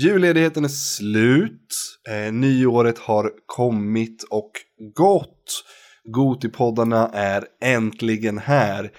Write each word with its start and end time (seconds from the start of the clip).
Julledigheten 0.00 0.64
är 0.64 0.68
slut. 0.68 1.74
Eh, 2.08 2.32
nyåret 2.32 2.98
har 2.98 3.30
kommit 3.46 4.22
och 4.30 4.50
gått. 4.94 5.64
Gotipoddarna 6.04 7.10
är 7.14 7.44
äntligen 7.62 8.38
här. 8.38 8.90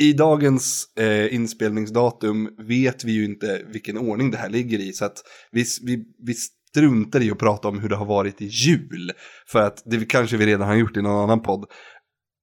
I 0.00 0.12
dagens 0.12 0.96
eh, 0.98 1.34
inspelningsdatum 1.34 2.48
vet 2.68 3.04
vi 3.04 3.12
ju 3.12 3.24
inte 3.24 3.62
vilken 3.72 3.98
ordning 3.98 4.30
det 4.30 4.36
här 4.36 4.48
ligger 4.48 4.78
i. 4.78 4.92
Så 4.92 5.04
att 5.04 5.18
vi, 5.52 5.64
vi, 5.82 6.04
vi 6.26 6.34
struntar 6.34 7.22
i 7.22 7.30
att 7.30 7.38
prata 7.38 7.68
om 7.68 7.78
hur 7.78 7.88
det 7.88 7.96
har 7.96 8.06
varit 8.06 8.42
i 8.42 8.46
jul. 8.46 9.12
För 9.46 9.62
att 9.62 9.82
det 9.84 10.04
kanske 10.04 10.36
vi 10.36 10.46
redan 10.46 10.68
har 10.68 10.74
gjort 10.74 10.96
i 10.96 11.02
någon 11.02 11.24
annan 11.24 11.42
podd. 11.42 11.64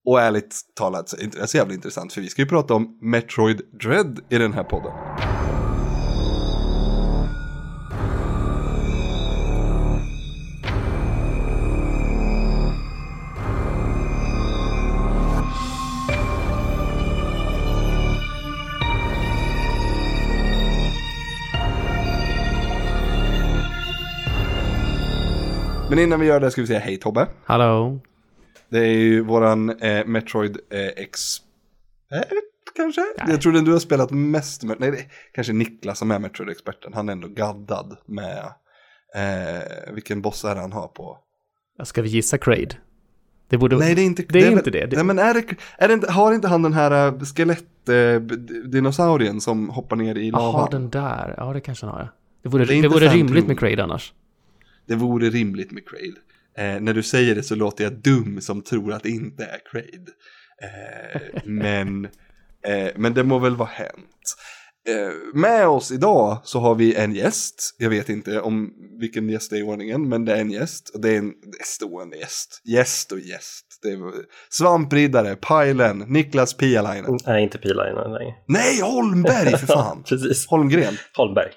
Och 0.06 0.22
ärligt 0.22 0.62
talat 0.76 1.10
så 1.10 1.16
är 1.16 1.20
det 1.20 1.26
inte 1.26 1.48
så 1.48 1.58
jävla 1.58 1.74
intressant. 1.74 2.14
För 2.14 2.22
vi 2.22 2.30
ska 2.30 2.42
ju 2.42 2.48
prata 2.48 2.74
om 2.74 3.00
Metroid 3.02 3.62
Dread 3.84 4.20
i 4.30 4.38
den 4.38 4.54
här 4.54 4.64
podden. 4.64 4.92
Men 25.90 26.00
innan 26.00 26.20
vi 26.20 26.26
gör 26.26 26.40
det 26.40 26.52
ska 26.52 26.62
vi 26.62 26.68
säga 26.68 26.80
hej 26.80 26.98
Tobbe. 26.98 27.28
Hallå. 27.46 28.00
Det 28.70 28.80
är 28.80 28.94
ju 28.94 29.22
våran 29.22 29.70
eh, 29.70 30.06
Metroid 30.06 30.58
eh, 30.72 30.88
expert 30.88 31.46
kanske? 32.76 33.02
Nej. 33.02 33.28
Jag 33.30 33.42
tror 33.42 33.54
den 33.54 33.66
du 33.66 33.72
har 33.72 33.80
spelat 33.80 34.12
mest 34.12 34.64
med. 34.64 34.80
Nej, 34.80 34.92
det 34.92 34.98
är 34.98 35.06
kanske 35.34 35.54
Niklas 35.54 36.00
som 36.00 36.12
är 36.12 36.20
Metroid-experten. 36.20 36.94
Han 36.94 37.10
är 37.10 37.14
ändå 37.14 37.28
gaddad 37.28 37.98
med 38.06 38.46
eh, 39.16 39.94
vilken 39.94 40.22
boss 40.22 40.46
är 40.46 40.56
han 40.56 40.72
har 40.72 40.88
på. 40.88 41.18
Ska 41.84 42.02
vi 42.02 42.10
gissa 42.10 42.38
Kraid? 42.38 42.76
Det 43.50 43.58
borde... 43.58 43.78
Nej, 43.78 43.96
det 43.96 44.02
är 44.02 44.06
inte 44.06 44.24
det. 44.30 44.40
Är 44.40 44.44
det 44.44 44.48
är 44.48 44.52
inte 44.52 44.72
det. 44.72 44.92
Nej, 44.92 45.04
men 45.04 45.20
är 45.20 45.34
det, 45.34 45.44
är 45.78 45.88
det 45.88 45.94
inte, 45.94 46.12
har 46.12 46.34
inte 46.34 46.48
han 46.48 46.62
den 46.62 46.74
här 46.74 47.14
uh, 47.14 47.20
skelettdinosaurien 47.20 49.36
uh, 49.36 49.40
som 49.40 49.70
hoppar 49.70 49.96
ner 49.96 50.18
i 50.18 50.32
lavan? 50.32 50.54
Jaha, 50.54 50.68
den 50.72 50.90
där. 50.90 51.36
Ja, 51.38 51.54
det 51.54 51.62
kanske 51.62 51.86
han 51.86 51.96
har. 51.96 52.12
Det 52.44 52.50
vore, 52.50 52.66
det, 52.66 52.82
det 52.82 52.88
vore 52.88 53.08
rimligt 53.08 53.48
med 53.48 53.60
Kraid 53.60 53.80
annars. 53.80 54.14
Det 54.90 54.96
vore 54.96 55.30
rimligt 55.30 55.72
med 55.72 55.90
Kraid. 55.90 56.16
Eh, 56.58 56.82
när 56.82 56.94
du 56.94 57.04
säger 57.04 57.36
det 57.36 57.44
så 57.44 57.56
låter 57.56 57.84
jag 57.84 57.94
dum 57.94 58.42
som 58.42 58.62
tror 58.62 58.94
att 58.94 59.04
det 59.04 59.10
inte 59.10 59.44
är 59.44 59.60
Kraid. 59.72 60.10
Eh, 60.64 61.42
men, 61.46 62.06
eh, 62.68 62.90
men 62.96 63.14
det 63.14 63.24
må 63.24 63.40
väl 63.40 63.56
vara 63.56 63.70
hänt. 63.70 64.36
Eh, 64.88 65.40
med 65.40 65.68
oss 65.68 65.92
idag 65.92 66.42
så 66.44 66.60
har 66.60 66.76
vi 66.76 66.96
en 66.96 67.16
gäst. 67.16 67.76
Jag 67.78 67.90
vet 67.90 68.10
inte 68.10 68.42
om 68.42 68.74
vilken 69.00 69.30
gäst 69.30 69.50
det 69.50 69.56
är 69.56 69.60
i 69.60 69.64
ordningen, 69.64 70.10
men 70.10 70.26
det 70.26 70.34
är 70.34 70.42
en 70.42 70.52
gäst. 70.52 70.90
Och 70.90 71.02
det 71.02 71.10
är 71.10 71.18
en 71.18 71.34
stående 71.64 72.18
gäst. 72.18 72.62
Gäst 72.64 73.12
och 73.12 73.20
gäst. 73.20 73.66
Det 73.82 73.90
är 73.90 74.00
svampriddare, 74.50 75.36
Pajlen, 75.36 76.00
Niklas 76.00 76.54
Pialainen. 76.54 77.20
Nej, 77.26 77.44
inte 77.44 77.58
Pialainen 77.58 78.14
längre. 78.14 78.36
Nej, 78.48 78.82
Holmberg 78.82 79.58
för 79.58 79.68
fan. 79.74 80.04
Precis. 80.04 80.48
Holmgren. 80.48 80.94
Holmberg. 81.18 81.52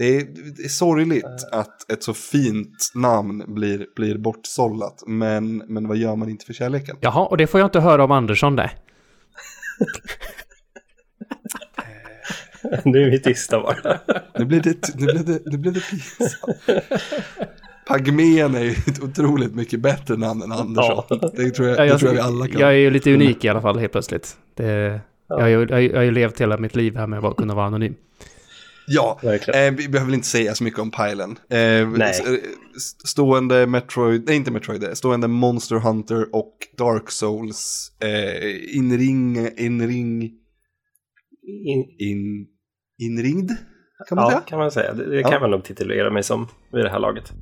Det 0.00 0.16
är, 0.16 0.26
det 0.56 0.64
är 0.64 0.68
sorgligt 0.68 1.48
att 1.52 1.92
ett 1.92 2.02
så 2.02 2.14
fint 2.14 2.92
namn 2.94 3.44
blir, 3.54 3.86
blir 3.96 4.18
bortsållat. 4.18 5.02
Men, 5.06 5.56
men 5.56 5.88
vad 5.88 5.96
gör 5.96 6.16
man 6.16 6.28
inte 6.28 6.46
för 6.46 6.52
kärleken? 6.52 6.96
Jaha, 7.00 7.26
och 7.26 7.36
det 7.36 7.46
får 7.46 7.60
jag 7.60 7.66
inte 7.66 7.80
höra 7.80 8.04
om 8.04 8.10
Andersson 8.10 8.56
det. 8.56 8.70
nu 12.84 13.02
är 13.02 13.10
vi 13.10 13.18
tysta 13.22 13.60
bara. 13.60 13.98
nu 14.38 14.44
blev 14.44 14.62
det, 14.62 14.94
nu 14.94 15.04
blev 15.06 15.24
det, 15.24 15.40
nu 15.46 15.58
blev 15.58 15.74
det 15.74 15.82
pinsamt. 15.90 16.56
Pagmen 17.86 18.54
är 18.54 18.64
ju 18.64 18.70
ett 18.70 19.02
otroligt 19.02 19.54
mycket 19.54 19.80
bättre 19.80 20.16
namn 20.16 20.42
än 20.42 20.52
Andersson. 20.52 21.04
Ja. 21.08 21.30
Det, 21.36 21.50
tror 21.50 21.68
jag, 21.68 21.78
ja, 21.78 21.84
jag, 21.84 21.94
det 21.94 21.98
tror 21.98 22.08
jag 22.08 22.14
vi 22.14 22.20
alla 22.20 22.46
kan. 22.46 22.60
Jag 22.60 22.70
är 22.70 22.76
ju 22.76 22.90
lite 22.90 23.14
unik 23.14 23.44
i 23.44 23.48
alla 23.48 23.60
fall 23.60 23.78
helt 23.78 23.92
plötsligt. 23.92 24.36
Det, 24.54 24.64
ja. 24.64 25.00
jag, 25.28 25.40
har 25.40 25.48
ju, 25.48 25.88
jag 25.88 25.96
har 25.96 26.02
ju 26.04 26.10
levt 26.10 26.40
hela 26.40 26.58
mitt 26.58 26.76
liv 26.76 26.96
här 26.96 27.06
med 27.06 27.24
att 27.24 27.36
kunna 27.36 27.54
vara 27.54 27.66
anonym. 27.66 27.94
Ja, 28.86 29.20
eh, 29.22 29.74
vi 29.74 29.88
behöver 29.88 30.14
inte 30.14 30.26
säga 30.26 30.54
så 30.54 30.64
mycket 30.64 30.80
om 30.80 30.90
pilen. 30.90 31.30
Eh, 31.30 31.88
nej. 31.88 32.14
Stående 33.04 33.66
Metroid, 33.66 34.24
nej 34.26 34.36
inte 34.36 34.50
Metroid, 34.50 34.96
stående 34.96 35.28
Monster 35.28 35.76
Hunter 35.76 36.34
och 36.34 36.54
Dark 36.78 37.10
Souls. 37.10 37.92
Eh, 38.00 38.76
inring, 38.76 39.36
inring, 39.58 40.22
in, 41.42 41.84
in, 41.98 42.46
inringd? 42.98 43.50
Kan 44.08 44.16
man 44.16 44.24
ja, 44.24 44.30
säga? 44.30 44.40
kan 44.40 44.58
man 44.58 44.70
säga. 44.70 44.94
Det, 44.94 45.16
det 45.16 45.22
kan 45.22 45.32
ja. 45.32 45.40
man 45.40 45.50
nog 45.50 45.64
titulera 45.64 46.10
mig 46.10 46.22
som 46.22 46.48
vid 46.72 46.84
det 46.84 46.90
här 46.90 46.98
laget. 46.98 47.32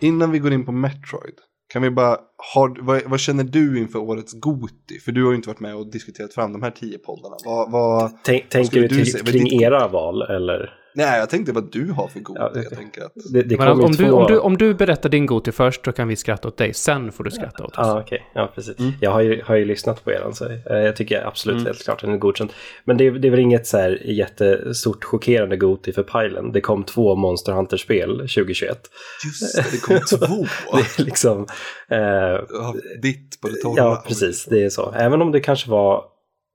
Innan 0.00 0.30
vi 0.30 0.38
går 0.38 0.52
in 0.52 0.64
på 0.64 0.72
Metroid 0.72 1.34
kan 1.68 1.82
vi 1.82 1.90
bara, 1.90 2.18
har, 2.54 2.76
vad, 2.80 3.02
vad, 3.06 3.20
känner 3.20 3.44
du 3.44 3.78
inför 3.78 3.98
årets 3.98 4.32
Goti? 4.32 5.00
För 5.04 5.12
du 5.12 5.24
har 5.24 5.30
ju 5.30 5.36
inte 5.36 5.48
varit 5.48 5.60
med 5.60 5.74
och 5.74 5.90
diskuterat 5.90 6.34
fram 6.34 6.52
de 6.52 6.62
här 6.62 6.70
tio 6.70 6.98
poddarna. 6.98 7.36
Vad, 7.44 7.72
vad, 7.72 8.10
Tänk, 8.24 8.48
tänker 8.48 8.80
du, 8.80 8.88
du 8.88 9.04
kring 9.04 9.62
era 9.62 9.88
val 9.88 10.22
eller? 10.22 10.77
Nej, 10.94 11.18
jag 11.18 11.30
tänkte 11.30 11.52
vad 11.52 11.72
du 11.72 11.92
har 11.92 12.08
för 12.08 12.20
Goti. 12.20 12.40
Ja, 12.40 12.50
jag 12.54 12.78
tänker 12.78 13.04
att... 13.04 13.12
det, 13.32 13.42
det 13.42 13.56
om, 13.58 13.80
om, 13.80 13.92
du, 13.92 14.10
om, 14.10 14.26
du, 14.26 14.38
om 14.38 14.56
du 14.56 14.74
berättar 14.74 15.08
din 15.08 15.26
Goti 15.26 15.52
först, 15.52 15.84
då 15.84 15.92
kan 15.92 16.08
vi 16.08 16.16
skratta 16.16 16.48
åt 16.48 16.56
dig. 16.56 16.74
Sen 16.74 17.12
får 17.12 17.24
du 17.24 17.30
skratta 17.30 17.64
åt 17.64 17.70
oss. 17.70 17.76
Ja, 17.76 18.00
okej. 18.00 18.02
Okay. 18.02 18.42
Ja, 18.42 18.52
precis. 18.54 18.78
Mm. 18.78 18.92
Jag 19.00 19.10
har 19.10 19.20
ju, 19.20 19.42
har 19.44 19.56
ju 19.56 19.64
lyssnat 19.64 20.04
på 20.04 20.10
er, 20.10 20.26
så 20.32 20.44
eh, 20.44 20.76
jag 20.76 20.96
tycker 20.96 21.26
absolut 21.26 21.56
mm. 21.56 21.66
helt 21.66 21.84
klart 21.84 21.96
att 21.96 22.00
den 22.00 22.14
är 22.14 22.18
godkänd. 22.18 22.52
Men 22.84 22.96
det, 22.96 23.10
det 23.10 23.28
är 23.28 23.30
väl 23.30 23.40
inget 23.40 23.66
så 23.66 23.76
här 23.76 24.02
jättestort 24.04 25.04
chockerande 25.04 25.56
Goti 25.56 25.92
för 25.92 26.02
pilen. 26.02 26.52
Det 26.52 26.60
kom 26.60 26.84
två 26.84 27.14
Monster 27.16 27.52
Hunter-spel 27.52 28.16
2021. 28.18 28.78
Just 29.24 29.56
det, 29.56 29.64
det 29.70 29.80
kom 29.80 30.18
två! 30.18 30.46
det 30.72 31.02
är 31.02 31.04
liksom... 31.04 31.46
Eh, 31.90 32.58
ditt 33.02 33.40
på 33.40 33.48
det 33.48 33.56
torra. 33.62 33.74
Ja, 33.76 34.04
precis. 34.06 34.44
Det 34.44 34.64
är 34.64 34.70
så. 34.70 34.92
Även 34.92 35.22
om 35.22 35.32
det 35.32 35.40
kanske 35.40 35.70
var 35.70 36.04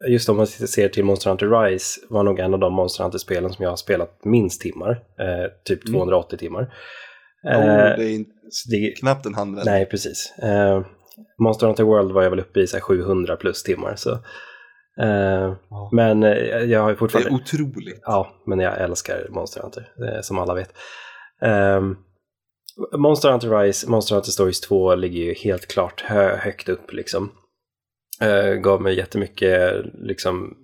just 0.07 0.29
om 0.29 0.37
man 0.37 0.47
ser 0.47 0.89
till 0.89 1.05
Monster 1.05 1.29
Hunter 1.29 1.47
Rise 1.47 2.01
var 2.09 2.23
nog 2.23 2.39
en 2.39 2.53
av 2.53 2.59
de 2.59 2.73
Monster 2.73 3.03
Hunter-spelen 3.03 3.53
som 3.53 3.63
jag 3.63 3.69
har 3.69 3.77
spelat 3.77 4.25
minst 4.25 4.61
timmar. 4.61 4.91
Eh, 5.19 5.51
typ 5.65 5.87
280 5.87 6.27
mm. 6.31 6.39
timmar. 6.39 6.73
Eh, 7.47 7.59
oh, 7.59 7.97
det 7.97 8.75
är 8.75 8.89
det 8.89 8.99
knappt 8.99 9.25
en 9.25 9.35
handvändning. 9.35 9.73
Nej, 9.73 9.85
precis. 9.85 10.33
Eh, 10.37 10.85
Monster 11.39 11.67
Hunter 11.67 11.83
World 11.83 12.11
var 12.11 12.23
jag 12.23 12.29
väl 12.29 12.39
uppe 12.39 12.59
i 12.59 12.67
så 12.67 12.79
700 12.79 13.35
plus 13.35 13.63
timmar. 13.63 13.95
Så. 13.95 14.11
Oh. 14.99 15.89
Men 15.91 16.23
eh, 16.23 16.31
jag 16.57 16.81
har 16.81 16.95
fortfarande... 16.95 17.29
Det 17.29 17.35
är 17.35 17.41
otroligt. 17.41 17.99
Ja, 18.01 18.43
men 18.45 18.59
jag 18.59 18.81
älskar 18.81 19.27
Monster 19.29 19.61
Hunter, 19.61 19.91
eh, 20.07 20.21
som 20.21 20.39
alla 20.39 20.53
vet. 20.53 20.73
Ehm, 21.41 21.95
Monster 22.97 23.31
Hunter 23.31 23.49
Rise, 23.49 23.89
Monster 23.89 24.15
Hunter 24.15 24.31
Stories 24.31 24.61
2 24.61 24.95
ligger 24.95 25.23
ju 25.23 25.33
helt 25.33 25.67
klart 25.67 26.01
hö 26.01 26.35
högt 26.35 26.69
upp 26.69 26.93
liksom. 26.93 27.31
Eh, 28.21 28.53
gav 28.53 28.81
mig 28.81 28.97
jättemycket 28.97 29.85
liksom, 29.93 30.57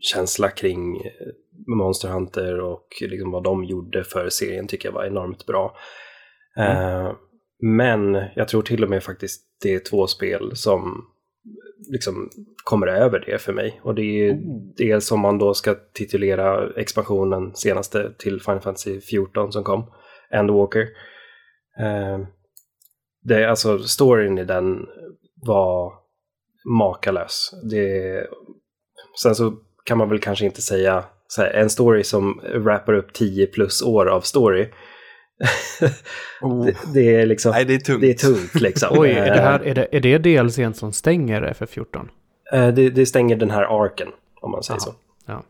känsla 0.00 0.50
kring 0.50 0.96
eh, 0.96 1.26
Monster 1.66 2.08
Hunter 2.08 2.60
och 2.60 2.88
liksom, 3.00 3.30
vad 3.30 3.44
de 3.44 3.64
gjorde 3.64 4.04
för 4.04 4.28
serien 4.28 4.66
tycker 4.66 4.88
jag 4.88 4.94
var 4.94 5.04
enormt 5.04 5.46
bra. 5.46 5.76
Mm. 6.56 6.76
Eh, 6.76 7.12
men 7.62 8.24
jag 8.34 8.48
tror 8.48 8.62
till 8.62 8.84
och 8.84 8.90
med 8.90 9.02
faktiskt 9.02 9.42
det 9.62 9.74
är 9.74 9.78
två 9.78 10.06
spel 10.06 10.50
som 10.54 11.06
liksom 11.92 12.30
kommer 12.64 12.86
över 12.86 13.24
det 13.26 13.38
för 13.38 13.52
mig. 13.52 13.80
Och 13.82 13.94
det 13.94 14.02
är 14.02 14.30
mm. 14.30 14.72
det 14.76 15.00
som 15.00 15.20
man 15.20 15.38
då 15.38 15.54
ska 15.54 15.74
titulera 15.92 16.70
expansionen 16.76 17.54
senaste 17.54 18.12
till 18.18 18.40
Final 18.40 18.60
Fantasy 18.60 19.00
14 19.00 19.52
som 19.52 19.64
kom, 19.64 19.90
Endwalker. 20.30 20.88
Eh, 21.80 22.26
det, 23.22 23.50
alltså 23.50 23.78
storyn 23.78 24.38
i 24.38 24.44
den 24.44 24.86
var 25.46 26.03
makalös. 26.64 27.50
Det, 27.70 28.26
sen 29.22 29.34
så 29.34 29.54
kan 29.84 29.98
man 29.98 30.08
väl 30.08 30.18
kanske 30.18 30.44
inte 30.44 30.62
säga 30.62 31.04
här, 31.36 31.50
en 31.50 31.70
story 31.70 32.04
som 32.04 32.40
wrappar 32.54 32.92
upp 32.92 33.12
10 33.12 33.46
plus 33.46 33.82
år 33.82 34.06
av 34.06 34.20
story. 34.20 34.68
oh. 36.40 36.66
det, 36.66 36.76
det, 36.94 37.14
är 37.14 37.26
liksom, 37.26 37.52
Nej, 37.52 37.64
det 37.64 37.74
är 37.74 37.78
tungt. 37.78 38.00
Det 38.00 38.10
är 38.10 38.14
tungt 38.14 38.54
liksom. 38.54 38.88
Oj, 38.98 39.10
är 39.10 39.34
det, 39.34 39.40
här, 39.40 39.60
är, 39.60 39.74
det, 39.74 39.88
är 39.96 40.00
det 40.00 40.18
DLCn 40.18 40.74
som 40.74 40.92
stänger 40.92 41.42
FF14? 41.42 42.08
Eh, 42.52 42.68
det, 42.68 42.90
det 42.90 43.06
stänger 43.06 43.36
den 43.36 43.50
här 43.50 43.84
arken, 43.84 44.08
om 44.40 44.50
man 44.50 44.62
säger 44.62 44.80
Aha. 44.80 44.86
så. 44.86 44.94
Ja. 45.26 45.42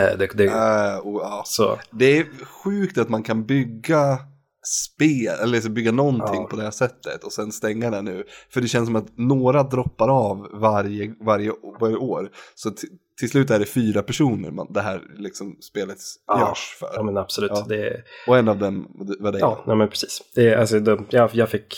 Eh, 0.00 0.18
det, 0.18 0.28
det, 0.34 0.46
uh, 0.46 1.06
oh, 1.06 1.42
så. 1.44 1.78
det 1.90 2.18
är 2.18 2.26
sjukt 2.44 2.98
att 2.98 3.08
man 3.08 3.22
kan 3.22 3.44
bygga 3.44 4.18
spel, 4.64 5.34
eller 5.42 5.60
så 5.60 5.70
bygga 5.70 5.92
någonting 5.92 6.40
Ja. 6.42 6.46
på 6.50 6.56
det 6.56 6.62
här 6.62 6.70
sättet 6.70 7.24
och 7.24 7.32
sen 7.32 7.52
stänga 7.52 7.90
det 7.90 8.02
nu. 8.02 8.24
För 8.50 8.60
det 8.60 8.68
känns 8.68 8.86
som 8.86 8.96
att 8.96 9.18
några 9.18 9.62
droppar 9.62 10.08
av 10.08 10.48
varje, 10.52 11.14
varje, 11.26 11.52
varje 11.80 11.96
år. 11.96 12.30
Så 12.54 12.70
till, 13.18 13.30
slut 13.30 13.50
är 13.50 13.58
det 13.58 13.64
fyra 13.66 14.02
personer 14.02 14.50
man, 14.50 14.72
det 14.72 14.80
här 14.80 15.02
liksom 15.18 15.56
spelet 15.60 15.98
Ja. 16.26 16.40
görs 16.48 16.76
för. 16.78 16.90
Ja 16.94 17.02
men 17.02 17.16
absolut. 17.16 17.50
Ja. 17.54 17.66
Det, 17.68 18.02
Och 18.26 18.38
en 18.38 18.48
av 18.48 18.58
dem 18.58 18.86
var 19.20 19.32
det. 19.32 19.38
ja, 19.38 19.64
nej, 19.66 19.76
men 19.76 19.88
precis. 19.88 20.22
Det, 20.34 20.54
alltså, 20.54 20.80
de, 20.80 21.06
jag, 21.10 21.30
jag 21.34 21.48
fick 21.50 21.74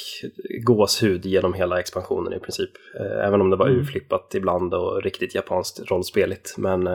gåshud 0.64 1.26
genom 1.26 1.54
hela 1.54 1.80
expansionen 1.80 2.32
i 2.32 2.38
princip. 2.40 2.70
Eh, 3.00 3.26
även 3.26 3.40
om 3.40 3.50
det 3.50 3.56
var 3.56 3.66
Mm. 3.66 3.78
urflippat 3.80 4.34
ibland 4.34 4.74
och 4.74 5.02
riktigt 5.02 5.34
japanskt 5.34 5.80
rollspeligt. 5.90 6.54
Men 6.58 6.86
eh, 6.86 6.94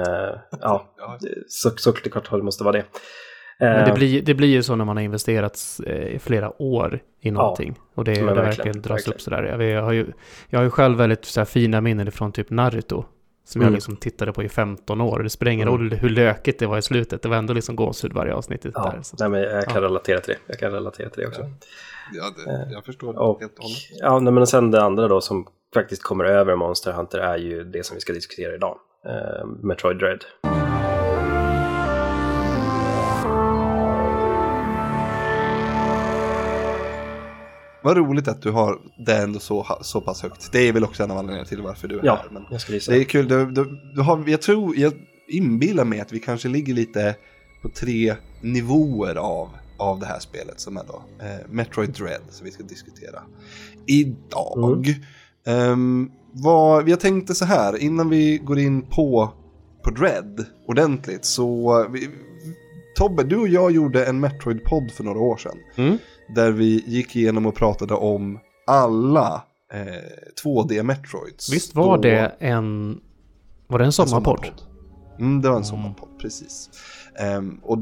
ja, 0.62 0.94
Ja. 0.98 1.18
så, 1.48 1.70
såklart 1.78 2.32
det 2.32 2.44
måste 2.44 2.64
vara 2.64 2.78
det. 2.78 2.86
Men 3.62 3.86
det 3.86 3.92
Eh, 3.92 3.96
blir, 3.96 4.22
det 4.22 4.34
blir 4.34 4.48
ju 4.48 4.64
så 4.64 4.76
när 4.76 4.86
man 4.86 4.98
har 4.98 5.04
investerat 5.04 5.60
eh, 5.88 5.96
i 6.08 6.20
flera 6.20 6.62
år 6.62 7.00
i 7.22 7.32
någonting. 7.32 7.76
och 7.96 8.04
det, 8.04 8.12
det 8.14 8.22
verkligen, 8.22 8.46
verkligen 8.46 8.82
dras 8.82 8.92
verkligen. 8.92 9.16
upp 9.16 9.22
sådär. 9.22 9.44
Jag, 9.44 9.64
jag, 9.64 9.84
har 9.84 9.92
ju, 9.92 10.06
jag 10.50 10.60
har 10.60 10.64
ju 10.64 10.70
själv 10.70 10.98
väldigt 10.98 11.26
så 11.26 11.40
här, 11.40 11.46
fina 11.46 11.82
minnen 11.82 12.12
från 12.12 12.32
typ 12.32 12.50
Naruto. 12.50 13.06
Som 13.46 13.62
jag 13.62 13.68
Mm. 13.68 13.74
liksom 13.76 13.96
tittade 13.96 14.34
på 14.34 14.44
i 14.44 14.50
15 14.50 15.02
år. 15.02 15.20
Det 15.24 15.30
spelar 15.30 15.52
ingen 15.52 15.68
Mm. 15.68 15.80
roll 15.80 15.94
hur 15.94 16.10
lökigt 16.10 16.60
det 16.60 16.66
var 16.68 16.78
i 16.78 16.82
slutet. 16.82 17.22
Det 17.22 17.30
var 17.30 17.38
ändå 17.38 17.54
liksom 17.54 17.76
gåshud 17.76 18.14
varje 18.14 18.34
avsnitt. 18.34 18.66
ja, 18.74 18.92
Där, 18.96 19.00
så. 19.02 19.16
nej, 19.20 19.30
men 19.30 19.42
jag 19.42 19.66
kan 19.66 19.76
Ja. 19.76 19.82
relatera 19.90 20.20
till 20.20 20.34
det. 20.34 20.40
Jag 20.48 20.60
kan 20.60 20.72
relatera 20.72 21.10
till 21.10 21.22
det 21.22 21.28
också. 21.28 21.42
Ja, 22.14 22.24
det, 22.46 22.74
jag 22.74 22.86
förstår 22.86 23.20
Och, 23.20 23.40
helt 23.42 23.58
och 23.58 23.64
hållet. 23.64 23.78
ja, 24.00 24.20
nej, 24.20 24.34
men 24.34 24.48
sen 24.48 24.72
det 24.72 24.82
andra 24.82 25.08
då 25.08 25.22
som 25.22 25.48
faktiskt 25.74 26.04
kommer 26.04 26.26
över 26.26 26.56
Monster 26.56 26.92
Hunter 26.92 27.18
är 27.20 27.38
ju 27.38 27.64
det 27.64 27.86
som 27.86 27.96
vi 27.96 28.02
ska 28.02 28.14
diskutera 28.14 28.56
idag. 28.56 28.78
Eh, 29.06 29.46
Metroid 29.62 29.98
Dread. 29.98 30.20
Vad 37.84 37.98
roligt 37.98 38.28
att 38.28 38.42
du 38.42 38.52
har 38.52 38.80
det 39.06 39.18
ändå 39.18 39.40
så, 39.40 39.66
så 39.82 40.02
pass 40.02 40.22
högt. 40.22 40.52
Det 40.52 40.60
är 40.68 40.74
väl 40.74 40.84
också 40.84 41.04
en 41.04 41.12
av 41.12 41.18
anledningarna 41.18 41.48
till 41.48 41.62
varför 41.62 41.88
du 41.88 42.00
är 42.00 42.06
Ja, 42.06 42.16
här. 42.16 42.30
Men 42.32 42.46
jag 42.52 42.62
skulle 42.62 42.78
gissa. 42.78 42.92
det 42.92 42.98
är 42.98 43.04
kul. 43.04 43.28
Du, 43.28 43.52
du, 43.52 43.80
du 43.96 44.02
har, 44.02 44.24
jag 44.28 44.42
tror, 44.42 44.78
jag 44.78 44.94
inbillar 45.28 45.86
mig 45.86 46.00
att 46.00 46.12
vi 46.12 46.20
kanske 46.20 46.48
ligger 46.48 46.74
lite 46.74 47.16
på 47.62 47.70
tre 47.70 48.16
nivåer 48.42 49.16
av, 49.16 49.50
av 49.78 50.00
det 50.00 50.06
här 50.06 50.20
spelet 50.20 50.60
som 50.60 50.78
är 50.78 50.84
då 50.88 51.04
eh, 51.26 51.50
Metroid 51.50 51.90
Dread 51.90 52.22
som 52.30 52.46
vi 52.46 52.52
ska 52.52 52.64
diskutera 52.64 53.22
idag. 53.88 54.96
Ehm, 55.46 56.12
vad, 56.32 56.90
jag 56.90 57.00
tänkte 57.00 57.36
så 57.36 57.46
här, 57.46 57.78
innan 57.78 58.10
vi 58.10 58.38
går 58.38 58.60
in 58.60 58.82
på, 58.82 59.34
på 59.84 59.90
Dread 59.90 60.46
ordentligt 60.68 61.26
så 61.26 61.86
vi, 61.92 62.10
Tobbe, 62.96 63.24
du 63.24 63.38
och 63.38 63.48
jag 63.48 63.72
gjorde 63.72 64.06
en 64.06 64.26
Metroid-podd 64.26 64.92
för 64.92 65.04
några 65.04 65.20
år 65.20 65.38
sedan. 65.38 65.58
Mm. 65.76 65.98
Där 66.36 66.52
vi 66.52 66.84
gick 66.88 67.16
igenom 67.16 67.46
och 67.46 67.56
pratade 67.56 67.94
om 67.94 68.40
alla 68.68 69.44
eh, 69.74 69.80
2D 70.44 70.84
Metroids. 70.84 71.54
Visst 71.54 71.76
var 71.76 71.98
Då- 71.98 72.02
det 72.04 72.32
en... 72.40 73.00
Var 73.68 73.80
det 73.80 73.86
en 73.86 73.92
sommarpodd? 73.92 74.46
Mm, 75.20 75.42
det 75.42 75.50
var 75.50 75.58
en 75.58 75.64
sommarpodd, 75.64 76.10
precis. 76.22 76.70
Ehm, 77.20 77.60
och 77.64 77.78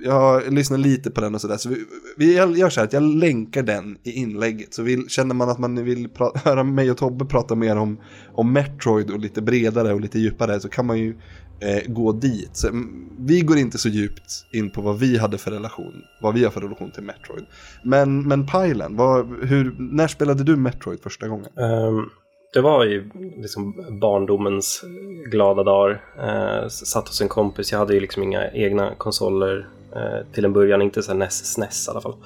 jag 0.00 0.52
lyssnade 0.52 0.82
lite 0.82 1.10
på 1.10 1.20
den 1.20 1.34
och 1.34 1.40
sådär. 1.40 1.56
Så 1.56 1.68
vi, 1.68 1.84
vi 2.16 2.36
jag 2.36 2.56
gör 2.58 2.70
så 2.70 2.80
här 2.80 2.86
att 2.86 2.92
jag 2.92 3.02
länkar 3.02 3.62
den 3.62 3.98
i 4.02 4.10
inlägget. 4.12 4.74
Så 4.74 4.82
vill, 4.82 5.08
känner 5.08 5.34
man 5.34 5.48
att 5.48 5.58
man 5.58 5.84
vill 5.84 6.08
höra 6.34 6.64
mig 6.64 6.90
och 6.90 6.96
Tobbe 6.96 7.24
prata 7.24 7.54
mer 7.54 7.76
om, 7.76 8.00
om 8.34 8.52
Metroid 8.52 9.10
och 9.10 9.18
lite 9.18 9.42
bredare 9.42 9.92
och 9.94 10.00
lite 10.00 10.18
djupare 10.18 10.60
så 10.60 10.68
kan 10.68 10.86
man 10.86 10.98
ju 10.98 11.16
eh, 11.60 11.82
gå 11.86 12.12
dit. 12.12 12.50
Så, 12.52 12.68
mm, 12.68 13.10
vi 13.18 13.40
går 13.40 13.58
inte 13.58 13.78
så 13.78 13.88
djupt 13.88 14.46
in 14.52 14.70
på 14.70 14.80
vad 14.80 14.98
vi 14.98 15.18
hade 15.18 15.38
för 15.38 15.50
relation, 15.50 16.02
vad 16.20 16.34
vi 16.34 16.44
har 16.44 16.50
för 16.50 16.60
relation 16.60 16.90
till 16.90 17.02
Metroid. 17.02 17.44
Men, 17.82 18.28
men 18.28 18.46
Pilen, 18.46 18.96
vad, 18.96 19.26
hur, 19.42 19.74
när 19.78 20.08
spelade 20.08 20.44
du 20.44 20.56
Metroid 20.56 21.00
första 21.02 21.28
gången? 21.28 21.58
Ehm, 21.58 22.10
det 22.52 22.60
var 22.60 22.84
ju 22.84 23.10
liksom 23.36 23.84
barndomens 24.00 24.84
glada 25.26 25.62
dagar. 25.62 26.04
Uh, 26.18 26.68
satt 26.68 27.08
hos 27.08 27.20
en 27.20 27.28
kompis, 27.28 27.72
jag 27.72 27.78
hade 27.78 27.94
ju 27.94 28.00
liksom 28.00 28.22
inga 28.22 28.50
egna 28.50 28.94
konsoler 28.94 29.68
eh, 29.96 30.32
till 30.32 30.44
en 30.44 30.52
början, 30.52 30.82
inte 30.82 31.02
så 31.02 31.12
här 31.12 31.18
NES, 31.18 31.52
SNES 31.52 31.88
i 31.88 31.90
alla 31.90 32.00
fall. 32.00 32.16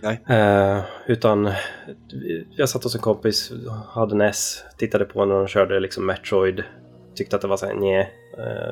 Nej. 0.00 0.20
Eh, 0.28 0.82
utan 1.06 1.52
jag 2.56 2.68
satt 2.68 2.84
hos 2.84 2.94
en 2.94 3.00
kompis, 3.00 3.52
hade 3.88 4.14
NES, 4.14 4.64
tittade 4.78 5.04
på 5.04 5.24
när 5.24 5.34
de 5.34 5.46
körde 5.46 5.80
liksom 5.80 6.06
Metroid, 6.06 6.62
tyckte 7.14 7.36
att 7.36 7.42
det 7.42 7.48
var 7.48 7.56
så 7.56 7.66
här. 7.66 8.00
Eh, 8.00 8.06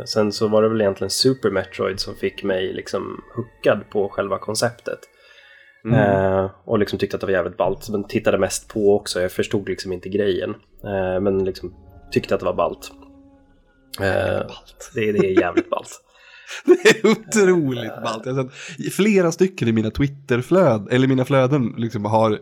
sen 0.04 0.32
så 0.32 0.48
var 0.48 0.62
det 0.62 0.68
väl 0.68 0.80
egentligen 0.80 1.10
Super 1.10 1.50
Metroid 1.50 2.00
som 2.00 2.14
fick 2.14 2.42
mig 2.42 2.72
liksom 2.72 3.24
hookad 3.36 3.90
på 3.90 4.08
själva 4.08 4.38
konceptet. 4.38 4.98
Eh, 5.90 6.50
och 6.64 6.78
liksom 6.78 6.98
tyckte 6.98 7.16
att 7.16 7.20
det 7.20 7.26
var 7.26 7.32
jävligt 7.32 7.56
ballt. 7.56 7.88
Men 7.88 8.04
tittade 8.04 8.38
mest 8.38 8.68
på 8.68 8.94
också. 8.94 9.20
Jag 9.20 9.32
förstod 9.32 9.68
liksom 9.68 9.92
inte 9.92 10.08
grejen. 10.08 10.50
Eh, 10.84 11.20
men 11.20 11.44
liksom 11.44 11.74
tyckte 12.10 12.34
att 12.34 12.40
det 12.40 12.46
var 12.46 12.54
ballt. 12.54 12.92
Eh, 14.00 14.46
det, 14.94 15.12
det 15.12 15.26
är 15.26 15.40
jävligt 15.40 15.70
ballt. 15.70 16.00
Det 16.64 16.88
är 16.90 17.06
otroligt 17.10 18.02
ballt. 18.04 18.26
Jag 18.26 18.34
har 18.34 18.42
sett 18.84 18.92
flera 18.94 19.32
stycken 19.32 19.68
i 19.68 19.72
mina 19.72 19.90
Twitterflöden, 19.90 20.88
eller 20.90 21.08
mina 21.08 21.24
flöden, 21.24 21.74
liksom 21.76 22.04
har, 22.04 22.38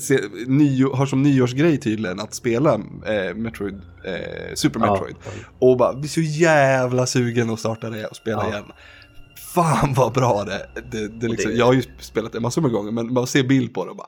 se, 0.00 0.18
nio, 0.46 0.94
har 0.94 1.06
som 1.06 1.22
nyårsgrej 1.22 1.80
tydligen 1.80 2.20
att 2.20 2.34
spela 2.34 2.74
eh, 3.06 3.34
Metroid, 3.34 3.74
eh, 4.04 4.54
Super 4.54 4.80
Ja. 4.80 4.92
Metroid. 4.92 5.16
Och 5.58 5.76
bara 5.76 5.94
blir 5.94 6.08
så 6.10 6.20
jävla 6.20 7.06
sugen 7.06 7.50
att 7.50 7.58
starta 7.60 7.90
det 7.90 8.06
och 8.06 8.16
spela 8.16 8.42
Ja. 8.42 8.48
igen. 8.48 8.64
Fan 9.54 9.94
vad 9.94 10.12
bra 10.12 10.44
det, 10.44 10.66
det, 10.92 11.08
det, 11.20 11.28
liksom, 11.28 11.50
det- 11.52 11.56
Jag 11.58 11.66
har 11.66 11.72
ju 11.72 11.82
spelat 12.00 12.32
det 12.32 12.40
massor 12.40 12.62
med 12.62 12.70
gånger, 12.70 12.92
men 12.92 13.12
man 13.12 13.26
ser 13.26 13.42
bild 13.42 13.74
på 13.74 13.84
det 13.84 13.90
och 13.90 13.96
bara 13.96 14.06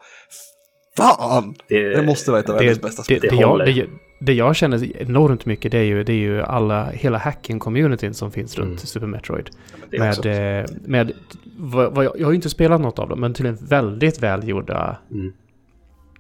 Fan! 0.97 1.55
Det- 1.69 1.95
Det, 1.97 2.03
måste 2.03 2.31
vara 2.31 2.41
ett 2.41 2.49
av 2.49 2.55
världens 2.55 2.81
bästa 2.81 3.01
det, 3.03 3.05
spel. 3.05 3.21
det, 3.21 3.29
Det 3.65 3.71
jag. 3.71 3.89
Det, 4.25 4.33
jag 4.33 4.57
känner 4.57 4.97
enormt 5.03 5.47
mycket 5.47 5.73
det 5.73 5.79
är 5.79 5.83
ju, 5.83 6.05
det 6.05 6.13
är 6.13 6.17
ju 6.17 6.43
alla, 6.43 6.91
hela 6.91 7.19
hacking-communityn 7.19 8.13
som 8.13 8.31
finns 8.31 8.59
runt 8.59 8.69
Mm. 8.69 8.79
Super 8.79 9.07
Metroid. 9.07 9.51
också. 9.93 10.29
Med, 10.29 10.61
eh, 10.61 10.67
med 10.85 11.13
vad, 11.57 11.95
vad 11.95 12.05
jag, 12.05 12.13
jag 12.21 12.27
har 12.27 12.33
ju 12.33 12.37
inte 12.37 12.51
spelat 12.51 12.81
något 12.81 12.99
av 12.99 13.09
dem, 13.09 13.21
men 13.21 13.35
till 13.35 13.47
en 13.47 13.55
väldigt 13.61 14.23
välgjorda... 14.23 14.97
Mm. 15.11 15.33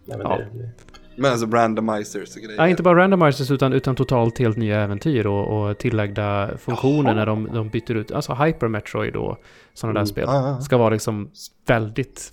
Ja, 0.06 0.16
men 0.16 0.26
Ja. 0.26 0.36
det, 0.38 0.58
det, 0.58 0.68
Men 1.16 1.30
alltså 1.30 1.46
randomizers 1.46 2.36
och 2.36 2.42
grejer. 2.42 2.56
Ja, 2.60 2.68
inte 2.68 2.82
bara 2.82 2.98
randomizers 2.98 3.50
utan, 3.50 3.72
utan 3.72 3.94
totalt 3.96 4.38
helt 4.38 4.56
nya 4.56 4.80
äventyr 4.80 5.26
och, 5.26 5.68
och 5.68 5.78
tillagda 5.78 6.50
funktioner 6.58 7.04
Jaha. 7.10 7.14
när 7.14 7.26
de, 7.26 7.48
de 7.52 7.68
byter 7.68 7.92
ut, 7.96 8.12
alltså 8.12 8.34
Hyper 8.34 8.68
Metroid 8.68 9.16
och 9.16 9.38
sådana 9.74 9.92
där 9.92 10.00
Mm. 10.00 10.06
spel. 10.06 10.24
Ja, 10.26 10.34
ja, 10.34 10.48
ja. 10.48 10.60
Ska 10.60 10.76
vara 10.76 10.90
liksom 10.90 11.30
väldigt... 11.66 12.32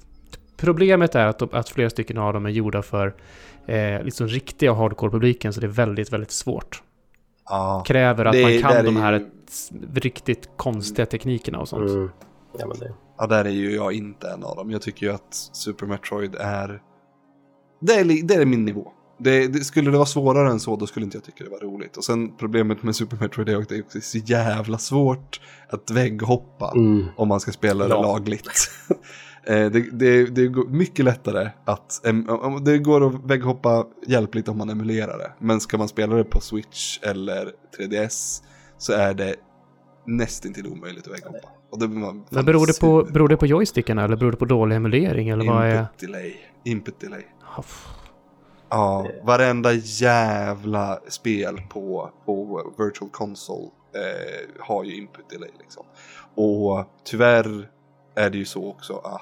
Problemet 0.57 1.16
är 1.16 1.25
att, 1.25 1.54
att 1.54 1.69
flera 1.69 1.89
stycken 1.89 2.18
av 2.18 2.33
dem 2.33 2.45
är 2.45 2.50
gjorda 2.50 2.81
för 2.81 3.13
eh, 3.69 4.04
liksom 4.04 4.27
riktiga 4.27 4.74
hardcore-publiken, 4.74 5.54
så 5.54 5.60
det 5.62 5.68
är 5.68 5.71
väldigt, 5.71 6.13
väldigt 6.13 6.31
svårt. 6.31 6.83
Ja. 7.50 7.83
Kräver 7.88 8.25
att 8.25 8.33
Det- 8.33 8.62
man 8.63 8.71
kan 8.74 8.86
de 8.86 8.95
här 8.95 9.13
ju- 9.13 9.25
riktigt 9.94 10.50
konstiga 10.57 11.06
teknikerna 11.06 11.60
och 11.60 11.68
sånt. 11.69 11.89
mm. 11.89 12.10
ja, 12.60 12.68
men 12.68 12.80
det. 12.80 12.94
Ja, 13.18 13.27
där 13.27 13.45
är 13.45 13.50
ju 13.50 13.75
jag 13.75 13.94
inte 13.94 14.30
en 14.30 14.44
av 14.44 14.56
dem. 14.56 14.71
Jag 14.71 14.81
tycker 14.81 15.06
ju 15.06 15.12
att 15.13 15.33
Super 15.54 15.86
Metroid 15.86 16.36
är... 16.39 16.81
Det 17.81 17.94
är, 17.94 18.27
det 18.27 18.33
är 18.36 18.45
min 18.45 18.66
nivå. 18.66 18.92
Det, 19.21 19.48
det, 19.48 19.60
skulle 19.60 19.92
det 19.92 19.98
vara 19.98 20.06
svårare 20.06 20.51
än 20.51 20.60
så, 20.60 20.75
då 20.75 20.88
skulle 20.88 21.04
inte 21.06 21.18
jag 21.18 21.24
tycka 21.24 21.44
det 21.44 21.50
var 21.50 21.60
roligt. 21.60 21.98
Och 21.98 22.04
sen 22.04 22.38
problemet 22.38 22.83
med 22.83 22.95
Super 22.95 23.18
Metroid 23.21 23.50
är 23.50 23.57
att 23.57 23.69
det 23.69 23.76
är 23.95 23.99
så 24.02 24.18
jävla 24.18 24.78
svårt 24.78 25.42
att 25.69 25.92
vägghoppa 25.92 26.71
Mm. 26.76 27.06
om 27.16 27.28
man 27.28 27.40
ska 27.40 27.52
spela 27.52 27.88
det 27.88 27.94
Ja. 27.94 28.02
lagligt. 28.02 28.71
Eh, 29.49 29.71
det, 29.71 29.79
det, 29.91 30.25
det 30.25 30.47
går 30.47 30.65
mycket 30.68 31.06
lättare 31.06 31.49
att... 31.65 32.01
Det 32.65 32.77
går 32.77 33.07
att 33.07 33.23
vägghoppa 33.23 33.85
hjälpligt 34.07 34.47
om 34.47 34.57
man 34.57 34.69
emulerar 34.69 35.18
det. 35.18 35.31
Men 35.39 35.59
ska 35.59 35.77
man 35.77 35.87
spela 35.87 36.15
det 36.15 36.23
på 36.23 36.39
Switch 36.39 36.99
eller 37.01 37.51
3DS 37.79 38.44
så 38.77 38.94
är 38.94 39.13
det 39.13 39.35
nästintill 40.06 40.68
omöjligt 40.68 41.07
att 41.07 41.13
vägghoppa. 41.13 41.49
Och 41.71 41.89
man 41.89 42.25
Men 42.29 42.45
beror 42.45 42.68
det, 42.68 42.79
på, 42.79 43.03
beror 43.13 43.27
det 43.27 43.37
på 43.37 43.45
joystickarna 43.47 44.03
eller 44.03 44.15
beror 44.18 44.31
det 44.31 44.37
på 44.37 44.45
dålig 44.45 44.75
emulering 44.75 45.29
eller 45.29 45.45
vad 45.45 45.65
är... 45.65 45.77
Input 45.79 45.99
delay. 45.99 46.35
Input 46.63 46.99
delay. 46.99 47.23
F- 47.59 47.87
Ja, 48.71 49.07
varenda 49.23 49.73
jävla 49.73 50.99
spel 51.07 51.61
på, 51.69 52.09
på 52.25 52.63
Virtual 52.77 53.09
Console 53.11 53.68
eh, 53.95 54.63
har 54.65 54.83
ju 54.83 54.95
input 54.97 55.29
delay 55.29 55.49
liksom. 55.59 55.85
Och 56.35 56.85
tyvärr 57.03 57.69
är 58.15 58.29
det 58.29 58.37
ju 58.37 58.45
så 58.45 58.69
också 58.69 58.94
att 58.97 59.21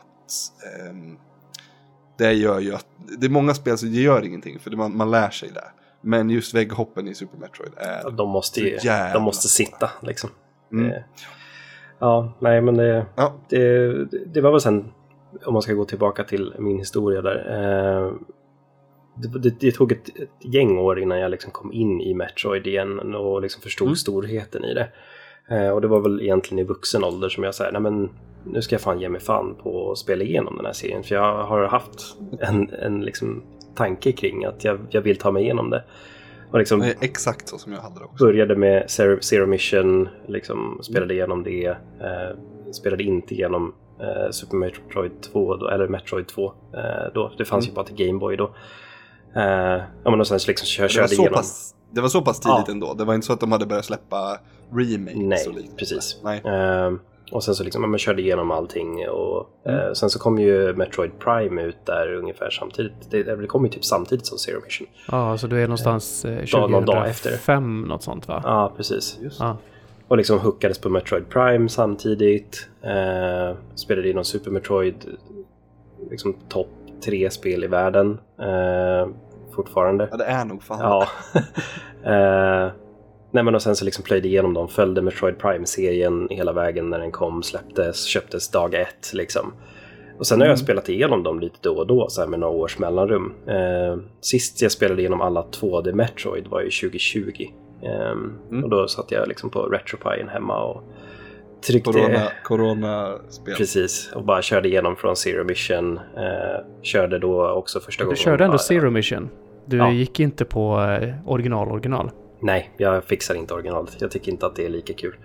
det 2.18 2.34
gör 2.34 2.60
ju 2.60 2.74
att 2.74 2.86
det 3.20 3.26
är 3.26 3.30
många 3.30 3.54
spel 3.54 3.78
som 3.78 3.90
gör 3.90 4.26
ingenting 4.26 4.60
för 4.60 4.72
man, 4.72 4.98
man 4.98 5.12
lär 5.12 5.30
sig 5.30 5.50
det. 5.54 5.68
Men 6.02 6.30
just 6.30 6.54
vägghoppen 6.54 7.08
i 7.08 7.16
Super 7.16 7.38
Metroid 7.38 7.72
är... 7.78 8.12
De 8.12 8.30
måste 8.30 8.60
ju, 8.60 8.78
de 9.14 9.24
måste 9.24 9.48
sitta 9.48 9.90
liksom. 10.02 10.30
Mm. 10.72 10.90
Det, 10.90 11.06
ja, 12.00 12.34
nej 12.40 12.62
men 12.62 12.78
det, 12.78 13.06
Ja, 13.16 13.34
det, 13.50 14.06
det 14.26 14.42
var 14.42 14.52
väl 14.52 14.62
sen, 14.62 14.92
om 15.46 15.54
man 15.54 15.62
ska 15.62 15.74
gå 15.74 15.86
tillbaka 15.86 16.24
till 16.24 16.54
min 16.60 16.78
historia 16.80 17.22
där. 17.22 17.38
Eh, 17.50 18.14
det, 19.16 19.40
det, 19.40 19.60
det 19.60 19.72
tog 19.72 19.92
ett, 19.92 20.10
ett 20.10 20.54
gäng 20.54 20.78
år 20.78 21.00
innan 21.00 21.20
jag 21.20 21.32
liksom 21.32 21.52
kom 21.52 21.74
in 21.74 22.02
i 22.02 22.14
Metroid 22.14 22.68
igen 22.68 23.16
och 23.16 23.42
liksom 23.42 23.62
förstod 23.62 23.88
Mm. 23.88 23.96
storheten 23.96 24.64
i 24.64 24.74
det. 24.74 24.90
Eh, 25.50 25.70
och 25.70 25.82
det 25.82 25.88
var 25.88 26.00
väl 26.00 26.22
egentligen 26.22 26.60
i 26.60 26.68
vuxen 26.68 27.04
ålder 27.04 27.30
som 27.30 27.44
jag 27.44 27.56
sa, 27.56 27.70
nej 27.72 27.82
men 27.82 28.10
nu 28.44 28.62
ska 28.62 28.76
jag 28.76 28.82
fan 28.82 29.00
ge 29.00 29.10
mig 29.10 29.22
fan 29.22 29.56
på 29.64 29.92
att 29.92 29.98
spela 29.98 30.24
igenom 30.24 30.56
den 30.58 30.66
här 30.66 30.74
serien. 30.74 31.04
För 31.04 31.16
jag 31.16 31.44
har 31.44 31.66
haft 31.68 32.16
en, 32.40 32.70
en 32.70 33.02
liksom 33.02 33.44
tanke 33.76 34.12
kring 34.12 34.46
att 34.46 34.64
jag, 34.64 34.80
jag 34.90 35.02
vill 35.02 35.18
ta 35.18 35.32
mig 35.32 35.44
igenom 35.44 35.70
det. 35.70 35.84
Och 36.52 36.60
liksom 36.60 36.80
Det 36.80 36.96
exakt 37.02 37.50
så 37.50 37.58
som 37.58 37.74
jag 37.74 37.80
hade 37.82 38.00
det 38.00 38.06
också. 38.06 38.26
började 38.26 38.56
med 38.56 38.90
Zero, 39.22 39.46
Mission, 39.46 40.10
liksom 40.28 40.80
spelade 40.82 41.14
igenom 41.14 41.44
det. 41.44 41.66
Eh, 41.68 42.38
spelade 42.72 43.04
inte 43.04 43.34
igenom 43.34 43.74
eh, 44.00 44.32
Super 44.32 44.58
Metroid 44.58 45.22
2, 45.22 45.56
då, 45.56 45.68
eller 45.70 45.88
Metroid 45.88 46.28
2 46.28 46.46
eh, 46.74 47.14
då. 47.14 47.32
Det 47.38 47.46
fanns 47.46 47.68
ju 47.68 47.72
bara 47.72 47.86
till 47.86 48.06
Game 48.08 48.20
Boy 48.20 48.36
då. 48.36 48.56
Eh, 49.36 49.82
ja, 50.04 50.10
men 50.12 50.20
och 50.20 50.28
sen 50.28 50.40
så 50.40 50.48
liksom 50.48 50.84
var, 50.84 50.90
körde 50.90 51.14
igenom. 51.14 51.34
pass, 51.34 51.76
det 51.92 52.02
var 52.02 52.10
så 52.10 52.22
pass 52.22 52.40
tidigt 52.40 52.64
Ja. 52.68 52.72
ändå. 52.74 52.94
Det 52.94 53.06
var 53.06 53.14
inte 53.14 53.28
så 53.28 53.34
att 53.34 53.40
de 53.40 53.52
hade 53.52 53.66
börjat 53.66 53.86
släppa 53.86 54.40
remakes 54.74 55.16
Nej, 55.16 55.48
och 55.48 55.54
liknande. 55.54 55.78
precis. 55.78 56.20
Nej. 56.24 56.42
Ehm, 56.46 57.00
och 57.32 57.44
sen 57.44 57.56
så 57.56 57.64
liksom, 57.64 57.92
man 57.92 58.00
körde 58.00 58.22
igenom 58.22 58.52
allting 58.52 59.10
och 59.10 59.50
Mm. 59.66 59.80
eh, 59.80 59.94
sen 59.94 60.10
så 60.10 60.20
kom 60.20 60.40
ju 60.40 60.74
Metroid 60.74 61.12
Prime 61.20 61.62
ut 61.64 61.78
där 61.86 62.14
ungefär 62.14 62.50
samtidigt. 62.50 62.94
Det, 63.12 63.24
det 63.24 63.48
kom 63.48 63.66
ju 63.66 63.72
typ 63.72 63.86
samtidigt 63.86 64.26
som 64.26 64.38
Zero 64.38 64.62
Mission. 64.66 64.88
Ja, 65.12 65.38
så 65.38 65.48
du 65.48 65.58
är 65.58 65.68
någonstans 65.68 66.26
eh, 66.26 66.46
Dag- 66.52 66.72
någon 66.72 66.86
dag 66.86 67.10
efter. 67.10 67.30
2005, 67.30 67.82
något 67.82 68.04
sånt 68.04 68.28
va? 68.28 68.42
Ja, 68.46 68.74
precis. 68.78 69.20
Just. 69.22 69.40
Ja. 69.40 69.58
Och 70.08 70.18
liksom 70.18 70.40
hookades 70.40 70.80
på 70.80 70.90
Metroid 70.90 71.30
Prime 71.30 71.70
samtidigt. 71.70 72.70
Eh, 72.82 73.56
spelade 73.76 74.10
inom 74.10 74.24
Super 74.24 74.52
Metroid, 74.52 74.96
liksom 76.10 76.34
topp 76.50 76.68
tre 77.06 77.30
spel 77.32 77.64
i 77.64 77.68
världen 77.68 78.20
eh, 78.40 79.08
fortfarande. 79.56 80.08
Ja, 80.12 80.18
det 80.18 80.26
är 80.26 80.46
nog 80.46 80.64
fan 80.64 80.80
Ja. 80.80 81.08
nej 83.38 83.44
men 83.44 83.56
och 83.56 83.62
sen 83.62 83.76
så 83.76 83.86
liksom 83.86 84.04
plöjde 84.04 84.28
igenom 84.28 84.54
dem, 84.54 84.68
följde 84.68 85.02
Metroid 85.02 85.38
Prime-serien 85.40 86.28
hela 86.32 86.54
vägen 86.54 86.90
när 86.90 87.00
den 87.00 87.12
kom, 87.12 87.44
släpptes, 87.44 88.04
köptes 88.06 88.50
dag 88.52 88.74
ett 88.74 89.12
liksom. 89.14 89.54
Och 90.20 90.28
sen 90.28 90.40
har 90.40 90.46
jag 90.48 90.52
Mm. 90.54 90.64
spelat 90.66 90.90
igenom 90.90 91.24
dem 91.24 91.40
lite 91.40 91.58
då 91.62 91.76
och 91.78 91.88
då, 91.88 92.08
så 92.10 92.22
här 92.22 92.28
med 92.28 92.40
några 92.40 92.54
års 92.54 92.80
mellanrum. 92.80 93.34
Eh, 93.48 93.98
sist 94.22 94.62
jag 94.62 94.72
spelade 94.72 95.02
igenom 95.02 95.22
alla 95.22 95.42
2D 95.52 95.94
Metroid 95.94 96.48
var 96.48 96.62
ju 96.62 96.70
2020. 96.70 97.46
Eh, 97.84 98.12
Mm. 98.52 98.64
Och 98.64 98.70
då 98.70 98.88
satt 98.88 99.12
jag 99.12 99.28
liksom 99.28 99.50
på 99.50 99.60
RetroPien 99.60 100.28
hemma 100.30 100.64
och 100.64 100.84
tryckte... 101.68 101.92
Corona, 101.92 102.22
corona-spel. 102.44 103.56
Precis, 103.56 104.12
och 104.16 104.24
bara 104.24 104.42
körde 104.42 104.68
igenom 104.70 104.96
från 104.96 105.16
Zero 105.16 105.44
Mission. 105.44 105.98
Eh, 105.98 106.66
körde 106.82 107.20
då 107.20 107.50
också 107.50 107.80
första 107.80 108.04
Du 108.04 108.06
gången. 108.06 108.18
körde 108.18 108.44
ändå 108.44 108.52
bara- 108.54 108.58
Zero 108.64 108.90
Mission. 108.92 109.30
Du 109.66 109.78
Ja. 109.78 109.92
gick 109.92 110.20
inte 110.20 110.46
på 110.46 110.80
eh, 111.02 111.14
original 111.26 111.72
original. 111.72 112.12
Nej, 112.40 112.72
jag 112.78 113.04
fixar 113.04 113.36
inte 113.36 113.54
originalet. 113.54 113.96
Jag 114.00 114.12
tycker 114.12 114.32
inte 114.32 114.46
att 114.46 114.56
det 114.56 114.66
är 114.66 114.70
lika 114.70 114.94
kul. 114.94 115.16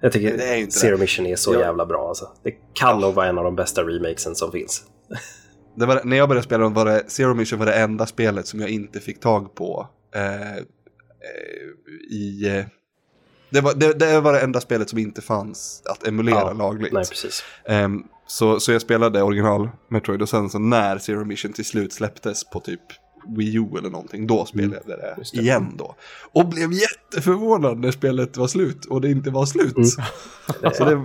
Jag 0.00 0.12
tycker 0.12 0.36
Det 0.36 0.44
är 0.44 0.66
Zero 0.70 0.90
det. 0.96 1.00
Mission 1.00 1.26
är 1.26 1.36
så 1.36 1.52
Jag- 1.54 1.60
jävla 1.60 1.86
bra 1.86 2.08
alltså. 2.08 2.28
Det 2.42 2.50
kan 2.74 3.00
nog 3.00 3.14
vara 3.14 3.26
en 3.26 3.38
av 3.38 3.44
de 3.44 3.56
bästa 3.56 3.82
remakesen 3.82 4.34
som 4.34 4.52
finns. 4.52 4.82
Var, 5.76 6.00
när 6.04 6.16
jag 6.16 6.28
började 6.28 6.44
spela 6.44 6.68
var 6.68 6.84
det 6.84 7.04
Zero 7.10 7.34
Mission 7.34 7.58
var 7.58 7.66
det 7.66 7.74
enda 7.74 8.06
spelet 8.06 8.46
som 8.46 8.60
jag 8.60 8.70
inte 8.70 9.00
fick 9.00 9.20
tag 9.20 9.54
på. 9.54 9.88
Eh, 10.14 10.52
eh, 10.52 10.58
i, 12.10 12.48
eh, 12.58 12.64
det, 13.50 13.60
var, 13.60 13.74
det, 13.74 13.92
det 13.92 14.20
var 14.20 14.32
det 14.32 14.40
enda 14.40 14.60
spelet 14.60 14.90
som 14.90 14.98
inte 14.98 15.22
fanns 15.22 15.82
att 15.84 16.06
emulera 16.06 16.36
Ja, 16.40 16.52
lagligt. 16.52 16.92
Nej, 16.92 17.04
precis. 17.10 17.44
Ehm, 17.64 18.02
så, 18.26 18.60
så 18.60 18.72
jag 18.72 18.82
spelade 18.82 19.22
original 19.22 19.68
Metroid 19.88 20.22
och 20.22 20.28
sen 20.28 20.50
så 20.50 20.58
när 20.58 20.98
Zero 20.98 21.24
Mission 21.24 21.52
till 21.52 21.64
slut 21.64 21.92
släpptes 21.92 22.44
på 22.50 22.60
typ 22.60 22.80
Wii 23.28 23.56
U 23.56 23.66
eller 23.78 23.90
någonting, 23.90 24.26
då 24.26 24.44
spelade 24.44 24.80
jag 24.86 24.98
det, 24.98 25.06
Mm, 25.06 25.14
just 25.18 25.34
det. 25.34 25.40
igen 25.40 25.72
då. 25.78 25.94
Och 26.32 26.46
blev 26.48 26.72
jätteförvånad 26.72 27.78
när 27.78 27.90
spelet 27.90 28.36
var 28.36 28.46
slut 28.46 28.84
och 28.84 29.00
det 29.00 29.10
inte 29.10 29.30
var 29.30 29.46
slut. 29.46 29.76
Mm. 29.76 29.88
Så 30.74 30.84
det, 30.84 31.02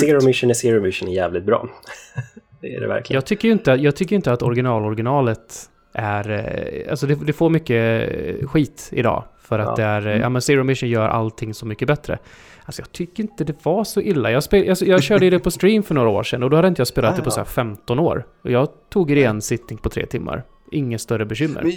Zero 0.00 0.24
Mission 0.26 0.50
är 0.50 0.54
Zero 0.54 0.80
Mission 0.82 1.08
är 1.08 1.12
jävligt 1.12 1.44
bra. 1.44 1.68
det 2.60 2.74
är 2.74 2.80
det 2.80 2.86
verkligen. 2.88 3.16
Jag 3.16 3.26
tycker 3.26 3.48
ju 3.48 3.52
inte, 3.52 3.70
jag 3.70 3.96
tycker 3.96 4.16
inte 4.16 4.32
att 4.32 4.42
original-originalet 4.42 5.68
är... 5.92 6.30
eh, 6.30 6.90
Alltså 6.90 7.06
det, 7.06 7.14
det 7.14 7.32
får 7.32 7.50
mycket 7.50 8.10
eh, 8.42 8.46
skit 8.48 8.88
idag. 8.92 9.24
För 9.42 9.58
att 9.58 9.66
Ja. 9.66 9.74
det 9.76 9.82
är... 9.82 10.06
eh, 10.06 10.20
Ja 10.20 10.28
men 10.28 10.42
Zero 10.42 10.64
Mission 10.64 10.88
gör 10.88 11.08
allting 11.08 11.54
så 11.54 11.66
mycket 11.66 11.88
bättre. 11.88 12.18
Alltså 12.64 12.82
jag 12.82 12.92
tycker 12.92 13.22
inte 13.22 13.44
det 13.44 13.64
var 13.64 13.84
så 13.84 14.00
illa. 14.00 14.30
Jag, 14.30 14.42
spel, 14.42 14.66
jag, 14.66 14.76
jag 14.82 15.02
körde 15.02 15.30
det 15.30 15.38
på 15.38 15.50
stream 15.50 15.82
för 15.82 15.94
några 15.94 16.08
år 16.08 16.22
sedan 16.22 16.42
och 16.42 16.50
då 16.50 16.56
hade 16.56 16.68
inte 16.68 16.80
jag 16.80 16.86
spelat 16.88 17.12
Ah, 17.12 17.16
det 17.16 17.22
på 17.22 17.26
ja. 17.26 17.30
så 17.30 17.40
här 17.40 17.44
15 17.44 17.98
år. 17.98 18.26
Och 18.42 18.50
jag 18.50 18.68
tog 18.90 19.08
det 19.08 19.20
i 19.20 19.24
en 19.24 19.42
sittning 19.42 19.78
på 19.78 19.88
tre 19.88 20.06
timmar. 20.06 20.44
Inget 20.72 21.00
större 21.00 21.26
bekymmer. 21.26 21.62
Men 21.62 21.72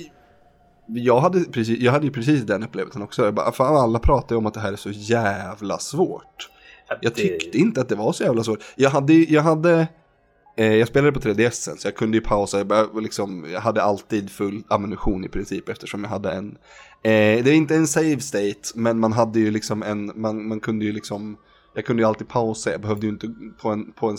jag 0.87 1.19
hade, 1.19 1.43
precis, 1.43 1.79
jag 1.79 1.91
hade 1.91 2.05
ju 2.05 2.11
precis 2.11 2.43
den 2.43 2.63
upplevelsen 2.63 3.01
också. 3.01 3.25
Jag 3.25 3.33
bara, 3.33 3.51
fan, 3.51 3.75
alla 3.75 3.99
pratar 3.99 4.35
ju 4.35 4.37
om 4.37 4.45
att 4.45 4.53
det 4.53 4.59
här 4.59 4.73
är 4.73 4.75
så 4.75 4.91
jävla 4.91 5.79
svårt. 5.79 6.49
Jag 7.01 7.15
tyckte 7.15 7.57
inte 7.57 7.81
att 7.81 7.89
det 7.89 7.95
var 7.95 8.13
så 8.13 8.23
jävla 8.23 8.43
svårt. 8.43 8.63
Jag 8.75 8.89
hade, 8.89 9.13
jag 9.13 9.41
hade, 9.41 9.87
eh, 10.57 10.73
jag 10.73 10.87
spelade 10.87 11.11
på 11.11 11.19
3DSen 11.19 11.75
så 11.77 11.87
jag 11.87 11.95
kunde 11.95 12.17
ju 12.17 12.21
pausa. 12.21 12.65
Jag, 12.69 13.01
liksom, 13.01 13.45
jag 13.51 13.61
hade 13.61 13.83
alltid 13.83 14.31
full 14.31 14.63
ammunition 14.67 15.25
i 15.25 15.27
princip 15.27 15.69
eftersom 15.69 16.03
jag 16.03 16.09
hade 16.09 16.31
en, 16.31 16.57
eh, 17.03 17.43
det 17.43 17.49
är 17.49 17.53
inte 17.53 17.75
en 17.75 17.87
save 17.87 18.19
state, 18.19 18.61
men 18.75 18.99
man 18.99 19.13
hade 19.13 19.39
ju 19.39 19.51
liksom 19.51 19.83
en, 19.83 20.11
man, 20.15 20.47
man 20.47 20.59
kunde 20.59 20.85
ju 20.85 20.91
liksom, 20.91 21.37
jag 21.75 21.85
kunde 21.85 22.03
ju 22.03 22.07
alltid 22.07 22.27
pausa. 22.27 22.71
Jag 22.71 22.81
behövde 22.81 23.05
ju 23.05 23.11
inte 23.11 23.33
på 23.61 23.69
en, 23.69 23.91
på 23.91 24.09
en, 24.09 24.17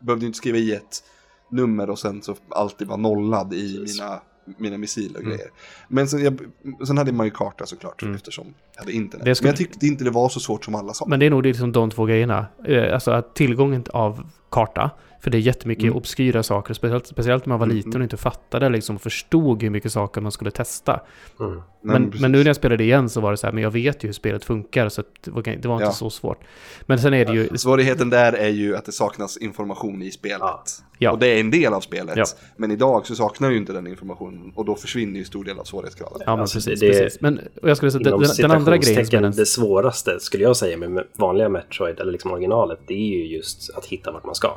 behövde 0.00 0.24
ju 0.24 0.26
inte 0.26 0.38
skriva 0.38 0.58
i 0.58 0.72
ett 0.72 1.02
nummer 1.50 1.90
och 1.90 1.98
sen 1.98 2.22
så 2.22 2.34
alltid 2.48 2.88
vara 2.88 2.96
nollad 2.96 3.54
i 3.54 3.78
Precis. 3.78 4.00
mina, 4.00 4.20
mina 4.58 4.78
missiler 4.78 5.14
och 5.16 5.24
Mm. 5.24 5.36
grejer. 5.36 5.50
Men 5.88 6.08
sen, 6.08 6.24
jag, 6.24 6.40
sen 6.86 6.98
hade 6.98 7.12
man 7.12 7.26
ju 7.26 7.30
karta 7.30 7.66
såklart 7.66 8.02
Mm. 8.02 8.14
eftersom 8.14 8.54
jag 8.74 8.80
hade 8.82 8.92
internet. 8.92 9.24
Det 9.24 9.34
skulle- 9.34 9.46
Men 9.46 9.50
jag 9.52 9.58
tyckte 9.58 9.86
inte 9.86 10.04
det 10.04 10.10
var 10.10 10.28
så 10.28 10.40
svårt 10.40 10.64
som 10.64 10.74
alla 10.74 10.92
sa. 10.94 11.06
Men 11.06 11.20
det 11.20 11.26
är 11.26 11.30
nog 11.30 11.42
liksom 11.46 11.72
de 11.72 11.90
två 11.90 12.04
grejerna. 12.04 12.46
Eh, 12.64 12.94
Alltså 12.94 13.10
att 13.10 13.34
tillgången 13.34 13.84
av 13.92 14.30
karta. 14.50 14.90
För 15.24 15.30
det 15.30 15.38
är 15.38 15.40
jättemycket 15.40 15.84
Mm. 15.84 15.96
obskyra 15.96 16.42
saker. 16.42 16.74
Speciellt, 16.74 17.06
speciellt 17.06 17.46
när 17.46 17.50
man 17.50 17.58
var 17.58 17.66
Mm, 17.66 17.76
liten 17.76 17.90
mm. 17.92 18.00
och 18.00 18.04
inte 18.04 18.16
fattade 18.16 18.68
liksom. 18.68 18.98
Förstod 18.98 19.62
hur 19.62 19.70
mycket 19.70 19.92
saker 19.92 20.20
man 20.20 20.32
skulle 20.32 20.50
testa. 20.50 21.00
Mm. 21.40 21.52
Nej, 21.54 21.62
Men, 21.82 22.04
precis. 22.04 22.20
men 22.22 22.32
nu 22.32 22.38
när 22.38 22.46
jag 22.46 22.56
spelade 22.56 22.84
igen 22.84 23.08
så 23.08 23.20
var 23.20 23.30
det 23.30 23.36
så 23.36 23.46
här, 23.46 23.52
men 23.54 23.62
jag 23.62 23.70
vet 23.70 24.04
ju 24.04 24.08
hur 24.08 24.12
spelet 24.12 24.44
funkar 24.44 24.88
så 24.88 25.02
det 25.24 25.30
var, 25.30 25.42
det 25.42 25.68
var 25.68 25.74
inte 25.74 25.84
Ja. 25.84 25.92
så 25.92 26.10
svårt. 26.10 26.40
Men 26.86 26.98
sen 26.98 27.14
är 27.14 27.24
det 27.24 27.32
ju, 27.32 27.48
Svårigheten 27.58 28.10
där 28.10 28.32
är 28.32 28.48
ju 28.48 28.76
att 28.76 28.84
det 28.84 28.92
saknas 28.92 29.36
information 29.36 30.02
i 30.02 30.10
spelet. 30.10 30.40
Ja. 30.98 31.12
Och 31.12 31.18
det 31.18 31.26
är 31.26 31.40
en 31.40 31.50
del 31.50 31.72
av 31.74 31.80
spelet. 31.80 32.16
Ja. 32.16 32.24
Men 32.56 32.70
idag 32.70 33.06
så 33.06 33.14
saknar 33.14 33.50
ju 33.50 33.56
inte 33.56 33.72
den 33.72 33.86
informationen 33.86 34.52
och 34.54 34.64
då 34.64 34.74
försvinner 34.74 35.18
ju 35.18 35.24
stor 35.24 35.44
del 35.44 35.58
av 35.58 35.64
svårighetsgraden. 35.64 36.18
ja 36.26 36.32
men 36.32 36.40
Alltså, 36.40 36.56
precis, 36.56 36.80
det- 36.80 36.88
precis. 36.90 37.20
Men 37.20 37.40
och 37.62 37.70
jag 37.70 37.76
skulle 37.76 37.90
säga, 37.92 38.10
den, 38.16 38.24
den 38.38 38.50
andra 38.50 38.76
grejen 38.76 39.06
den, 39.10 39.32
det 39.32 39.46
svåraste 39.46 40.20
skulle 40.20 40.42
jag 40.44 40.56
säga 40.56 40.76
med 40.76 41.04
vanliga 41.16 41.48
Metroid, 41.48 42.00
eller 42.00 42.12
liksom 42.12 42.30
originalet, 42.32 42.78
det 42.86 42.94
är 42.94 43.16
ju 43.18 43.26
just 43.36 43.70
att 43.76 43.86
hitta 43.86 44.12
vart 44.12 44.24
man 44.24 44.34
ska. 44.34 44.56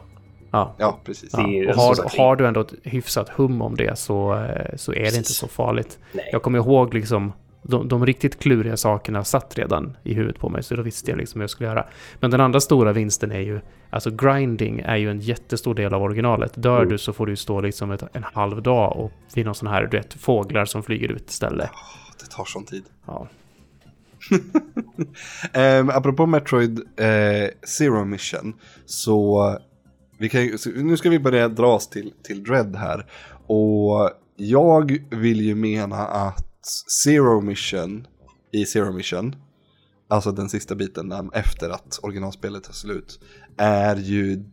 Ja, 0.51 0.75
Ja, 0.77 0.99
precis. 1.03 1.29
Ja, 1.33 1.39
och 1.69 1.75
har, 1.75 2.17
har 2.17 2.35
du 2.35 2.47
ändå 2.47 2.61
ett 2.61 2.73
hyfsat 2.83 3.29
hum 3.29 3.61
om 3.61 3.75
det 3.75 3.99
så, 3.99 4.33
eh, 4.33 4.75
så 4.75 4.91
är 4.93 4.99
det 4.99 5.05
inte 5.07 5.17
Precis. 5.19 5.37
så 5.37 5.47
farligt. 5.47 5.99
Nej. 6.11 6.29
Jag 6.31 6.41
kommer 6.43 6.59
ihåg 6.59 6.93
liksom 6.93 7.33
de, 7.63 7.87
de 7.87 8.05
riktigt 8.05 8.39
kluriga 8.39 8.77
sakerna 8.77 9.23
satt 9.23 9.57
redan 9.57 9.97
i 10.03 10.13
huvudet 10.13 10.39
på 10.39 10.49
mig, 10.49 10.63
så 10.63 10.75
då 10.75 10.81
visste 10.81 11.11
jag 11.11 11.17
liksom 11.17 11.39
hur 11.41 11.43
jag 11.43 11.49
skulle 11.49 11.69
göra. 11.69 11.85
Men 12.19 12.31
den 12.31 12.41
andra 12.41 12.59
stora 12.59 12.93
vinsten 12.93 13.31
är 13.31 13.39
ju, 13.39 13.59
alltså 13.89 14.11
grinding 14.11 14.79
är 14.79 14.95
ju 14.95 15.11
en 15.11 15.19
jättestor 15.19 15.73
del 15.75 15.93
av 15.93 16.01
originalet. 16.03 16.51
Dör 16.55 16.77
Mm. 16.77 16.89
du 16.89 16.97
så 16.97 17.13
får 17.13 17.25
du 17.25 17.31
ju 17.31 17.35
stå 17.35 17.61
liksom 17.61 17.91
ett, 17.91 18.03
en 18.13 18.23
halv 18.33 18.61
dag 18.61 18.97
och 18.97 19.11
vid 19.35 19.45
någon 19.45 19.55
sån 19.55 19.67
här, 19.67 19.87
du 19.91 19.97
vet, 19.97 20.13
fåglar 20.13 20.65
som 20.65 20.83
flyger 20.83 21.09
ut 21.11 21.29
istället. 21.29 21.69
Det 22.19 22.25
tar 22.35 22.45
sån 22.45 22.65
tid. 22.65 22.83
Ja. 23.05 23.27
Um, 25.53 25.89
apropå 25.93 26.25
Metroid 26.25 26.79
eh, 26.97 27.49
Zero 27.67 28.05
Mission. 28.05 28.53
Så, 28.85 29.57
vi 30.17 30.29
kan, 30.29 30.57
nu 30.75 30.97
ska 30.97 31.09
vi 31.09 31.19
börja 31.19 31.49
dra 31.49 31.67
oss 31.67 31.89
till, 31.89 32.13
till 32.23 32.43
Dread 32.43 32.75
här. 32.75 33.05
Och 33.47 34.11
jag 34.35 35.05
vill 35.09 35.41
ju 35.41 35.55
mena 35.55 35.97
att 35.97 36.47
Zero 37.03 37.41
Mission 37.41 38.07
i 38.51 38.65
Zero 38.65 38.91
Mission, 38.91 39.35
alltså 40.07 40.31
den 40.31 40.49
sista 40.49 40.75
biten 40.75 41.09
där, 41.09 41.29
efter 41.33 41.69
att 41.69 41.99
originalspelet 42.03 42.63
tar 42.63 42.73
slut, 42.73 43.19
är 43.57 43.95
ju 43.95 44.43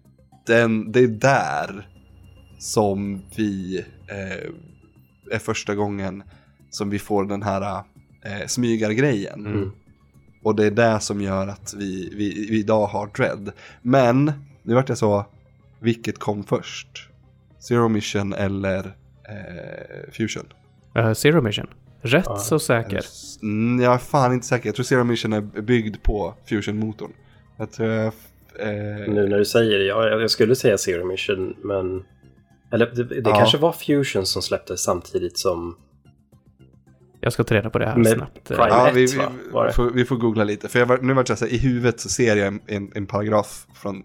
den, 0.47 0.92
det 0.92 1.00
är 1.00 1.09
där 1.09 1.88
som 2.59 3.23
vi 3.37 3.78
eh, 4.09 4.50
är 5.30 5.38
första 5.38 5.75
gången 5.75 6.23
som 6.71 6.90
vi 6.90 6.99
får 6.99 7.25
den 7.25 7.42
här 7.42 7.85
eh, 8.25 8.47
smygargrejen. 8.47 9.47
Mm. 9.47 9.71
Och 10.42 10.56
det 10.56 10.66
är 10.66 10.71
det 10.71 11.00
som 11.00 11.21
gör 11.21 11.49
att 11.49 11.75
vi, 11.78 12.12
vi, 12.16 12.47
vi 12.50 12.59
idag 12.59 12.87
har 12.87 13.06
Dread. 13.06 13.52
Men, 13.83 14.33
nu 14.62 14.75
vart 14.75 14.88
jag 14.88 14.99
så, 14.99 15.26
vilket 15.85 16.19
kom 16.19 16.45
först? 16.45 17.09
Zero 17.69 17.88
Mission 17.88 18.33
eller 18.33 18.79
eh, 19.29 20.12
Fusion? 20.12 20.45
Eh, 20.97 21.12
Zero 21.12 21.43
Mission. 21.43 21.67
Rätt 22.03 22.25
Ja, 22.26 22.37
så 22.37 22.59
säker. 22.59 23.00
Mm, 23.43 23.85
jag 23.85 23.95
är 23.95 23.99
fan 23.99 24.33
inte 24.33 24.47
säker, 24.47 24.69
jag 24.69 24.75
tror 24.75 24.85
Zero 24.85 25.05
Mission 25.05 25.33
är 25.33 25.41
byggd 25.41 26.03
på 26.03 26.35
Fusion-motorn. 26.49 27.12
Jag 27.57 27.73
tror 27.73 27.88
jag, 27.88 28.07
eh, 28.59 29.12
Nu 29.12 29.29
när 29.29 29.38
du 29.38 29.45
säger 29.45 29.79
det, 29.79 29.85
ja, 29.85 30.09
jag 30.09 30.31
skulle 30.31 30.57
säga 30.57 30.79
Zero 30.79 31.07
Mission, 31.07 31.57
men... 31.64 32.05
Eller 32.73 32.87
det, 32.95 33.05
det 33.05 33.31
Ja. 33.31 33.37
kanske 33.37 33.59
var 33.59 33.73
Fusion 33.73 34.26
som 34.26 34.43
släpptes 34.43 34.81
samtidigt 34.83 35.38
som... 35.38 35.76
Jag 37.25 37.33
ska 37.33 37.45
ta 37.45 37.54
reda 37.54 37.71
på 37.71 37.78
det 37.78 37.87
här 37.87 37.97
Med 37.97 38.07
snabbt. 38.12 38.49
Prime. 38.49 38.66
Ja, 38.69 38.90
vi, 38.95 39.07
vi, 39.07 39.16
va? 39.16 39.33
Var 39.52 39.66
det? 39.66 39.73
får, 39.73 39.90
vi 39.90 40.04
får 40.04 40.16
googla 40.16 40.45
lite. 40.45 40.69
För 40.69 40.78
jag, 40.78 40.87
var- 40.87 40.99
nu 40.99 41.12
vart 41.14 41.28
jag 41.28 41.38
så 41.38 41.45
här, 41.45 41.52
i 41.52 41.59
huvudet 41.59 42.00
så 42.00 42.09
ser 42.09 42.37
jag 42.37 42.47
en, 42.47 42.61
en, 42.66 42.90
en 42.95 43.07
paragraf 43.07 43.66
från, 43.75 44.02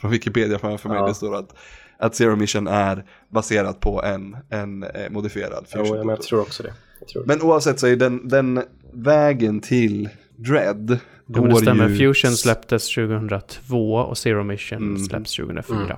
från 0.00 0.10
Wikipedia 0.10 0.58
framför 0.58 0.88
mig. 0.88 0.98
Ja. 0.98 1.06
Det 1.08 1.14
står 1.14 1.36
att, 1.36 1.54
att 1.98 2.14
Zero 2.14 2.36
Mission 2.36 2.66
är 2.66 3.04
baserat 3.28 3.80
på 3.80 4.02
en, 4.02 4.36
en 4.50 4.82
eh, 4.82 4.90
modifierad 5.10 5.66
Jo, 5.74 5.78
fusion. 5.84 5.96
ja, 5.96 6.04
men 6.04 6.08
jag 6.14 6.22
tror 6.22 6.40
också 6.40 6.62
det. 6.62 6.72
Jag 7.00 7.08
tror 7.08 7.22
det. 7.22 7.28
Men 7.28 7.42
oavsett 7.42 7.80
så 7.80 7.86
är 7.86 7.96
den, 7.96 8.28
den 8.28 8.62
vägen 8.92 9.60
till 9.60 10.08
Dread 10.36 10.98
Jo, 11.26 11.40
men 11.42 11.50
det 11.54 11.56
stämmer. 11.60 11.88
ju... 11.88 11.96
Fusion 12.14 12.32
släpptes 12.36 12.94
2002 12.94 13.94
och 13.94 14.18
Zero 14.18 14.44
Mission 14.44 14.78
Mm. 14.78 14.98
släpps 14.98 15.36
2004. 15.36 15.78
Mm. 15.84 15.96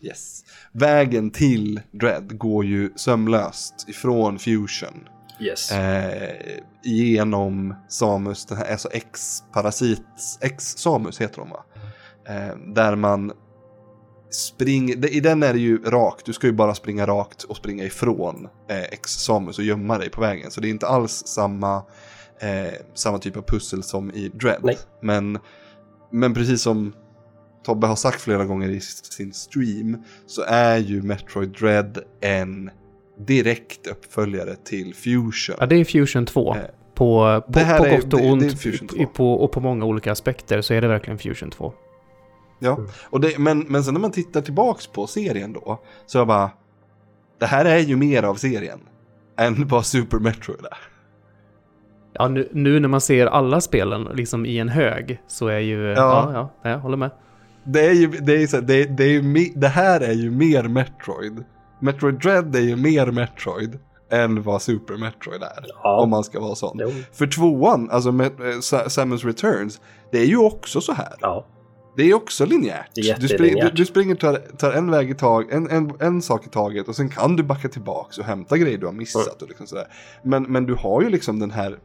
Yes. 0.00 0.44
Vägen 0.72 1.30
till 1.30 1.80
Dread 1.90 2.38
går 2.38 2.64
ju 2.64 2.90
sömlöst 2.96 3.88
ifrån 3.88 4.38
Fusion. 4.38 5.08
Yes. 5.40 5.72
Eh, 5.72 6.58
genom 6.82 7.74
Samus, 7.88 8.46
den 8.46 8.58
här, 8.58 8.72
alltså 8.72 8.88
X-parasit, 8.92 10.02
X-Samus 10.40 11.20
heter 11.20 11.36
de 11.36 11.50
va? 11.50 11.64
Eh, 12.28 12.56
där 12.74 12.96
man 12.96 13.32
springer, 14.30 15.06
i 15.14 15.20
den 15.20 15.42
är 15.42 15.52
det 15.52 15.58
ju 15.58 15.78
rakt, 15.84 16.26
du 16.26 16.32
ska 16.32 16.46
ju 16.46 16.52
bara 16.52 16.74
springa 16.74 17.06
rakt 17.06 17.42
och 17.42 17.56
springa 17.56 17.84
ifrån 17.84 18.48
eh, 18.68 18.82
X-Samus 18.82 19.58
och 19.58 19.64
gömma 19.64 19.98
dig 19.98 20.10
på 20.10 20.20
vägen. 20.20 20.50
Så 20.50 20.60
det 20.60 20.68
är 20.68 20.70
inte 20.70 20.86
alls 20.86 21.22
samma, 21.26 21.76
eh, 22.40 22.74
samma 22.94 23.18
typ 23.18 23.36
av 23.36 23.42
pussel 23.42 23.82
som 23.82 24.10
i 24.10 24.28
Dread. 24.28 24.60
Nej. 24.62 24.78
Men, 25.02 25.38
men 26.10 26.34
precis 26.34 26.62
som 26.62 26.92
Tobbe 27.64 27.86
har 27.86 27.96
sagt 27.96 28.20
flera 28.20 28.44
gånger 28.44 28.68
i 28.68 28.80
sin 28.80 29.32
stream 29.32 30.04
så 30.26 30.42
är 30.42 30.78
ju 30.78 31.02
Metroid 31.02 31.48
Dread 31.60 31.98
en 32.20 32.70
direkt 33.26 33.86
uppföljare 33.86 34.56
till 34.64 34.94
Fusion. 34.94 35.56
Ja, 35.60 35.66
det 35.66 35.76
är 35.76 35.84
Fusion 35.84 36.26
2. 36.26 36.54
Eh, 36.54 36.60
På, 36.94 37.42
på, 37.46 37.52
det 37.52 37.76
på 37.78 37.84
är- 37.86 37.90
gott 37.96 38.04
och 38.04 38.10
det- 38.10 38.16
det 38.16 38.28
är 38.28 38.32
ont 38.32 38.90
2. 38.90 38.96
i- 38.96 39.06
på, 39.06 39.32
och 39.34 39.52
på 39.52 39.60
många 39.60 39.84
olika 39.84 40.12
aspekter 40.12 40.60
så 40.60 40.74
är 40.74 40.80
det 40.80 40.88
verkligen 40.88 41.18
Fusion 41.18 41.50
2. 41.50 41.72
Ja, 42.58 42.78
och 43.10 43.20
det, 43.20 43.38
men, 43.38 43.58
men 43.60 43.84
sen 43.84 43.94
när 43.94 44.00
man 44.00 44.10
tittar 44.10 44.40
tillbaks 44.40 44.86
på 44.86 45.06
serien 45.06 45.52
då, 45.52 45.80
så 46.06 46.18
jag 46.18 46.26
bara, 46.26 46.50
det 47.38 47.46
här 47.46 47.64
är 47.64 47.78
ju 47.78 47.96
mer 47.96 48.22
av 48.22 48.34
serien 48.34 48.78
än 49.38 49.68
vad 49.68 49.86
Super 49.86 50.18
Metroid 50.18 50.60
är. 50.64 50.78
Ja, 52.12 52.28
nu, 52.28 52.48
nu 52.52 52.80
när 52.80 52.88
man 52.88 53.00
ser 53.00 53.26
alla 53.26 53.60
spelen 53.60 54.04
liksom 54.14 54.46
i 54.46 54.58
en 54.58 54.68
hög 54.68 55.20
så 55.26 55.46
är 55.48 55.58
ju... 55.58 55.82
Ja, 55.86 56.30
ja, 56.34 56.50
ja 56.62 56.70
jag 56.70 56.78
håller 56.78 56.96
med. 56.96 57.10
Det, 57.64 57.86
är 57.86 57.92
ju, 57.92 58.06
det, 58.06 58.42
är 58.42 58.46
så, 58.46 58.60
det, 58.60 58.84
det, 58.84 59.04
är 59.04 59.08
ju, 59.08 59.52
det 59.54 59.68
här 59.68 60.00
är 60.00 60.12
ju 60.12 60.30
mer 60.30 60.62
Metroid. 60.64 61.44
Metroid 61.82 62.14
Dread 62.20 62.56
är 62.56 62.60
ju 62.60 62.76
mer 62.76 63.06
Metroid 63.06 63.78
än 64.10 64.42
vad 64.42 64.62
Super 64.62 64.96
Metroid 64.96 65.42
är. 65.42 65.66
Ja. 65.82 66.00
Om 66.02 66.10
man 66.10 66.24
ska 66.24 66.40
vara 66.40 66.54
sån. 66.54 66.76
Jo. 66.80 66.90
För 67.12 67.26
tvåan, 67.26 67.90
alltså 67.90 68.12
med, 68.12 68.40
eh, 68.40 68.60
Sa- 68.60 68.88
Samus 68.88 69.24
Returns, 69.24 69.80
det 70.12 70.18
är 70.18 70.26
ju 70.26 70.36
också 70.36 70.80
så 70.80 70.92
här. 70.92 71.14
Ja. 71.20 71.46
Det 71.96 72.02
är 72.10 72.14
också 72.14 72.46
linjärt. 72.46 72.98
Är 72.98 73.20
du, 73.20 73.28
springer, 73.28 73.64
du, 73.64 73.70
du 73.70 73.84
springer 73.86 74.14
tar, 74.14 74.34
tar 74.34 74.72
en 74.72 74.90
väg 74.90 75.10
i 75.10 75.14
tag, 75.14 75.52
en, 75.52 75.70
en, 75.70 75.92
en 76.00 76.22
sak 76.22 76.46
i 76.46 76.50
taget 76.50 76.88
och 76.88 76.96
sen 76.96 77.08
kan 77.08 77.36
du 77.36 77.42
backa 77.42 77.68
tillbaks 77.68 78.18
och 78.18 78.24
hämta 78.24 78.56
grejer 78.58 78.78
du 78.78 78.86
har 78.86 78.92
missat. 78.92 79.42
Och 79.42 79.48
liksom 79.48 79.66
sådär. 79.66 79.86
Men, 80.22 80.42
men 80.42 80.66
du 80.66 80.74
har 80.74 81.02
ju 81.02 81.08
liksom 81.10 81.38
den 81.38 81.50
här 81.50 81.70
eh, 81.72 81.78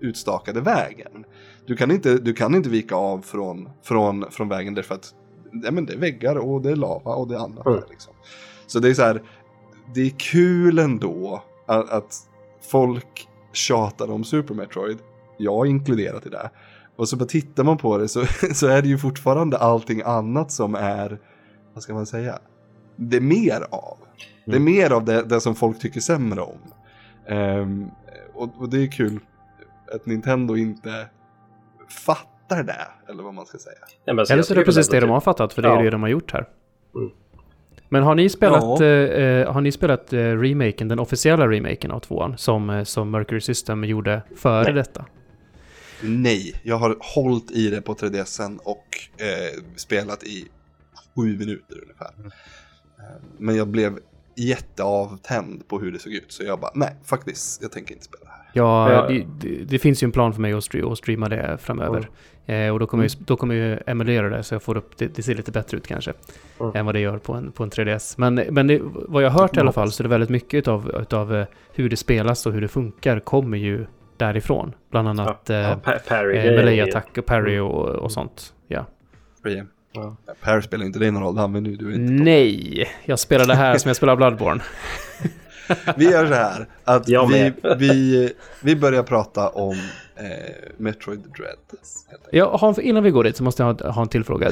utstakade 0.00 0.60
vägen. 0.60 1.24
Du 1.66 1.76
kan 1.76 1.90
inte, 1.90 2.18
du 2.18 2.34
kan 2.34 2.54
inte 2.54 2.68
vika 2.68 2.94
av 2.94 3.18
från, 3.20 3.68
från, 3.82 4.30
från 4.30 4.48
vägen 4.48 4.74
därför 4.74 4.94
att 4.94 5.14
ja, 5.64 5.70
men 5.70 5.86
det 5.86 5.92
är 5.92 5.98
väggar 5.98 6.36
och 6.36 6.62
det 6.62 6.70
är 6.70 6.76
lava 6.76 7.14
och 7.14 7.28
det 7.28 7.34
är 7.34 7.38
annat. 7.38 7.66
Mm. 7.66 7.80
Där, 7.80 7.86
liksom. 7.90 8.09
Så 8.70 8.78
det 8.78 8.88
är 8.90 8.94
så 8.94 9.02
här, 9.02 9.22
det 9.94 10.00
är 10.00 10.10
kul 10.18 10.78
ändå 10.78 11.42
att, 11.66 11.90
att 11.90 12.16
folk 12.70 13.28
tjatar 13.52 14.10
om 14.10 14.24
Super 14.24 14.54
Metroid. 14.54 14.98
Jag 15.36 15.66
är 15.66 15.70
inkluderat 15.70 16.26
i 16.26 16.28
det. 16.28 16.50
Och 16.96 17.08
så 17.08 17.16
bara 17.16 17.24
tittar 17.24 17.64
man 17.64 17.78
på 17.78 17.98
det 17.98 18.08
så, 18.08 18.24
så 18.54 18.66
är 18.66 18.82
det 18.82 18.88
ju 18.88 18.98
fortfarande 18.98 19.58
allting 19.58 20.02
annat 20.04 20.52
som 20.52 20.74
är, 20.74 21.18
vad 21.74 21.82
ska 21.82 21.94
man 21.94 22.06
säga, 22.06 22.38
det 22.96 23.16
är 23.16 23.20
mer 23.20 23.66
av. 23.70 23.98
Det 24.46 24.52
är 24.52 24.56
Mm. 24.56 24.64
mer 24.74 24.90
av 24.92 25.04
det, 25.04 25.22
det 25.22 25.40
som 25.40 25.54
folk 25.54 25.78
tycker 25.78 26.00
sämre 26.00 26.40
om. 26.40 26.58
Ehm, 27.28 27.90
och, 28.34 28.48
och 28.58 28.68
det 28.68 28.82
är 28.82 28.92
kul 28.92 29.20
att 29.94 30.06
Nintendo 30.06 30.56
inte 30.56 31.06
fattar 32.06 32.62
det, 32.62 32.88
eller 33.08 33.22
vad 33.22 33.34
man 33.34 33.46
ska 33.46 33.58
säga. 33.58 33.76
Ja, 34.04 34.12
men 34.14 34.26
så 34.26 34.32
Eller 34.32 34.42
så 34.42 34.54
är 34.54 34.58
det 34.58 34.64
precis 34.64 34.88
det 34.88 34.96
ändå 34.96 35.06
de 35.06 35.12
har 35.12 35.20
fattat, 35.20 35.52
för 35.52 35.62
det 35.62 35.68
är 35.68 35.76
Ja. 35.76 35.82
det 35.82 35.90
de 35.90 36.02
har 36.02 36.08
gjort 36.08 36.32
här. 36.32 36.48
Mm. 36.94 37.10
Men 37.92 38.02
har 38.02 38.14
ni 38.14 38.28
spelat, 38.28 38.62
Ja. 38.80 38.84
eh, 38.84 39.22
eh, 39.24 39.52
har 39.52 39.60
ni 39.60 39.72
spelat 39.72 40.12
eh, 40.12 40.18
remaken, 40.18 40.88
den 40.88 40.98
officiella 40.98 41.48
remaken 41.48 41.90
av 41.90 42.00
tvåan, 42.00 42.38
som, 42.38 42.70
eh, 42.70 42.84
som 42.84 43.10
Mercury 43.10 43.40
System 43.40 43.84
gjorde 43.84 44.22
före 44.36 44.64
Nej. 44.64 44.72
detta? 44.72 45.04
Nej, 46.02 46.60
jag 46.62 46.76
har 46.76 46.96
hållit 47.00 47.50
i 47.50 47.70
det 47.70 47.82
på 47.82 47.94
3DSen 47.94 48.58
och 48.58 48.86
eh, 49.18 49.62
spelat 49.76 50.24
i 50.24 50.48
sju 51.16 51.38
minuter 51.38 51.82
ungefär. 51.82 52.12
Eh, 52.98 53.04
Men 53.38 53.56
jag 53.56 53.68
blev 53.68 53.98
jätteavtänd 54.36 55.68
på 55.68 55.78
hur 55.80 55.92
det 55.92 55.98
såg 55.98 56.12
ut, 56.12 56.32
så 56.32 56.42
jag 56.44 56.60
bara, 56.60 56.72
nej, 56.74 56.96
faktiskt, 57.04 57.62
jag 57.62 57.72
tänker 57.72 57.92
inte 57.94 58.04
spela. 58.04 58.29
Ja, 58.52 58.92
Ja. 58.92 59.06
det, 59.08 59.26
det, 59.40 59.64
det 59.64 59.78
finns 59.78 60.02
ju 60.02 60.04
en 60.04 60.12
plan 60.12 60.32
för 60.34 60.40
mig 60.40 60.52
att, 60.52 60.60
stre- 60.64 60.92
att 60.92 60.98
streama 60.98 61.28
det 61.28 61.58
framöver. 61.60 62.08
Eh, 62.46 62.68
och 62.72 62.78
då 62.78 62.86
kommer, 62.86 63.04
jag, 63.04 63.10
då 63.18 63.36
kommer 63.36 63.54
jag 63.54 63.68
ju 63.68 63.78
emulera 63.86 64.28
det 64.28 64.42
så 64.42 64.54
jag 64.54 64.62
får 64.62 64.76
upp, 64.76 64.96
det, 64.96 65.06
det 65.16 65.22
ser 65.22 65.34
lite 65.34 65.52
bättre 65.52 65.76
ut 65.76 65.86
kanske. 65.86 66.12
Mm. 66.60 66.76
Än 66.76 66.86
vad 66.86 66.94
det 66.94 67.00
gör 67.00 67.18
på 67.18 67.32
en, 67.32 67.52
på 67.52 67.62
en 67.62 67.70
3DS. 67.70 68.14
Men, 68.18 68.34
men 68.34 68.66
det, 68.66 68.80
vad 68.82 69.22
jag 69.22 69.30
har 69.30 69.40
hört 69.40 69.56
i 69.56 69.60
alla 69.60 69.72
fall 69.72 69.92
så 69.92 70.02
är 70.02 70.02
det 70.02 70.08
väldigt 70.08 70.30
mycket 70.30 70.54
utav, 70.58 70.90
utav 71.02 71.34
eh, 71.36 71.46
hur 71.74 71.88
det 71.88 71.96
spelas 71.96 72.46
och 72.46 72.52
hur 72.52 72.60
det 72.60 72.68
funkar 72.68 73.20
kommer 73.20 73.58
ju 73.58 73.86
därifrån. 74.16 74.72
Bland 74.90 75.08
annat 75.08 75.42
Ja, 75.46 75.54
eh, 75.54 75.76
parry 76.08 76.36
eh, 76.36 76.42
grejen 76.42 76.54
är 76.54 76.56
melee 76.56 76.74
ju- 76.74 76.82
attack 76.90 77.18
och 77.18 77.26
parry 77.26 77.54
Mm. 77.54 77.66
och, 77.66 77.88
och 77.88 78.12
sånt. 78.12 78.54
Ja. 78.68 78.86
Free. 79.42 79.64
Ja. 79.92 80.16
Per 80.42 80.60
spelar 80.60 80.84
inte 80.86 81.10
någon 81.10 81.22
roll, 81.22 81.34
det 81.34 81.42
använder 81.42 81.70
ju 81.70 81.76
du 81.76 81.94
inte. 81.94 82.12
Nej, 82.24 82.88
jag 83.04 83.18
spelar 83.18 83.46
det 83.46 83.54
här 83.54 83.78
som 83.78 83.88
jag 83.88 83.96
spelar 83.96 84.16
Bloodborne. 84.16 84.62
Vi 85.96 86.10
gör 86.10 86.26
så 86.26 86.34
här, 86.34 86.66
att 86.84 87.08
vi, 87.08 87.52
vi, 87.78 88.32
vi 88.62 88.76
börjar 88.76 89.02
prata 89.02 89.48
om 89.48 89.76
eh, 90.16 90.24
Metroid 90.76 91.20
Dread. 91.36 91.58
har, 92.58 92.80
innan 92.80 93.02
vi 93.02 93.10
går 93.10 93.24
dit 93.24 93.36
så 93.36 93.44
måste 93.44 93.62
jag 93.62 93.82
ha, 93.82 93.90
ha 93.90 94.02
en 94.02 94.08
till 94.08 94.24
fråga. 94.24 94.50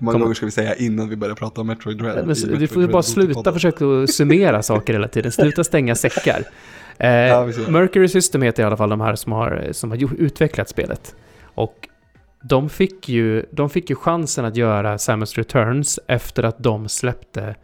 Hur 0.00 0.04
många 0.04 0.18
gånger 0.18 0.34
ska 0.34 0.46
vi 0.46 0.52
säga 0.52 0.74
innan 0.74 1.08
vi 1.08 1.16
börjar 1.16 1.34
prata 1.34 1.60
om 1.60 1.66
Metroid 1.66 1.98
Dread? 1.98 2.26
Men, 2.26 2.36
i 2.36 2.40
du 2.40 2.46
Metroid 2.50 2.70
får 2.70 2.80
Dread 2.80 2.90
bara 2.92 3.02
sluta 3.02 3.52
försöka 3.52 4.06
summera 4.06 4.62
saker 4.62 4.92
hela 4.92 5.08
tiden. 5.08 5.32
Sluta 5.32 5.64
stänga 5.64 5.94
säckar. 5.94 6.44
Eh, 6.98 7.10
Ja. 7.10 7.48
Mercury 7.68 8.08
System 8.08 8.42
heter 8.42 8.62
i 8.62 8.66
alla 8.66 8.76
fall 8.76 8.90
de 8.90 9.00
här 9.00 9.14
som 9.14 9.32
har, 9.32 9.68
som 9.72 9.90
har 9.90 10.14
utvecklat 10.18 10.68
spelet. 10.68 11.14
Och 11.42 11.88
de 12.42 12.68
fick, 12.68 13.08
ju, 13.08 13.46
de 13.50 13.70
fick 13.70 13.90
ju 13.90 13.96
chansen 13.96 14.44
att 14.44 14.56
göra 14.56 14.98
Samus 14.98 15.34
Returns 15.38 15.98
efter 16.06 16.42
att 16.42 16.58
de 16.58 16.88
släppte 16.88 17.54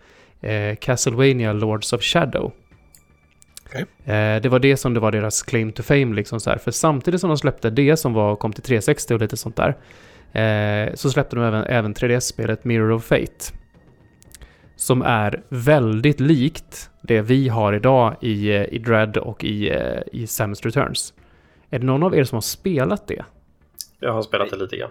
eh, 0.40 0.77
Castlevania 0.77 1.53
Lords 1.53 1.92
of 1.92 2.03
Shadow. 2.03 2.53
Okej. 3.66 3.85
Eh, 4.05 4.42
det 4.42 4.49
var 4.49 4.59
det 4.59 4.77
som 4.77 4.94
det 4.94 5.01
var 5.01 5.12
deras 5.12 5.42
claim 5.42 5.72
to 5.72 5.83
fame 5.83 6.14
liksom 6.14 6.40
så 6.40 6.51
här. 6.51 6.59
För 6.59 6.70
samtidigt 6.70 7.20
som 7.20 7.31
de 7.31 7.38
släppte 7.38 7.70
det 7.70 7.96
som 7.96 8.12
var, 8.12 8.37
kom 8.37 8.53
till 8.53 8.62
360 8.62 9.14
och 9.14 9.20
lite 9.20 9.37
sånt 9.37 9.57
där. 9.57 9.77
Eh, 10.33 10.94
så 10.94 11.11
släppte 11.11 11.37
de 11.37 11.44
även, 11.44 11.64
även 11.64 11.94
3DS-spelet 11.94 12.64
Mirror 12.64 12.92
of 12.92 13.05
Fate. 13.05 13.53
Som 14.77 15.03
är 15.03 15.42
väldigt 15.49 16.20
likt 16.20 16.90
det 17.03 17.20
vi 17.20 17.49
har 17.49 17.72
idag 17.72 18.16
i, 18.20 18.53
i 18.53 18.79
Dread 18.79 19.16
och 19.16 19.44
i, 19.44 19.72
i 20.12 20.27
Samus 20.27 20.62
Returns. 20.62 21.14
Är 21.70 21.79
det 21.79 21.87
någon 21.87 22.03
av 22.03 22.16
er 22.16 22.25
som 22.25 22.37
har 22.37 22.40
spelat 22.40 23.09
det? 23.09 23.25
Jag 24.01 24.12
har 24.12 24.22
spelat 24.22 24.51
det 24.51 24.57
lite 24.57 24.77
grann. 24.77 24.90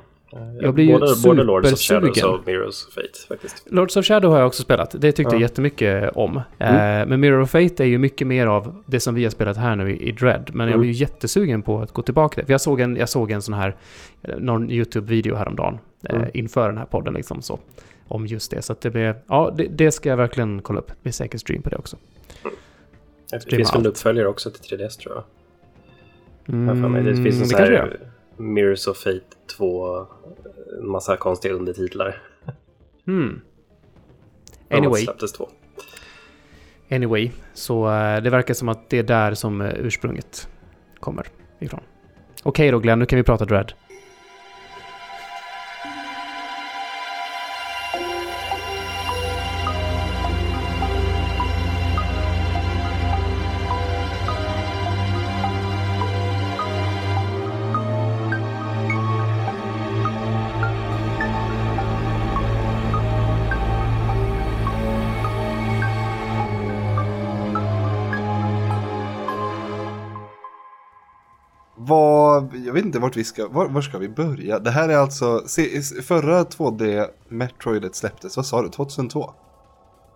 Jag 0.61 0.73
blir 0.73 0.85
ju 0.85 0.91
både, 0.99 1.13
både 1.23 1.43
Lords 1.43 1.73
of 1.73 1.79
supersugen. 1.79 2.13
Shadows 2.13 2.39
och 2.39 2.47
Mirrors 2.47 2.85
of 2.87 2.93
Fate 2.93 3.07
faktiskt. 3.27 3.67
Lords 3.71 3.97
of 3.97 4.05
Shadow 4.05 4.31
har 4.31 4.37
jag 4.39 4.47
också 4.47 4.63
spelat. 4.63 4.95
Det 5.01 5.11
tyckte 5.11 5.21
Ja. 5.23 5.33
jag 5.33 5.41
jättemycket 5.41 6.11
om. 6.15 6.41
Mm. 6.59 7.01
Eh, 7.01 7.07
men 7.07 7.19
Mirror 7.19 7.41
of 7.41 7.49
Fate 7.49 7.83
är 7.83 7.87
ju 7.87 7.97
mycket 7.97 8.27
mer 8.27 8.47
av 8.47 8.83
det 8.85 8.99
som 8.99 9.15
vi 9.15 9.23
har 9.23 9.31
spelat 9.31 9.57
här 9.57 9.75
nu 9.75 9.95
i, 9.97 10.11
Dread. 10.11 10.49
Men 10.53 10.67
jag 10.67 10.73
Mm. 10.73 10.79
blir 10.79 10.89
ju 10.91 10.95
jättesugen 10.95 11.61
på 11.61 11.79
att 11.81 11.91
gå 11.91 12.01
tillbaka 12.01 12.35
till 12.35 12.45
För 12.45 12.53
jag 12.53 12.61
såg 12.61 12.79
en, 12.79 12.95
jag 12.95 13.09
såg 13.09 13.31
en 13.31 13.41
sån 13.41 13.53
här, 13.53 13.75
eh, 14.23 14.35
någon 14.37 14.69
YouTube-video 14.71 15.35
häromdagen. 15.35 15.77
Eh, 16.09 16.15
Mm. 16.15 16.29
inför 16.33 16.67
den 16.69 16.77
här 16.77 16.85
podden 16.85 17.13
liksom 17.13 17.41
så. 17.41 17.59
Om 18.07 18.27
just 18.27 18.51
det. 18.51 18.61
Så 18.61 18.73
att 18.73 18.81
det 18.81 18.89
blir, 18.89 19.15
ja 19.27 19.53
det, 19.57 19.67
det 19.67 19.91
ska 19.91 20.09
jag 20.09 20.17
verkligen 20.17 20.61
kolla 20.61 20.79
upp. 20.79 20.87
Det 20.87 21.03
blir 21.03 21.13
säkert 21.13 21.41
stream 21.41 21.61
på 21.61 21.69
det 21.69 21.75
också. 21.77 21.97
Det 23.31 23.39
Streama 23.39 23.57
finns 23.57 23.75
väl 23.75 23.87
uppföljare 23.87 24.27
också 24.27 24.49
till 24.51 24.77
3DS 24.79 24.97
tror 24.97 25.15
jag. 25.15 25.23
Mm, 26.55 26.95
jag. 26.95 27.05
Det 27.05 27.15
finns 27.23 27.53
en 27.53 27.59
det 27.59 27.69
det 27.71 27.77
här. 27.77 27.99
Mirrors 28.37 28.87
of 28.87 28.97
Fate 28.97 29.21
2, 29.57 29.97
en 30.79 30.87
massa 30.87 31.17
konstiga 31.17 31.53
undertitlar. 31.53 32.21
De 33.05 33.41
Anyway. 34.69 35.03
släpptes 35.03 35.31
två. 35.33 35.49
Anyway, 36.91 37.31
så 37.53 37.87
eh, 37.91 38.21
det 38.23 38.29
verkar 38.29 38.53
som 38.53 38.69
att 38.69 38.89
det 38.89 38.97
är 38.97 39.03
där 39.03 39.33
som 39.33 39.61
eh, 39.61 39.73
ursprunget 39.75 40.47
kommer 40.99 41.27
ifrån. 41.59 41.79
Okej 42.43 42.71
då 42.71 42.79
Glenn, 42.79 42.99
nu 42.99 43.05
kan 43.05 43.17
vi 43.17 43.23
prata 43.23 43.45
Dread. 43.45 43.73
Inte 72.95 73.03
vart 73.03 73.17
vi 73.17 73.23
ska, 73.23 73.47
var, 73.47 73.67
var 73.67 73.81
ska 73.81 73.97
vi 73.97 74.09
börja? 74.09 74.59
Det 74.59 74.71
här 74.71 74.89
är 74.89 74.97
alltså, 74.97 75.43
se, 75.47 75.81
förra 76.01 76.43
2D 76.43 77.07
Metroidet 77.29 77.95
släpptes, 77.95 78.37
vad 78.37 78.45
sa 78.45 78.61
du, 78.61 78.69
2002? 78.69 79.31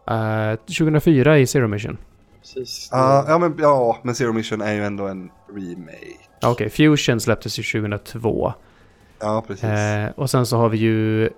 Eh, 0.09 0.55
2004 0.55 1.39
i 1.39 1.47
Zero 1.47 1.67
Mission. 1.67 1.97
Precis. 2.39 2.89
Ja, 2.91 3.25
ja, 3.27 3.37
men, 3.37 3.55
ja, 3.59 3.97
men 4.03 4.15
Zero 4.15 4.33
Mission 4.33 4.61
är 4.61 4.73
ju 4.73 4.83
ändå 4.83 5.07
en 5.07 5.29
remake. 5.55 6.17
Okej, 6.43 6.69
Fusion 6.69 7.19
släpptes 7.19 7.59
ju 7.59 7.81
2002. 7.81 8.53
Ja, 9.19 9.43
precis. 9.47 9.63
Eh, 9.63 10.09
och 10.15 10.29
sen 10.29 10.45
så 10.45 10.57
har 10.57 10.69
vi 10.69 10.77
ju... 10.77 11.29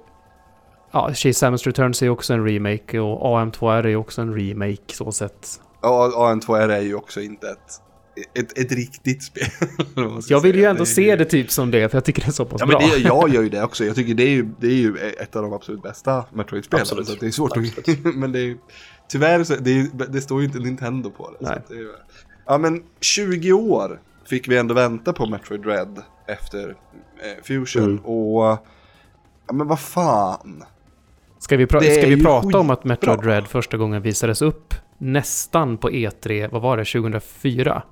Ja, 0.92 1.08
Chase 1.08 1.34
Samus 1.34 1.68
Returns 1.68 2.02
är 2.02 2.06
ju 2.06 2.10
också 2.10 2.34
en 2.34 2.48
remake 2.48 3.00
och 3.00 3.38
AM2R 3.38 3.84
är 3.84 3.88
ju 3.88 3.96
också 3.96 4.22
en 4.22 4.34
remake 4.36 4.94
så 4.94 5.12
sett. 5.12 5.62
Ja, 5.82 6.12
AN2R 6.16 6.70
är 6.70 6.82
ju 6.82 6.96
också 6.96 7.22
inte 7.22 7.50
ett, 7.50 7.82
ett, 8.34 8.58
ett 8.58 8.72
riktigt 8.72 9.24
spel. 9.24 9.48
Jag 10.28 10.42
vill 10.42 10.56
ju 10.56 10.64
ändå 10.66 10.84
Det 10.84 10.90
är 10.90 10.94
se 10.94 11.16
det 11.16 11.26
typ 11.26 11.52
som 11.52 11.72
det, 11.72 11.90
för 11.90 11.98
jag 11.98 12.06
tycker 12.06 12.22
det 12.22 12.28
är 12.28 12.32
så 12.32 12.46
pass 12.46 12.62
Ja, 12.62 12.68
bra. 12.68 12.80
men 12.80 12.90
det, 12.90 12.98
jag 12.98 13.30
gör 13.30 13.44
ju 13.44 13.50
det 13.50 13.64
också. 13.64 13.86
Jag 13.86 13.96
tycker 13.96 14.14
det 14.14 14.24
är 14.24 14.30
ju, 14.30 14.50
det 14.60 14.68
är 14.68 14.72
ju 14.76 14.98
ett 14.98 15.36
av 15.36 15.44
de 15.44 15.54
absolut 15.54 15.82
bästa 15.84 16.26
Metroid-spelen. 16.34 16.82
Absolut. 16.82 17.08
Så 17.08 17.14
att 17.14 17.20
det 17.20 17.26
är 17.28 17.32
svårt 17.32 17.58
att... 17.58 17.78
Absolut. 17.78 18.16
men 18.16 18.32
det 18.32 18.40
är 18.40 18.44
ju... 18.44 18.58
Tyvärr 19.10 19.44
så 19.44 19.56
det, 19.56 19.72
är, 19.80 20.12
det 20.12 20.22
står 20.22 20.40
ju 20.42 20.46
inte 20.48 20.60
Nintendo 20.60 21.10
på 21.12 21.32
det. 21.32 21.38
Nej. 21.48 21.58
att 21.58 21.68
det 21.68 21.74
är, 21.76 21.80
ju- 21.80 21.92
ja 22.46 22.58
men 22.58 22.84
20 23.02 23.52
år 23.54 24.02
fick 24.26 24.48
vi 24.48 24.58
ändå 24.58 24.74
vänta 24.74 25.14
på 25.14 25.26
Metroid 25.26 25.62
Dread 25.62 26.02
efter 26.28 26.70
eh, 26.70 27.44
Fusion. 27.44 27.84
Mm. 27.84 28.06
Och... 28.06 28.44
Ja 29.48 29.54
men 29.54 29.68
vad 29.68 29.80
fan. 29.80 30.64
Ska 31.40 31.58
vi, 31.58 31.66
pra- 31.66 31.80
ska 31.82 32.08
vi 32.08 32.16
ju 32.16 32.24
prata 32.24 32.60
om 32.60 32.70
att. 32.70 32.84
Metroid 32.84 33.20
Dread 33.20 33.48
första 33.48 33.78
gången 33.78 34.02
visades 34.02 34.42
upp 34.42 34.74
nästan 34.98 35.78
på 35.78 35.90
E3, 35.90 36.50
vad 36.52 36.62
var 36.62 36.78
det, 36.78 36.86
2004? 36.86 37.84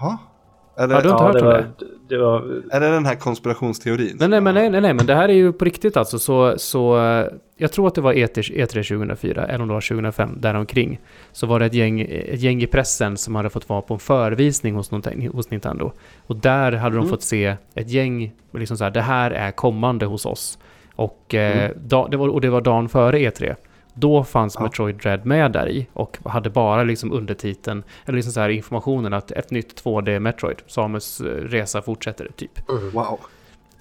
Jaha? 0.00 0.18
Är 0.78 0.88
det, 0.88 0.94
Ja, 0.94 1.00
du 1.00 1.08
har 1.08 1.16
inte 1.16 1.22
ja, 1.22 1.26
hört 1.26 1.34
det 1.34 1.40
om 1.40 1.46
var, 1.46 1.58
det? 1.78 2.14
det 2.14 2.18
var... 2.18 2.62
är 2.76 2.80
det 2.80 2.90
den 2.90 3.06
här 3.06 3.14
konspirationsteorin? 3.14 4.16
Nej, 4.20 4.28
nej, 4.28 4.40
men, 4.40 4.54
nej, 4.54 4.70
nej, 4.70 4.80
nej, 4.80 4.94
men 4.94 5.06
det 5.06 5.14
här 5.14 5.28
är 5.28 5.32
ju 5.32 5.52
på 5.52 5.64
riktigt 5.64 5.96
alltså. 5.96 6.18
Så, 6.18 6.54
så 6.58 6.98
eh, 7.04 7.26
jag 7.56 7.72
tror 7.72 7.86
att 7.86 7.94
det 7.94 8.00
var 8.00 8.12
E 8.12 8.26
E3, 8.26 8.40
E3 8.66 8.66
2004, 8.88 9.46
eller 9.46 9.62
om 9.62 9.68
det 9.68 9.74
var 9.74 9.80
2005, 9.88 10.30
däromkring. 10.40 11.00
Så 11.32 11.46
var 11.46 11.58
det 11.60 11.66
ett 11.66 11.74
gäng, 11.74 12.00
ett 12.00 12.40
gäng 12.40 12.62
i 12.62 12.66
pressen 12.66 13.16
som 13.16 13.34
hade 13.34 13.50
fått 13.50 13.68
vara 13.68 13.80
på 13.82 13.94
en 13.94 14.00
förevisning 14.00 14.74
hos, 14.74 14.90
någonting- 14.90 15.28
hos 15.32 15.50
Nintendo. 15.50 15.92
Och 16.26 16.36
där 16.36 16.72
hade 16.72 16.94
de 16.96 16.98
Mm. 16.98 17.08
fått 17.10 17.22
se 17.22 17.56
ett 17.74 17.90
gäng, 17.90 18.32
liksom 18.54 18.76
så 18.76 18.84
här, 18.84 18.90
det 18.90 19.00
här 19.02 19.30
är 19.30 19.50
kommande 19.50 20.06
hos 20.06 20.26
oss. 20.26 20.58
Och, 20.96 21.34
eh, 21.34 21.64
Mm. 21.64 21.72
da, 21.88 22.08
det 22.08 22.16
var, 22.16 22.28
och 22.28 22.40
det 22.40 22.50
var 22.50 22.60
dagen 22.60 22.88
före 22.88 23.18
E3. 23.18 23.54
Då 23.98 24.24
fanns 24.24 24.54
Ja. 24.54 24.62
Metroid 24.62 24.96
Dread 24.96 25.26
med 25.26 25.52
där 25.52 25.68
i 25.68 25.86
och 25.92 26.18
hade 26.24 26.50
bara 26.50 26.82
liksom 26.82 27.12
undertiteln, 27.12 27.82
eller 28.04 28.16
liksom 28.16 28.32
så 28.32 28.40
här 28.40 28.48
informationen 28.48 29.12
att 29.12 29.30
ett 29.30 29.50
nytt 29.50 29.82
2D 29.84 30.18
Metroid, 30.18 30.62
Samus 30.66 31.20
eh, 31.20 31.24
resa 31.24 31.82
fortsätter, 31.82 32.30
typ. 32.36 32.68
Mm. 32.70 32.90
Wow. 32.90 33.20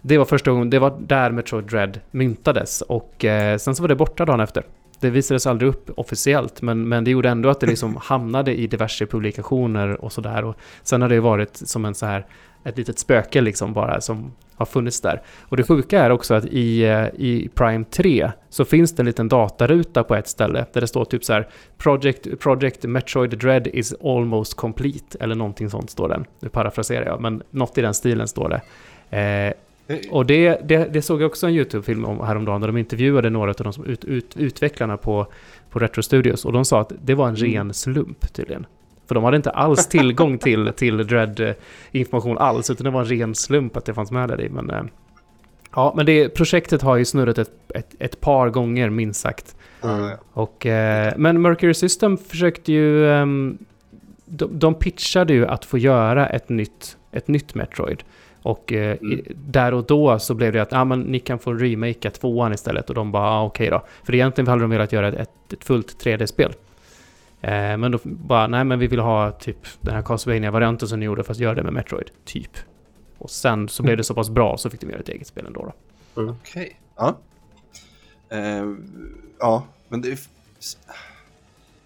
Det 0.01 0.17
var 0.17 0.25
första 0.25 0.51
gången, 0.51 0.69
det 0.69 0.79
var 0.79 0.97
där 0.99 1.31
Metroid 1.31 1.65
Dread 1.65 1.99
myntades 2.11 2.81
och 2.81 3.25
eh, 3.25 3.57
sen 3.57 3.75
så 3.75 3.83
var 3.83 3.87
det 3.87 3.95
borta 3.95 4.25
dagen 4.25 4.39
efter. 4.39 4.63
Det 4.99 5.09
visades 5.09 5.47
aldrig 5.47 5.69
upp 5.69 5.89
officiellt, 5.99 6.61
men, 6.61 6.87
men 6.87 7.03
det 7.03 7.11
gjorde 7.11 7.29
ändå 7.29 7.49
att 7.49 7.59
det 7.59 7.67
liksom 7.67 7.95
hamnade 8.01 8.55
i 8.55 8.67
diverse 8.67 9.05
publikationer 9.05 10.05
och 10.05 10.11
sådär. 10.11 10.43
Och 10.43 10.55
sen 10.83 11.01
har 11.01 11.09
det 11.09 11.19
varit 11.19 11.57
som 11.57 11.85
en 11.85 11.95
så 11.95 12.05
här, 12.05 12.25
ett 12.63 12.77
litet 12.77 12.99
spöke 12.99 13.41
liksom 13.41 13.73
bara 13.73 14.01
som 14.01 14.31
har 14.57 14.65
funnits 14.65 15.01
där. 15.01 15.21
Och 15.41 15.57
det 15.57 15.63
sjuka 15.63 15.99
är 15.99 16.09
också 16.09 16.33
att 16.33 16.45
i, 16.45 16.83
eh, 16.83 17.05
i 17.17 17.49
Prime 17.55 17.85
3 17.85 18.31
så 18.49 18.65
finns 18.65 18.95
det 18.95 19.01
en 19.01 19.05
liten 19.05 19.27
dataruta 19.29 20.03
på 20.03 20.15
ett 20.15 20.27
ställe 20.27 20.65
där 20.73 20.81
det 20.81 20.87
står 20.87 21.05
typ 21.05 21.23
så 21.23 21.33
här 21.33 21.47
Project, 21.77 22.39
Project 22.39 22.83
Metroid 22.83 23.37
Dread 23.37 23.67
is 23.67 23.93
almost 24.03 24.53
complete 24.53 25.17
eller 25.19 25.35
någonting 25.35 25.69
sånt 25.69 25.89
står 25.89 26.09
den. 26.09 26.25
Nu 26.39 26.49
parafraserar 26.49 27.05
jag, 27.05 27.21
men 27.21 27.43
något 27.51 27.77
i 27.77 27.81
den 27.81 27.93
stilen 27.93 28.27
står 28.27 28.49
det. 28.49 28.61
Eh, 29.17 29.53
och 30.11 30.25
det, 30.25 30.59
det, 30.63 30.93
det 30.93 31.01
såg 31.01 31.21
jag 31.21 31.27
också 31.27 31.47
en 31.47 31.53
YouTube-film 31.53 32.05
om 32.05 32.19
häromdagen 32.19 32.61
där 32.61 32.67
de 32.67 32.77
intervjuade 32.77 33.29
några 33.29 33.49
av 33.49 33.55
de 33.57 33.73
som 33.73 33.85
ut, 33.85 34.05
ut, 34.05 34.37
utvecklarna 34.37 34.97
på, 34.97 35.27
på 35.69 35.79
Retro 35.79 36.03
Studios 36.03 36.45
och 36.45 36.53
de 36.53 36.65
sa 36.65 36.81
att 36.81 36.91
det 37.03 37.15
var 37.15 37.27
en 37.27 37.35
Mm. 37.35 37.51
ren 37.51 37.73
slump 37.73 38.33
tydligen. 38.33 38.65
För 39.07 39.15
de 39.15 39.23
hade 39.23 39.37
inte 39.37 39.49
alls 39.49 39.87
tillgång 39.87 40.37
till, 40.37 40.71
till 40.75 41.07
Dread-information 41.07 42.37
alls, 42.37 42.69
utan 42.69 42.83
det 42.83 42.89
var 42.89 42.99
en 43.01 43.07
ren 43.07 43.35
slump 43.35 43.77
att 43.77 43.85
det 43.85 43.93
fanns 43.93 44.11
med 44.11 44.29
där 44.29 44.41
i. 44.41 44.49
Men, 44.49 44.69
eh, 44.69 44.83
ja, 45.75 45.93
men 45.97 46.05
det, 46.05 46.29
projektet 46.29 46.81
har 46.81 46.95
ju 46.95 47.05
snurrat 47.05 47.37
ett, 47.37 47.51
ett, 47.75 47.95
ett 47.99 48.21
par 48.21 48.49
gånger 48.49 48.89
minst 48.89 49.19
sagt. 49.21 49.55
Ja. 49.81 50.11
Och, 50.33 50.65
eh, 50.65 51.13
men 51.17 51.41
Mercury 51.41 51.73
System 51.73 52.17
försökte 52.17 52.71
ju... 52.71 53.11
ehm, 53.11 53.57
de, 54.25 54.59
de 54.59 54.73
pitchade 54.73 55.33
ju 55.33 55.45
att 55.47 55.65
få 55.65 55.77
göra 55.77 56.27
ett 56.27 56.49
nytt, 56.49 56.97
ett 57.11 57.27
nytt 57.27 57.55
Metroid. 57.55 58.03
Och 58.41 58.73
eh, 58.73 58.97
Mm. 59.01 59.21
där 59.35 59.73
och 59.73 59.83
då 59.85 60.19
så 60.19 60.33
blev 60.33 60.53
det 60.53 60.61
att 60.61 60.73
ah, 60.73 60.83
men 60.85 61.01
ni 61.01 61.19
kan 61.19 61.39
få 61.39 61.53
remakea 61.53 62.11
tvåan 62.11 62.53
istället. 62.53 62.89
Och 62.89 62.95
de 62.95 63.11
bara 63.11 63.29
ah, 63.29 63.43
okej 63.45 63.69
då. 63.69 63.85
För 64.03 64.15
egentligen 64.15 64.47
hade 64.47 64.61
de 64.61 64.69
velat 64.69 64.93
göra 64.93 65.07
ett, 65.07 65.15
ett, 65.15 65.53
ett 65.53 65.63
fullt 65.63 66.05
3D-spel. 66.05 66.53
Eh, 67.45 67.77
men 67.77 67.91
då 67.91 67.99
bara 68.03 68.47
nej 68.47 68.63
men 68.63 68.79
vi 68.79 68.87
vill 68.87 68.99
ha 68.99 69.31
typ 69.31 69.57
den 69.81 69.95
här 69.95 70.01
Castlevania-varianten 70.01 70.87
som 70.87 70.99
ni 70.99 71.05
gjorde 71.05 71.23
fast 71.23 71.39
gör 71.39 71.55
det 71.55 71.63
med 71.63 71.73
Metroid. 71.73 72.11
Typ. 72.25 72.51
Och 73.17 73.29
sen 73.29 73.69
så 73.69 73.83
blev 73.83 73.97
det 73.97 74.03
så 74.03 74.13
pass 74.13 74.29
bra 74.29 74.57
så 74.57 74.69
fick 74.69 74.81
de 74.81 74.89
göra 74.89 74.99
ett 74.99 75.09
eget 75.09 75.27
spel 75.27 75.45
ändå 75.45 75.73
då. 76.13 76.29
Okej. 76.29 76.79
Ja. 76.95 77.17
Eh, 78.29 78.65
ja, 79.39 79.63
men 79.89 80.01
det 80.01 80.11
är... 80.11 80.19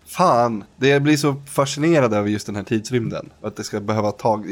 Fan, 0.06 0.64
det 0.78 1.00
blir 1.00 1.18
så 1.18 1.36
fascinerad 1.48 2.14
över 2.14 2.30
just 2.30 2.46
den 2.46 2.56
här 2.56 2.64
tidsrymden. 2.64 3.30
Att 3.42 3.56
det 3.56 3.64
ska 3.64 3.80
behöva 3.80 4.12
ta 4.12 4.44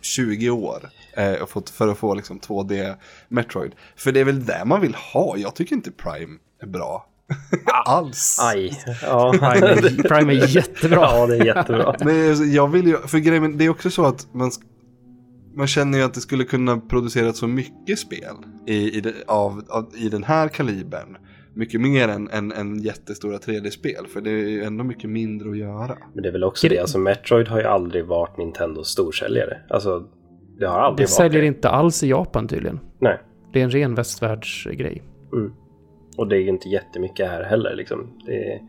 20 0.00 0.50
år 0.50 0.90
eh, 1.16 1.46
för 1.46 1.88
att 1.88 1.98
få 1.98 2.14
liksom 2.14 2.40
2D 2.40 2.94
Metroid. 3.28 3.72
För 3.96 4.12
det 4.12 4.20
är 4.20 4.24
väl 4.24 4.46
det 4.46 4.64
man 4.64 4.80
vill 4.80 4.94
ha. 4.94 5.36
Jag 5.36 5.54
tycker 5.54 5.76
inte 5.76 5.90
Prime 5.90 6.38
är 6.58 6.66
bra. 6.66 7.07
Alls. 7.84 8.38
Aj. 8.42 8.72
Ja. 9.02 9.32
Prime 9.38 9.66
är, 9.66 10.02
Prime 10.08 10.32
är 10.32 10.56
jättebra. 10.56 10.98
ja, 11.00 11.26
det 11.26 11.36
är 11.36 11.44
jättebra. 11.44 11.94
Men 12.04 12.52
jag 12.52 12.68
vill 12.68 12.86
ju, 12.86 12.96
för 12.96 13.18
grejen, 13.18 13.58
det 13.58 13.64
är 13.64 13.68
också 13.68 13.90
så 13.90 14.04
att 14.06 14.26
man, 14.34 14.50
man 15.56 15.66
känner 15.66 15.98
ju 15.98 16.04
att 16.04 16.14
det 16.14 16.20
skulle 16.20 16.44
kunna 16.44 16.76
produceras 16.76 17.38
så 17.38 17.46
mycket 17.46 17.98
spel 17.98 18.34
i, 18.66 18.96
i, 18.98 19.00
det, 19.00 19.12
av, 19.26 19.62
av, 19.68 19.86
i 19.96 20.08
den 20.08 20.24
här 20.24 20.48
kalibern. 20.48 21.16
Mycket 21.54 21.80
mer 21.80 22.08
än, 22.08 22.28
än, 22.30 22.52
än 22.52 22.78
jättestora 22.82 23.36
3D-spel, 23.38 24.06
för 24.12 24.20
det 24.20 24.30
är 24.30 24.48
ju 24.48 24.62
ändå 24.64 24.84
mycket 24.84 25.10
mindre 25.10 25.50
att 25.50 25.56
göra. 25.56 25.98
Men 26.14 26.22
det 26.22 26.28
är 26.28 26.32
väl 26.32 26.44
också 26.44 26.68
det, 26.68 26.78
alltså 26.78 26.98
Metroid 26.98 27.48
har 27.48 27.58
ju 27.58 27.64
aldrig 27.64 28.06
varit 28.06 28.36
Nintendos 28.38 28.88
storsäljare. 28.88 29.58
Alltså, 29.70 30.02
det 30.58 30.66
har 30.66 30.80
aldrig 30.80 31.06
Det 31.06 31.10
varit 31.10 31.16
säljer 31.16 31.40
det. 31.40 31.46
inte 31.46 31.68
alls 31.68 32.02
i 32.02 32.08
Japan 32.08 32.48
tydligen. 32.48 32.80
Nej. 33.00 33.20
Det 33.52 33.60
är 33.60 33.64
en 33.64 33.70
ren 33.70 33.94
västvärldsgrej. 33.94 35.02
Mm. 35.32 35.52
Och 36.18 36.28
det 36.28 36.36
är 36.36 36.40
ju 36.40 36.48
inte 36.48 36.68
jättemycket 36.68 37.28
här 37.28 37.42
heller 37.42 37.76
liksom. 37.76 38.20
Det, 38.26 38.60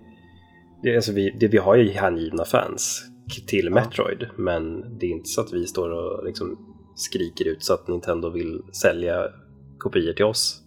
det, 0.84 0.96
alltså 0.96 1.12
vi, 1.12 1.38
det, 1.40 1.48
vi 1.48 1.58
har 1.58 1.76
ju 1.76 1.90
hängivna 1.92 2.46
fans 2.46 3.04
till 3.48 3.70
Metroid, 3.70 4.28
men 4.38 4.82
det 5.00 5.06
är 5.06 5.12
inte 5.12 5.30
så 5.30 5.42
att 5.42 5.54
vi 5.54 5.68
står 5.68 5.90
och 5.90 6.26
liksom 6.26 6.58
skriker 6.96 7.48
ut 7.48 7.64
så 7.64 7.74
att 7.74 7.88
Nintendo 7.88 8.30
vill 8.30 8.62
sälja 8.72 9.28
kopior 9.78 10.14
till 10.14 10.26
oss. 10.26 10.64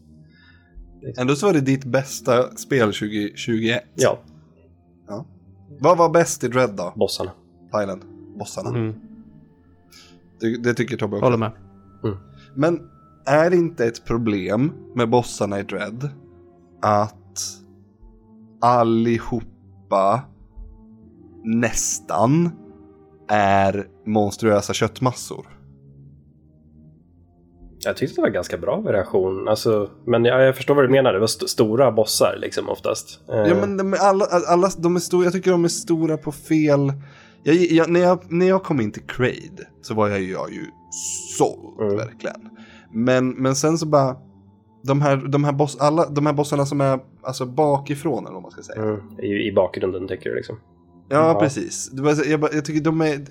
Ändå 1.18 1.34
så 1.34 1.46
var 1.46 1.52
det 1.52 1.60
ditt 1.60 1.84
bästa 1.84 2.56
spel 2.56 2.92
2021. 2.92 3.82
Ja, 3.94 4.18
Vad 5.80 5.98
var 5.98 6.10
bäst 6.10 6.44
i 6.44 6.48
Dread 6.48 6.76
då? 6.76 6.92
bossarna. 6.96 7.30
Thailand? 7.72 8.02
Bossarna? 8.38 8.68
Mm. 8.68 8.94
Det, 10.40 10.56
det 10.56 10.74
tycker 10.74 10.96
Tobbe 10.96 11.16
också. 11.16 11.24
Håller 11.24 11.38
med. 11.38 11.52
Men 12.54 12.80
är 13.26 13.50
det 13.50 13.56
inte 13.56 13.86
ett 13.86 14.04
problem 14.04 14.72
med 14.94 15.08
bossarna 15.08 15.60
i 15.60 15.62
Dread 15.62 16.10
att 16.82 17.38
allihopa 18.60 20.22
nästan 21.44 22.50
är 23.28 23.86
monstruösa 24.06 24.72
köttmassor? 24.72 25.46
Jag 27.84 27.96
tyckte 27.96 28.14
det 28.16 28.20
var 28.22 28.28
ganska 28.28 28.58
bra 28.58 28.80
variation, 28.80 29.48
alltså, 29.48 29.90
men 30.06 30.24
jag, 30.24 30.42
jag 30.46 30.56
förstår 30.56 30.74
vad 30.74 30.84
du 30.84 30.88
menar. 30.88 31.12
Det 31.12 31.18
var 31.18 31.24
st- 31.24 31.48
stora 31.48 31.92
bossar 31.92 32.36
liksom 32.40 32.68
oftast. 32.68 33.20
Eh, 33.28 33.36
Ja 33.36 33.54
men 33.54 33.76
de 33.76 33.96
alla, 34.00 34.24
alla, 34.48 34.70
de 34.78 34.96
är 34.96 35.00
stora, 35.00 35.24
jag 35.24 35.32
tycker 35.32 35.50
de 35.50 35.64
är 35.64 35.68
stora 35.68 36.16
på 36.16 36.32
fel... 36.32 36.92
Jag, 37.44 37.54
jag, 37.56 37.90
när, 37.90 38.00
jag, 38.00 38.32
när 38.32 38.46
jag 38.48 38.62
kom 38.62 38.80
in 38.80 38.92
till 38.92 39.02
Crade 39.06 39.66
så 39.82 39.94
var 39.94 40.08
jag, 40.08 40.20
ju- 40.20 40.30
jag 40.32 40.50
ju 40.52 40.66
såld 41.38 41.80
Mm. 41.80 41.96
verkligen. 41.96 42.48
Men, 42.92 43.28
men 43.30 43.54
sen 43.54 43.78
så 43.78 43.86
bara, 43.86 44.16
de 44.82 45.00
här, 45.02 45.16
de, 45.16 45.44
här 45.44 45.52
boss, 45.52 45.76
alla, 45.80 46.08
de 46.10 46.26
här 46.26 46.32
bossarna 46.32 46.66
som 46.66 46.80
är 46.80 46.98
alltså 47.22 47.46
bakifrån 47.46 48.24
eller 48.24 48.34
vad 48.34 48.42
man 48.42 48.50
ska 48.50 48.62
säga. 48.62 48.82
mm, 48.82 49.00
i, 49.18 49.48
I 49.48 49.52
bakgrunden 49.52 50.08
tycker 50.08 50.30
du 50.30 50.36
liksom. 50.36 50.56
Ja, 51.08 51.32
Ja. 51.32 51.40
precis. 51.40 51.90
Jag, 52.26 52.48
jag 52.54 52.64
tycker 52.64 52.80
de 52.80 53.00
är... 53.00 53.26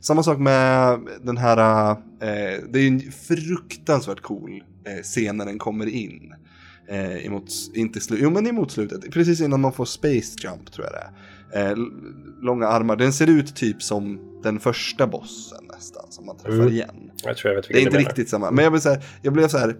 Samma 0.00 0.22
sak 0.22 0.38
med 0.38 0.98
den 1.22 1.36
här... 1.36 1.90
Eh, 1.90 1.96
det 2.70 2.78
är 2.78 2.82
ju 2.82 2.88
en 2.88 3.00
fruktansvärt 3.12 4.20
cool 4.20 4.62
eh, 4.86 5.02
scen 5.02 5.36
när 5.36 5.46
den 5.46 5.58
kommer 5.58 5.86
in. 5.86 6.34
Eh, 6.88 7.26
emot, 7.26 7.44
inte 7.74 8.00
slu, 8.00 8.16
jo 8.20 8.30
men 8.30 8.46
emot 8.46 8.70
slutet, 8.70 9.10
precis 9.10 9.40
innan 9.40 9.60
man 9.60 9.72
får 9.72 9.84
Space 9.84 10.36
Jump 10.42 10.72
tror 10.72 10.86
jag 10.86 10.94
det 10.94 11.58
är. 11.58 11.70
Eh, 11.70 11.76
långa 12.42 12.66
armar, 12.68 12.96
den 12.96 13.12
ser 13.12 13.26
ut 13.30 13.56
typ 13.56 13.82
som 13.82 14.18
den 14.42 14.60
första 14.60 15.06
bossen 15.06 15.64
nästan, 15.74 16.02
som 16.10 16.26
man 16.26 16.36
träffar 16.36 16.54
Mm. 16.56 16.68
igen. 16.68 17.10
Jag 17.24 17.36
tror 17.36 17.52
jag 17.54 17.56
vet 17.62 17.68
Det 17.68 17.78
är 17.78 17.82
inte 17.82 17.98
riktigt 17.98 18.28
samma, 18.28 18.50
men 18.50 18.64
jag, 18.64 18.70
vill 18.70 18.80
säga, 18.80 19.00
jag 19.22 19.32
blev 19.32 19.48
så 19.48 19.58
här. 19.58 19.76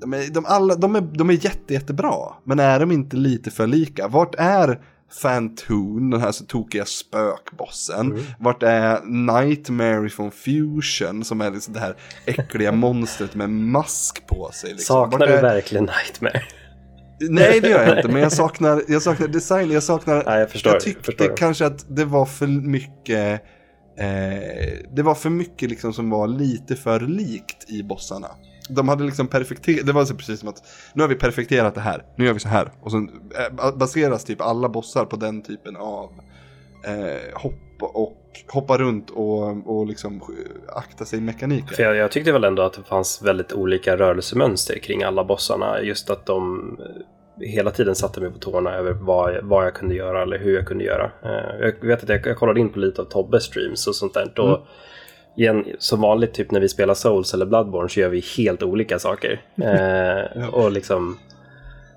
De 0.00 0.12
är, 0.12 0.30
de, 0.30 0.46
alla, 0.46 0.74
de, 0.74 0.96
är, 0.96 1.00
de 1.00 1.30
är 1.30 1.44
jätte, 1.44 1.74
jättebra, 1.74 2.14
men 2.44 2.58
är 2.58 2.80
de 2.80 2.92
inte 2.92 3.16
lite 3.16 3.50
för 3.50 3.66
lika? 3.66 4.08
Vart 4.08 4.34
är 4.38 4.80
Fantoon, 5.22 6.10
den 6.10 6.20
här 6.20 6.32
så 6.32 6.44
tokiga 6.44 6.84
spökbossen? 6.84 8.06
Mm. 8.06 8.22
Vart 8.38 8.62
är 8.62 9.00
Nightmare 9.04 10.08
från 10.08 10.30
Fusion, 10.30 11.24
som 11.24 11.40
är 11.40 11.50
liksom 11.50 11.74
det 11.74 11.80
här 11.80 11.96
äckliga 12.26 12.72
monstret 12.86 13.34
med 13.34 13.50
mask 13.50 14.26
på 14.26 14.50
sig? 14.52 14.70
Liksom. 14.70 14.94
Saknar 14.94 15.18
Vart 15.18 15.28
du 15.28 15.34
är... 15.34 15.42
verkligen 15.42 15.84
Nightmare? 15.84 16.42
Nej, 17.20 17.60
det 17.60 17.68
gör 17.68 17.86
jag 17.86 17.98
inte, 17.98 18.08
men 18.08 18.22
jag 18.22 18.32
saknar, 18.42 18.82
jag 18.88 19.02
saknar 19.02 19.28
design, 19.28 19.70
jag 19.70 19.82
saknar... 19.82 20.24
Nej, 20.26 20.40
jag 20.40 20.50
förstår. 20.50 20.72
jag 20.72 20.80
tyckte 20.80 21.04
förstår. 21.04 21.36
kanske 21.36 21.66
att 21.66 21.96
det 21.96 22.04
var 22.04 22.26
för 22.26 22.46
mycket... 22.46 23.42
Eh, 23.98 24.78
det 24.92 25.02
var 25.02 25.14
för 25.14 25.30
mycket 25.30 25.70
liksom 25.70 25.92
som 25.92 26.10
var 26.10 26.26
lite 26.28 26.76
för 26.76 27.00
likt 27.00 27.70
i 27.70 27.82
bossarna. 27.82 28.28
De 28.74 28.88
hade 28.88 29.04
liksom 29.04 29.26
perfekterat, 29.26 29.86
det 29.86 29.92
var 29.92 30.04
så 30.04 30.14
precis 30.14 30.40
som 30.40 30.48
att 30.48 30.62
nu 30.94 31.02
har 31.02 31.08
vi 31.08 31.14
perfekterat 31.14 31.74
det 31.74 31.80
här, 31.80 32.04
nu 32.16 32.24
gör 32.26 32.32
vi 32.32 32.40
så 32.40 32.48
här. 32.48 32.70
Och 32.80 32.90
sen 32.90 33.10
eh, 33.62 33.76
baseras 33.76 34.24
typ 34.24 34.40
alla 34.40 34.68
bossar 34.68 35.04
på 35.04 35.16
den 35.16 35.42
typen 35.42 35.76
av 35.76 36.10
eh, 36.84 37.40
hopp 37.40 37.54
och 37.80 38.16
hoppa 38.48 38.78
runt 38.78 39.10
och, 39.10 39.66
och 39.78 39.86
liksom 39.86 40.22
akta 40.76 41.04
sig 41.04 41.20
mekaniker. 41.20 41.74
För 41.76 41.82
jag, 41.82 41.96
jag 41.96 42.10
tyckte 42.10 42.32
väl 42.32 42.44
ändå 42.44 42.62
att 42.62 42.72
det 42.72 42.82
fanns 42.82 43.22
väldigt 43.22 43.52
olika 43.52 43.96
rörelsemönster 43.96 44.78
kring 44.78 45.02
alla 45.02 45.24
bossarna. 45.24 45.80
Just 45.82 46.10
att 46.10 46.26
de 46.26 46.60
eh, 46.80 47.46
hela 47.48 47.70
tiden 47.70 47.94
satte 47.94 48.20
mig 48.20 48.30
på 48.30 48.38
tårna 48.38 48.74
över 48.74 48.92
vad, 48.92 49.44
vad 49.44 49.66
jag 49.66 49.74
kunde 49.74 49.94
göra 49.94 50.22
eller 50.22 50.38
hur 50.38 50.54
jag 50.54 50.66
kunde 50.66 50.84
göra. 50.84 51.10
Eh, 51.24 51.66
Jag 51.66 51.86
vet 51.88 52.02
att 52.02 52.08
jag, 52.08 52.26
jag 52.26 52.36
kollade 52.36 52.60
in 52.60 52.68
på 52.72 52.78
lite 52.78 53.02
av 53.02 53.04
Tobbes 53.06 53.42
streams 53.42 53.86
och 53.86 53.94
sånt 53.94 54.14
där. 54.14 54.32
Då, 54.36 54.46
Mm. 54.46 54.60
Igen, 55.36 55.64
som 55.78 56.00
vanligt, 56.00 56.34
typ 56.34 56.50
när 56.50 56.60
vi 56.60 56.68
spelar 56.68 56.94
Souls 56.94 57.34
eller 57.34 57.46
Bloodborne 57.46 57.88
så 57.88 58.00
gör 58.00 58.08
vi 58.08 58.24
helt 58.36 58.62
olika 58.62 58.98
saker. 58.98 59.40
Eh, 59.62 60.48
och 60.54 60.72
liksom 60.72 61.18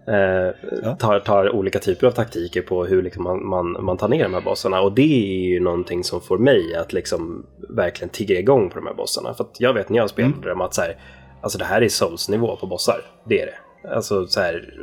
eh, 0.07 0.95
tar, 0.95 1.19
tar 1.19 1.55
olika 1.55 1.79
typer 1.79 2.07
av 2.07 2.11
taktiker 2.11 2.61
på 2.61 2.85
hur 2.85 3.03
liksom 3.03 3.23
man, 3.23 3.47
man, 3.47 3.85
man 3.85 3.97
tar 3.97 4.07
ner 4.07 4.23
de 4.23 4.33
här 4.33 4.41
bossarna. 4.41 4.81
Och 4.81 4.91
det 4.93 5.01
är 5.01 5.49
ju 5.49 5.59
någonting 5.59 6.03
som 6.03 6.21
får 6.21 6.37
mig 6.37 6.75
att 6.75 6.93
liksom 6.93 7.45
verkligen 7.69 8.09
tigga 8.09 8.39
igång 8.39 8.69
på 8.69 8.75
de 8.75 8.87
här 8.87 8.93
bossarna. 8.93 9.33
För 9.33 9.43
att 9.43 9.55
jag 9.59 9.73
vet 9.73 9.89
när 9.89 9.97
jag 9.97 10.09
spelade 10.09 10.49
dem 10.49 10.61
att 10.61 10.73
så 10.73 10.81
här, 10.81 10.97
alltså 11.41 11.57
det 11.57 11.65
här 11.65 11.81
är 11.81 11.89
Souls-nivå 11.89 12.55
på 12.55 12.67
bossar. 12.67 13.01
Det 13.25 13.41
är 13.41 13.45
det. 13.45 13.89
Alltså 13.89 14.27
så 14.27 14.39
här, 14.39 14.73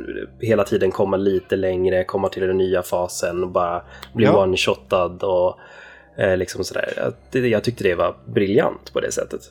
hela 0.41 0.63
tiden 0.63 0.91
komma 0.91 1.17
lite 1.17 1.55
längre, 1.55 2.03
komma 2.03 2.29
till 2.29 2.47
den 2.47 2.57
nya 2.57 2.83
fasen 2.83 3.43
och 3.43 3.49
bara 3.49 3.81
bli 4.13 4.25
Ja. 4.25 4.45
one-shotad 4.45 5.23
och 5.23 5.59
eh, 6.17 6.37
liksom 6.37 6.63
sådär. 6.63 7.13
Det- 7.31 7.47
Jag 7.47 7.63
tyckte 7.63 7.83
det 7.83 7.95
var 7.95 8.15
briljant 8.33 8.93
på 8.93 8.99
det 8.99 9.11
sättet. 9.11 9.41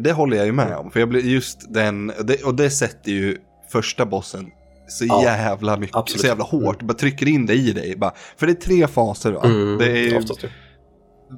Det 0.00 0.12
håller 0.12 0.36
jag 0.36 0.46
ju 0.46 0.52
med 0.52 0.76
om, 0.76 0.90
för 0.90 1.00
jag 1.00 1.08
blir 1.08 1.20
just 1.22 1.72
den, 1.74 2.12
det, 2.24 2.42
och 2.44 2.54
det 2.54 2.70
sätter 2.70 3.10
ju 3.12 3.38
första 3.72 4.06
bossen 4.06 4.50
så 4.88 5.04
Ja, 5.08 5.22
jävla 5.22 5.76
mycket, 5.76 5.96
absolut. 5.96 6.20
så 6.20 6.26
jävla 6.26 6.44
hårt, 6.44 6.82
bara 6.82 6.94
trycker 6.94 7.28
in 7.28 7.46
det 7.46 7.54
i 7.54 7.72
dig. 7.72 7.96
Bara, 7.96 8.12
för 8.36 8.46
det 8.46 8.52
är 8.52 8.54
tre 8.54 8.86
faser 8.86 9.32
va? 9.32 9.40
Mm, 9.44 9.78
det 9.78 9.98
är 9.98 10.18
oftast 10.18 10.44
ju. 10.44 10.48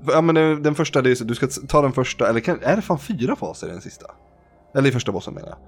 ja, 0.07 0.21
men 0.21 0.35
det- 0.35 0.61
den 0.61 0.75
första, 0.75 1.03
det 1.03 1.11
är 1.11 1.15
så, 1.15 1.25
du 1.25 1.35
ska 1.35 1.47
ta 1.69 1.83
den 1.83 1.93
första, 1.93 2.29
eller 2.29 2.41
kan, 2.41 2.59
är 2.63 2.77
det 2.77 2.83
fan 2.83 2.99
fyra 2.99 3.37
faser 3.37 3.67
i 3.67 3.71
den 3.71 3.81
sista? 3.81 4.07
Eller 4.77 4.89
i 4.89 4.93
första 4.93 5.13
bossen 5.13 5.35
menar 5.35 5.49
jag. 5.49 5.59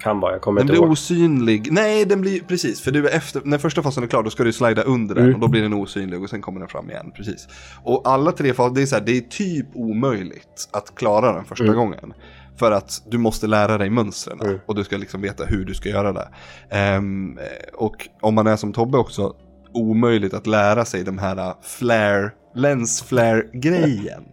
Kan 0.00 0.20
vara, 0.20 0.32
jag 0.32 0.40
kommer 0.40 0.60
Den 0.60 0.64
inte 0.66 0.72
blir 0.72 0.82
ihåg. 0.82 0.92
osynlig, 0.92 1.72
nej 1.72 2.04
den 2.04 2.20
blir, 2.20 2.40
precis, 2.40 2.80
för 2.80 2.90
du 2.90 3.08
är 3.08 3.16
efter, 3.16 3.42
när 3.44 3.58
första 3.58 3.82
fasen 3.82 4.02
är 4.04 4.06
klar 4.08 4.22
då 4.22 4.30
ska 4.30 4.44
du 4.44 4.52
slida 4.52 4.82
under 4.82 5.14
den 5.14 5.24
Mm. 5.24 5.34
och 5.34 5.40
då 5.40 5.48
blir 5.48 5.62
den 5.62 5.72
osynlig 5.72 6.22
och 6.22 6.30
sen 6.30 6.42
kommer 6.42 6.60
den 6.60 6.68
fram 6.68 6.90
igen, 6.90 7.12
precis. 7.16 7.48
Och 7.82 8.02
alla 8.08 8.32
tre 8.32 8.54
faser, 8.54 8.74
det 8.74 8.82
är 8.82 8.86
så 8.86 8.94
här, 8.96 9.02
det 9.02 9.16
är 9.16 9.20
typ 9.20 9.66
omöjligt 9.74 10.68
att 10.72 10.94
klara 10.94 11.32
den 11.32 11.44
första 11.44 11.64
Mm. 11.64 11.76
gången. 11.76 12.12
För 12.56 12.72
att 12.72 13.02
du 13.10 13.18
måste 13.18 13.46
lära 13.46 13.78
dig 13.78 13.90
mönstren 13.90 14.40
Mm. 14.40 14.58
och 14.66 14.74
du 14.74 14.84
ska 14.84 14.96
liksom 14.96 15.20
veta 15.22 15.44
hur 15.44 15.64
du 15.64 15.74
ska 15.74 15.88
göra 15.88 16.12
det. 16.12 16.28
Ehm, 16.70 17.38
och 17.74 18.08
om 18.20 18.34
man 18.34 18.46
är 18.46 18.56
som 18.56 18.72
Tobbe 18.72 18.98
också, 18.98 19.32
omöjligt 19.74 20.34
att 20.34 20.46
lära 20.46 20.84
sig 20.84 21.04
de 21.04 21.18
här 21.18 21.38
uh, 21.38 21.54
flare, 21.62 22.30
lens 22.54 23.02
flare 23.02 23.42
grejen. 23.52 24.24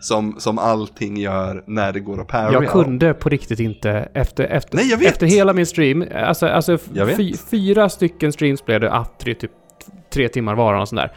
Som, 0.00 0.34
som 0.38 0.58
allting 0.58 1.16
gör 1.16 1.64
när 1.66 1.92
det 1.92 2.00
går 2.00 2.20
att 2.20 2.28
parrya. 2.28 2.52
Jag 2.52 2.68
kunde 2.68 3.14
på 3.14 3.28
riktigt 3.28 3.60
inte 3.60 3.90
efter, 4.14 4.44
efter, 4.44 4.76
Nej, 4.76 4.90
jag 4.90 4.98
vet. 4.98 5.08
efter 5.12 5.26
hela 5.26 5.52
min 5.52 5.66
stream, 5.66 6.04
alltså, 6.14 6.46
alltså 6.46 6.78
fy, 7.16 7.34
fyra 7.50 7.88
stycken 7.88 8.32
streams 8.32 8.64
blev 8.64 8.80
det, 8.80 9.04
tre, 9.22 9.34
typ 9.34 9.50
tre 10.12 10.28
timmar 10.28 10.54
var 10.54 10.74
och 10.74 10.88
sånt 10.88 11.00
där. 11.00 11.12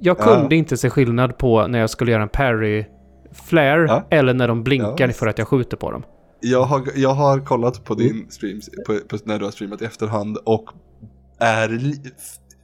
Jag 0.00 0.16
Ja. 0.20 0.24
kunde 0.24 0.56
inte 0.56 0.76
se 0.76 0.90
skillnad 0.90 1.38
på 1.38 1.66
när 1.66 1.78
jag 1.78 1.90
skulle 1.90 2.12
göra 2.12 2.22
en 2.22 2.28
parry 2.28 2.84
flare 3.32 3.86
Ja. 3.88 4.06
eller 4.10 4.34
när 4.34 4.48
de 4.48 4.62
blinkar 4.64 5.06
Ja. 5.06 5.12
för 5.12 5.26
att 5.26 5.38
jag 5.38 5.48
skjuter 5.48 5.76
på 5.76 5.90
dem. 5.90 6.02
Jag 6.40 6.62
har, 6.62 6.82
jag 6.96 7.10
har 7.14 7.40
kollat 7.40 7.84
på 7.84 7.94
din 7.94 8.10
Mm. 8.10 8.26
streams, 8.30 8.68
på, 8.86 8.98
på, 9.08 9.18
när 9.24 9.38
du 9.38 9.44
har 9.44 9.52
streamat 9.52 9.82
i 9.82 9.84
efterhand 9.84 10.38
och 10.44 10.64
är 11.38 11.68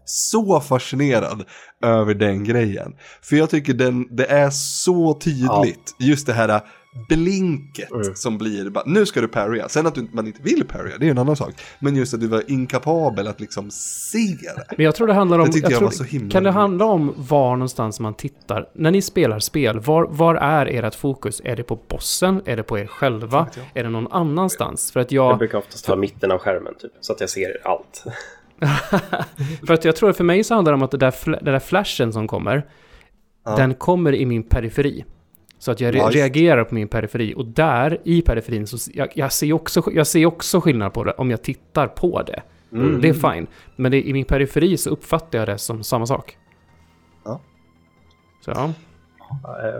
så 0.06 0.60
fascinerad 0.60 1.44
över 1.82 2.14
den 2.14 2.44
grejen. 2.44 2.92
För 3.22 3.36
jag 3.36 3.50
tycker 3.50 3.74
den, 3.74 4.16
det 4.16 4.24
är 4.26 4.50
så 4.50 5.14
tydligt, 5.14 5.94
just 5.98 6.26
det 6.26 6.32
här 6.32 6.60
blinket 7.08 7.90
Mm. 7.90 8.14
som 8.14 8.38
blir, 8.38 8.70
bara, 8.70 8.84
nu 8.86 9.06
ska 9.06 9.20
du 9.20 9.28
parrya. 9.28 9.68
Sen 9.68 9.86
att 9.86 9.94
du, 9.94 10.08
man 10.12 10.26
inte 10.26 10.42
vill 10.42 10.64
parrya, 10.66 10.98
det 10.98 11.06
är 11.06 11.10
en 11.10 11.18
annan 11.18 11.36
sak. 11.36 11.54
Men 11.78 11.96
just 11.96 12.14
att 12.14 12.20
du 12.20 12.26
var 12.26 12.50
inkapabel 12.50 13.26
att 13.28 13.40
liksom 13.40 13.70
se 13.70 14.18
det. 14.56 14.64
Men 14.76 14.84
jag 14.84 14.94
tror 14.94 15.06
det 15.06 15.14
handlar 15.14 15.38
om... 15.38 15.46
Det 15.46 15.52
tyckte 15.52 15.70
jag 15.70 15.78
tror, 15.78 15.90
så 15.90 16.04
himla 16.04 16.30
kan 16.32 16.42
det 16.44 16.50
handla 16.50 16.84
om 16.84 17.14
var 17.16 17.50
någonstans 17.56 18.00
man 18.00 18.14
tittar? 18.14 18.68
När 18.74 18.90
ni 18.90 19.02
spelar 19.02 19.38
spel, 19.38 19.80
var, 19.80 20.06
var 20.10 20.34
är 20.34 20.66
ert 20.66 20.94
fokus? 20.94 21.40
Är 21.44 21.56
det 21.56 21.62
på 21.62 21.78
bossen? 21.88 22.42
Är 22.44 22.56
det 22.56 22.62
på 22.62 22.78
er 22.78 22.86
själva? 22.86 23.48
jag. 23.56 23.64
Är 23.74 23.84
det 23.84 23.90
någon 23.90 24.12
annanstans? 24.12 24.92
För 24.92 25.00
att 25.00 25.12
Jag 25.12 25.30
jag... 25.32 25.38
brukar 25.38 25.58
oftast 25.58 25.84
ta 25.84 25.96
mitten 25.96 26.30
av 26.30 26.38
skärmen 26.38 26.74
typ, 26.78 26.92
så 27.00 27.12
att 27.12 27.20
jag 27.20 27.30
ser 27.30 27.56
allt. 27.64 28.04
för 29.66 29.74
att 29.74 29.84
jag 29.84 29.96
tror 29.96 30.10
att 30.10 30.16
för 30.16 30.24
mig 30.24 30.44
så 30.44 30.54
handlar 30.54 30.72
det 30.72 30.76
om 30.76 30.82
att 30.82 30.90
det 30.90 30.96
där, 30.96 31.14
den 31.24 31.44
där 31.44 31.58
flashen 31.58 32.12
som 32.12 32.28
kommer, 32.28 32.66
Ja. 33.44 33.56
den 33.56 33.74
kommer 33.74 34.14
i 34.14 34.26
min 34.26 34.42
periferi. 34.42 35.04
Så 35.58 35.70
att 35.72 35.80
jag 35.80 35.94
re- 35.94 36.10
reagerar 36.10 36.64
på 36.64 36.74
min 36.74 36.88
periferi. 36.88 37.34
Och 37.36 37.46
där, 37.46 38.00
i 38.04 38.22
periferin, 38.22 38.66
så 38.66 38.90
jag, 38.94 39.08
jag, 39.14 39.32
ser 39.32 39.52
också, 39.52 39.82
jag 39.92 40.06
ser 40.06 40.26
också 40.26 40.60
skillnad 40.60 40.92
på 40.92 41.04
det 41.04 41.12
om 41.12 41.30
jag 41.30 41.42
tittar 41.42 41.86
på 41.88 42.22
det. 42.22 42.42
Mm. 42.72 43.00
Det 43.00 43.08
är 43.08 43.32
fine. 43.32 43.46
Men 43.76 43.90
det, 43.92 44.08
i 44.08 44.12
min 44.12 44.24
periferi 44.24 44.76
så 44.76 44.90
uppfattar 44.90 45.38
jag 45.38 45.48
det 45.48 45.58
som 45.58 45.82
samma 45.84 46.06
sak. 46.06 46.38
Ja. 47.24 47.40
Så 48.44 48.50
ja. 48.50 48.72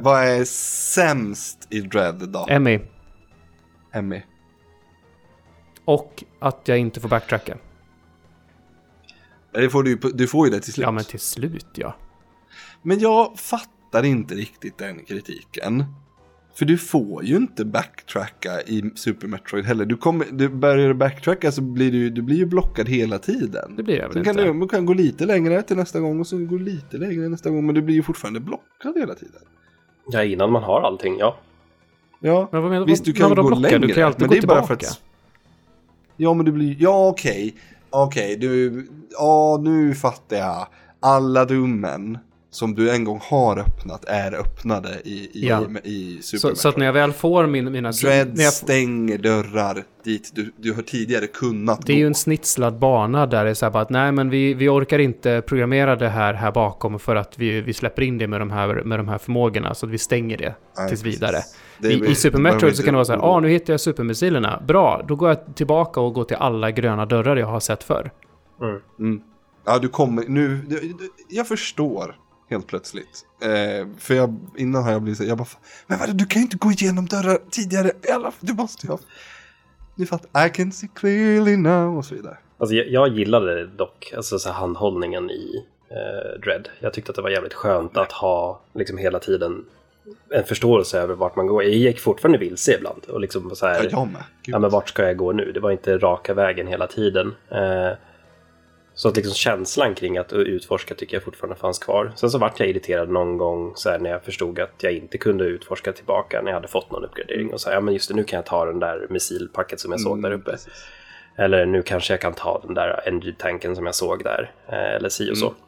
Vad 0.00 0.24
är 0.24 0.44
sämst 0.44 1.66
i 1.70 1.80
Dread 1.80 2.28
då? 2.28 2.46
Emmy. 2.48 2.80
Emmy. 3.92 4.22
Och 5.84 6.24
att 6.38 6.60
jag 6.64 6.78
inte 6.78 7.00
får 7.00 7.08
backtracka. 7.08 7.56
Det 9.56 9.70
får 9.70 9.82
du, 9.82 9.96
du 10.14 10.26
får 10.26 10.46
ju 10.46 10.52
det 10.52 10.60
till 10.60 10.72
slut. 10.72 10.82
Ja, 10.84 10.90
men 10.90 11.04
till 11.04 11.20
slut 11.20 11.66
ja. 11.74 11.94
Men 12.82 12.98
jag 12.98 13.38
fattar 13.38 14.02
inte 14.04 14.34
riktigt 14.34 14.78
den 14.78 15.04
kritiken. 15.04 15.84
För 16.54 16.64
du 16.64 16.78
får 16.78 17.24
ju 17.24 17.36
inte 17.36 17.64
backtracka 17.64 18.60
i 18.62 18.90
Super 18.94 19.26
Metroid 19.28 19.64
heller. 19.64 19.84
Du, 19.84 19.96
kommer, 19.96 20.26
du 20.32 20.48
börjar 20.48 20.88
du 20.88 20.94
backtracka 20.94 21.52
så 21.52 21.60
blir 21.62 21.92
du, 21.92 22.10
du 22.10 22.22
blir 22.22 22.36
ju 22.36 22.46
blockad 22.46 22.88
hela 22.88 23.18
tiden. 23.18 23.76
Det 23.76 23.82
blir 23.82 23.96
jag 23.96 24.02
väl 24.02 24.12
Sen 24.12 24.18
inte. 24.28 24.42
kan 24.44 24.54
du, 24.54 24.60
du 24.60 24.68
kan 24.68 24.86
gå 24.86 24.92
lite 24.94 25.26
längre 25.26 25.62
till 25.62 25.76
nästa 25.76 26.00
gång 26.00 26.20
och 26.20 26.26
så 26.26 26.38
gå 26.38 26.56
lite 26.56 26.96
längre 26.96 27.28
nästa 27.28 27.50
gång. 27.50 27.66
Men 27.66 27.74
du 27.74 27.82
blir 27.82 27.94
ju 27.94 28.02
fortfarande 28.02 28.40
blockad 28.40 28.98
hela 28.98 29.14
tiden. 29.14 29.42
Ja, 30.06 30.24
innan 30.24 30.52
man 30.52 30.62
har 30.62 30.80
allting, 30.82 31.18
ja. 31.18 31.36
Ja, 32.20 32.48
Men 32.52 32.62
vad 32.62 32.70
menar 32.70 32.86
visst 32.86 33.04
du 33.04 33.10
men 33.12 33.20
kan 33.20 33.28
vadå 33.28 33.42
gå 33.42 33.48
blocka? 33.48 33.60
längre. 33.62 33.78
Du 33.78 33.86
kan 33.88 33.96
ju 33.96 34.06
alltid 34.06 34.20
men 34.20 34.28
gå 34.28 34.34
det 34.34 34.38
är 34.38 34.46
bara 34.46 34.60
tillbaka. 34.62 34.66
för 34.86 34.90
att... 34.90 35.02
Ja, 36.16 36.34
men 36.34 36.46
du 36.46 36.52
blir... 36.52 36.76
Ja, 36.78 37.08
okej. 37.08 37.56
Okej, 37.90 38.36
du... 38.36 38.86
Ja, 39.10 39.60
nu 39.62 39.94
fattar 39.94 40.36
jag. 40.36 40.66
Alla 41.00 41.44
rummen 41.44 42.18
som 42.50 42.74
du 42.74 42.90
en 42.90 43.04
gång 43.04 43.20
har 43.22 43.58
öppnat 43.58 44.04
är 44.04 44.32
öppnade 44.34 44.88
i, 45.04 45.10
i, 45.10 45.30
Ja. 45.48 45.64
i, 45.84 45.88
i 45.90 46.22
Super 46.22 46.38
Så, 46.38 46.54
så 46.56 46.68
att 46.68 46.76
när 46.76 46.86
jag 46.86 46.92
väl 46.92 47.12
får 47.12 47.46
min, 47.46 47.72
mina... 47.72 47.90
Dread 47.90 48.32
jag, 48.36 48.52
stänger 48.52 49.18
dörrar 49.18 49.84
dit 50.04 50.30
du, 50.34 50.52
du 50.56 50.72
har 50.72 50.82
tidigare 50.82 51.26
kunnat 51.26 51.86
det 51.86 51.92
är 51.92 51.96
ju 51.96 52.02
gå. 52.02 52.06
en 52.06 52.14
snitslad 52.14 52.78
bana 52.78 53.26
där 53.26 53.44
det 53.44 53.50
är 53.50 53.54
så 53.54 53.66
här 53.66 53.70
bara 53.70 53.82
att 53.82 53.90
nej 53.90 54.12
men 54.12 54.30
vi, 54.30 54.54
vi 54.54 54.68
orkar 54.68 54.98
inte 54.98 55.42
programmera 55.46 55.96
det 55.96 56.08
här 56.08 56.34
här 56.34 56.52
bakom 56.52 56.98
för 56.98 57.16
att 57.16 57.38
vi, 57.38 57.60
vi 57.60 57.74
släpper 57.74 58.02
in 58.02 58.18
det 58.18 58.26
med 58.26 58.40
de 58.40 58.50
här, 58.50 58.82
med 58.84 58.98
de 58.98 59.08
här 59.08 59.18
förmågorna 59.18 59.74
så 59.74 59.86
att 59.86 59.92
vi 59.92 59.98
stänger 59.98 60.38
det 60.38 60.54
Nej, 60.78 60.88
tills 60.88 61.02
vidare. 61.02 61.36
I, 61.82 61.86
I 62.10 62.14
Super 62.14 62.38
Metroid 62.38 62.76
så 62.76 62.82
kan 62.82 62.94
det 62.94 62.96
vara 62.96 63.04
så 63.04 63.12
här, 63.12 63.20
ah 63.20 63.40
nu 63.40 63.48
hittar 63.48 63.72
jag 63.72 63.80
supermissilerna, 63.80 64.62
bra, 64.66 65.04
då 65.08 65.16
går 65.16 65.28
jag 65.28 65.54
tillbaka 65.56 66.00
och 66.00 66.12
går 66.14 66.24
till 66.24 66.36
alla 66.36 66.70
gröna 66.70 67.06
dörrar 67.06 67.36
jag 67.36 67.46
har 67.46 67.60
sett 67.60 67.84
förr. 67.84 68.10
Mm. 68.62 68.80
Mm. 68.98 69.20
Ja, 69.66 69.78
du 69.78 69.88
kommer... 69.88 70.24
Nu... 70.28 70.56
du- 70.68 70.80
du- 70.80 71.10
Jag 71.28 71.48
förstår 71.48 72.16
helt 72.50 72.66
plötsligt. 72.66 73.24
Eh, 73.42 73.88
för 73.98 74.14
jag, 74.14 74.36
innan 74.56 74.82
har 74.84 74.92
jag 74.92 75.02
blivit 75.02 75.18
så 75.18 75.24
jag 75.24 75.38
bara, 75.38 75.44
"Fan, 75.44 75.60
men 75.86 75.98
vadå, 75.98 76.12
du 76.12 76.26
kan 76.26 76.40
ju 76.42 76.44
inte 76.44 76.56
gå 76.56 76.70
igenom 76.70 77.06
dörrar 77.06 77.38
tidigare. 77.50 77.90
Alla, 78.14 78.32
du 78.40 78.54
måste 78.54 78.86
ju 78.86 78.90
ha... 78.92 78.98
ni 79.94 80.06
fattar, 80.06 80.46
I 80.46 80.50
can 80.50 80.72
see 80.72 80.88
clearly 80.94 81.56
now 81.56 81.98
och 81.98 82.04
så 82.04 82.14
vidare. 82.14 82.36
Alltså 82.58 82.74
jag, 82.76 82.88
jag 82.88 83.08
gillade 83.18 83.66
dock 83.66 84.12
alltså, 84.16 84.38
så 84.38 84.48
här, 84.48 84.56
handhållningen 84.56 85.30
i 85.30 85.64
eh, 85.90 86.40
Dread. 86.40 86.68
Jag 86.80 86.92
tyckte 86.92 87.10
att 87.10 87.16
det 87.16 87.22
var 87.22 87.30
jävligt 87.30 87.54
skönt 87.54 87.96
att 87.96 88.12
ha 88.12 88.60
liksom 88.74 88.98
hela 88.98 89.18
tiden 89.18 89.64
en 90.30 90.44
förståelse 90.44 91.00
över 91.00 91.14
vart 91.14 91.36
man 91.36 91.46
går. 91.46 91.62
Jag 91.62 91.72
gick 91.72 92.00
fortfarande 92.00 92.38
vilse 92.38 92.74
ibland. 92.74 93.04
Och 93.08 93.20
liksom 93.20 93.56
så 93.56 93.66
här, 93.66 93.88
Ja, 93.90 94.08
ja, 94.46 94.58
men 94.58 94.70
vart 94.70 94.88
ska 94.88 95.02
jag 95.06 95.16
gå 95.16 95.32
nu? 95.32 95.52
Det 95.52 95.60
var 95.60 95.70
inte 95.70 95.98
raka 95.98 96.34
vägen 96.34 96.66
hela 96.66 96.86
tiden. 96.86 97.34
Eh, 97.50 97.90
så 98.94 99.08
att 99.08 99.16
liksom 99.16 99.34
känslan 99.34 99.94
kring 99.94 100.18
att 100.18 100.32
utforska 100.32 100.94
tycker 100.94 101.16
jag 101.16 101.22
fortfarande 101.22 101.56
fanns 101.56 101.78
kvar. 101.78 102.12
Sen 102.16 102.30
så 102.30 102.38
vart 102.38 102.60
jag 102.60 102.68
irriterad 102.68 103.08
någon 103.10 103.38
gång 103.38 103.72
så 103.74 103.98
när 103.98 104.10
jag 104.10 104.22
förstod 104.24 104.58
att 104.60 104.74
jag 104.82 104.92
inte 104.92 105.18
kunde 105.18 105.44
utforska 105.44 105.92
tillbaka 105.92 106.40
när 106.42 106.48
jag 106.50 106.54
hade 106.56 106.68
fått 106.68 106.90
någon 106.90 107.04
uppgradering. 107.04 107.52
Och 107.52 107.60
så 107.60 107.68
här, 107.68 107.76
ja 107.76 107.80
men 107.80 107.94
just 107.94 108.08
det, 108.08 108.14
nu 108.14 108.24
kan 108.24 108.36
jag 108.36 108.46
ta 108.46 108.64
den 108.66 108.78
där 108.78 109.06
missilpacket 109.10 109.80
som 109.80 109.90
jag 109.90 110.00
såg 110.00 110.22
där 110.22 110.28
Mm, 110.28 110.40
uppe. 110.40 110.50
precis. 110.50 110.84
Eller 111.38 111.66
nu 111.66 111.82
kanske 111.82 112.12
jag 112.12 112.20
kan 112.20 112.32
ta 112.34 112.60
den 112.64 112.74
där 112.74 113.10
NG-tanken 113.10 113.76
som 113.76 113.86
jag 113.86 113.94
såg 113.94 114.24
där. 114.24 114.50
Eh, 114.68 114.94
eller 114.94 115.08
si 115.08 115.30
och 115.32 115.38
så. 115.38 115.46
Mm. 115.46 115.58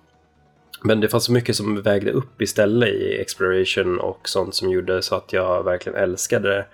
Men 0.82 1.00
det 1.00 1.08
fanns 1.08 1.24
så 1.24 1.32
mycket 1.32 1.56
som 1.56 1.82
vägde 1.82 2.12
upp 2.12 2.42
istället 2.42 2.88
i 2.88 3.20
Exploration 3.20 4.00
och 4.00 4.28
sånt 4.28 4.54
som 4.54 4.70
gjorde 4.70 5.02
så 5.02 5.14
att 5.14 5.32
jag 5.32 5.64
verkligen 5.64 5.98
älskade 5.98 6.48
det. 6.48 6.66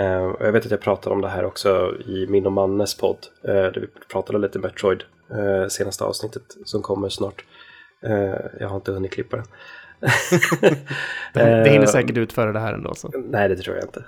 Eh, 0.00 0.24
och 0.24 0.46
jag 0.46 0.52
vet 0.52 0.64
att 0.64 0.70
jag 0.70 0.80
pratade 0.80 1.14
om 1.14 1.20
det 1.20 1.28
här 1.28 1.44
också 1.44 1.94
i 2.06 2.26
min 2.28 2.46
och 2.46 2.52
Mannes 2.52 2.94
podd. 2.94 3.18
Eh, 3.44 3.54
där 3.54 3.80
vi 3.80 3.86
pratade 4.12 4.38
lite 4.38 4.58
Metroid. 4.58 5.02
Eh, 5.30 5.68
senaste 5.68 6.04
avsnittet 6.04 6.42
som 6.64 6.82
kommer 6.82 7.08
snart. 7.08 7.44
Jag 8.60 8.68
har 8.68 8.76
inte 8.76 8.92
hunnit 8.92 9.12
klippa 9.12 9.36
den. 9.36 9.46
Det, 11.34 11.70
hinner 11.70 11.86
säkert 11.86 12.16
ut 12.16 12.32
före 12.32 12.52
det 12.52 12.58
här 12.58 12.72
ändå. 12.72 12.94
Så. 12.94 13.12
Nej, 13.28 13.48
det 13.48 13.56
tror 13.56 13.76
jag 13.76 13.84
inte. 13.84 14.04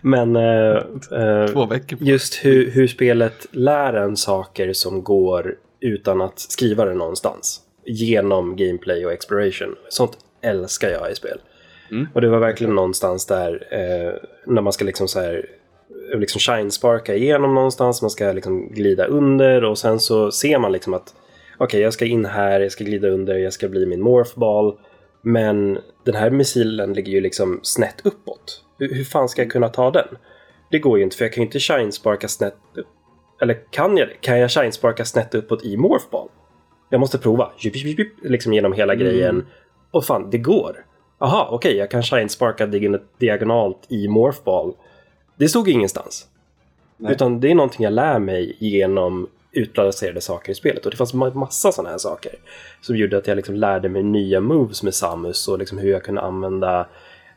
Men 0.00 0.36
eh, 0.36 1.46
Två 1.52 1.66
veckor 1.66 1.96
på. 1.96 2.04
just 2.04 2.44
hur, 2.44 2.70
hur 2.70 2.86
spelet 2.86 3.46
lär 3.50 3.92
en 3.94 4.16
saker 4.16 4.72
som 4.72 5.04
går 5.04 5.54
utan 5.80 6.20
att 6.20 6.38
skriva 6.38 6.84
det 6.84 6.94
någonstans. 6.94 7.60
Genom 7.92 8.56
gameplay 8.56 9.06
och 9.06 9.12
exploration. 9.12 9.76
Sånt 9.88 10.18
älskar 10.42 10.88
jag 10.88 11.12
i 11.12 11.14
spel. 11.14 11.40
Mm. 11.90 12.08
Och 12.14 12.20
det 12.20 12.28
var 12.28 12.38
verkligen 12.38 12.74
någonstans 12.74 13.26
där 13.26 13.68
eh, 13.70 14.28
när 14.46 14.62
man 14.62 14.72
ska 14.72 14.84
liksom 14.84 15.08
så 15.08 15.20
här 15.20 15.46
liksom 16.14 16.38
shine-sparka 16.38 17.14
igenom 17.14 17.54
någonstans, 17.54 18.02
man 18.02 18.10
ska 18.10 18.32
liksom 18.32 18.68
glida 18.68 19.06
under 19.06 19.64
och 19.64 19.78
sen 19.78 20.00
så 20.00 20.30
ser 20.30 20.58
man 20.58 20.72
liksom 20.72 20.94
att 20.94 21.14
okej, 21.58 21.80
jag 21.80 21.92
ska 21.92 22.04
in 22.04 22.24
här, 22.24 22.60
jag 22.60 22.72
ska 22.72 22.84
glida 22.84 23.08
under, 23.08 23.38
jag 23.38 23.52
ska 23.52 23.68
bli 23.68 23.86
min 23.86 24.00
morphball. 24.00 24.78
Men 25.22 25.78
den 26.04 26.14
här 26.14 26.30
missilen 26.30 26.92
ligger 26.92 27.12
ju 27.12 27.20
liksom 27.20 27.60
snett 27.62 28.00
uppåt. 28.04 28.64
Hur, 28.78 28.94
hur 28.94 29.04
fan 29.04 29.28
ska 29.28 29.42
jag 29.42 29.50
kunna 29.50 29.68
ta 29.68 29.90
den? 29.90 30.08
Det 30.70 30.78
går 30.78 30.98
ju 30.98 31.04
inte, 31.04 31.16
för 31.16 31.24
jag 31.24 31.32
kan 31.32 31.42
ju 31.42 31.46
inte 31.46 31.58
shine-sparka 31.58 32.28
snett 32.28 32.56
upp. 32.76 32.86
Eller 33.42 33.70
kan 33.70 33.96
jag 33.96 34.08
det? 34.08 34.14
Kan 34.20 34.38
jag 34.38 34.50
shine-sparka 34.50 35.04
snett 35.04 35.34
uppåt 35.34 35.64
i 35.64 35.76
morphball? 35.76 36.19
Jag 36.90 37.00
måste 37.00 37.18
prova. 37.18 37.50
Jup, 37.58 37.76
jup, 37.76 37.98
jup, 37.98 38.08
Liksom 38.22 38.52
genom 38.52 38.72
hela 38.72 38.94
grejen. 38.94 39.46
Och 39.90 40.04
fan, 40.04 40.30
det 40.30 40.38
går. 40.38 40.84
Aha, 41.18 41.48
okej, 41.50 41.76
jag 41.76 41.90
kan 41.90 42.02
shine-sparka 42.02 42.66
dig- 42.66 42.98
diagonalt 43.18 43.78
i 43.88 44.08
morphball. 44.08 44.74
Det 45.36 45.48
stod 45.48 45.68
ingenstans. 45.68 46.26
Nej. 46.96 47.12
Utan 47.12 47.40
det 47.40 47.50
är 47.50 47.54
någonting 47.54 47.84
jag 47.84 47.92
lär 47.92 48.18
mig 48.18 48.56
genom 48.58 49.28
utplacerade 49.52 50.20
saker 50.20 50.52
i 50.52 50.54
spelet. 50.54 50.84
Och 50.84 50.90
det 50.90 50.96
fanns 50.96 51.14
ma- 51.14 51.34
massa 51.34 51.72
sådana 51.72 51.90
här 51.90 51.98
saker. 51.98 52.32
Som 52.80 52.96
gjorde 52.96 53.18
att 53.18 53.26
jag 53.26 53.36
liksom 53.36 53.54
lärde 53.54 53.88
mig 53.88 54.02
nya 54.02 54.40
moves 54.40 54.82
med 54.82 54.94
Samus 54.94 55.48
och 55.48 55.58
liksom 55.58 55.78
hur 55.78 55.90
jag 55.90 56.02
kunde 56.04 56.20
använda 56.20 56.80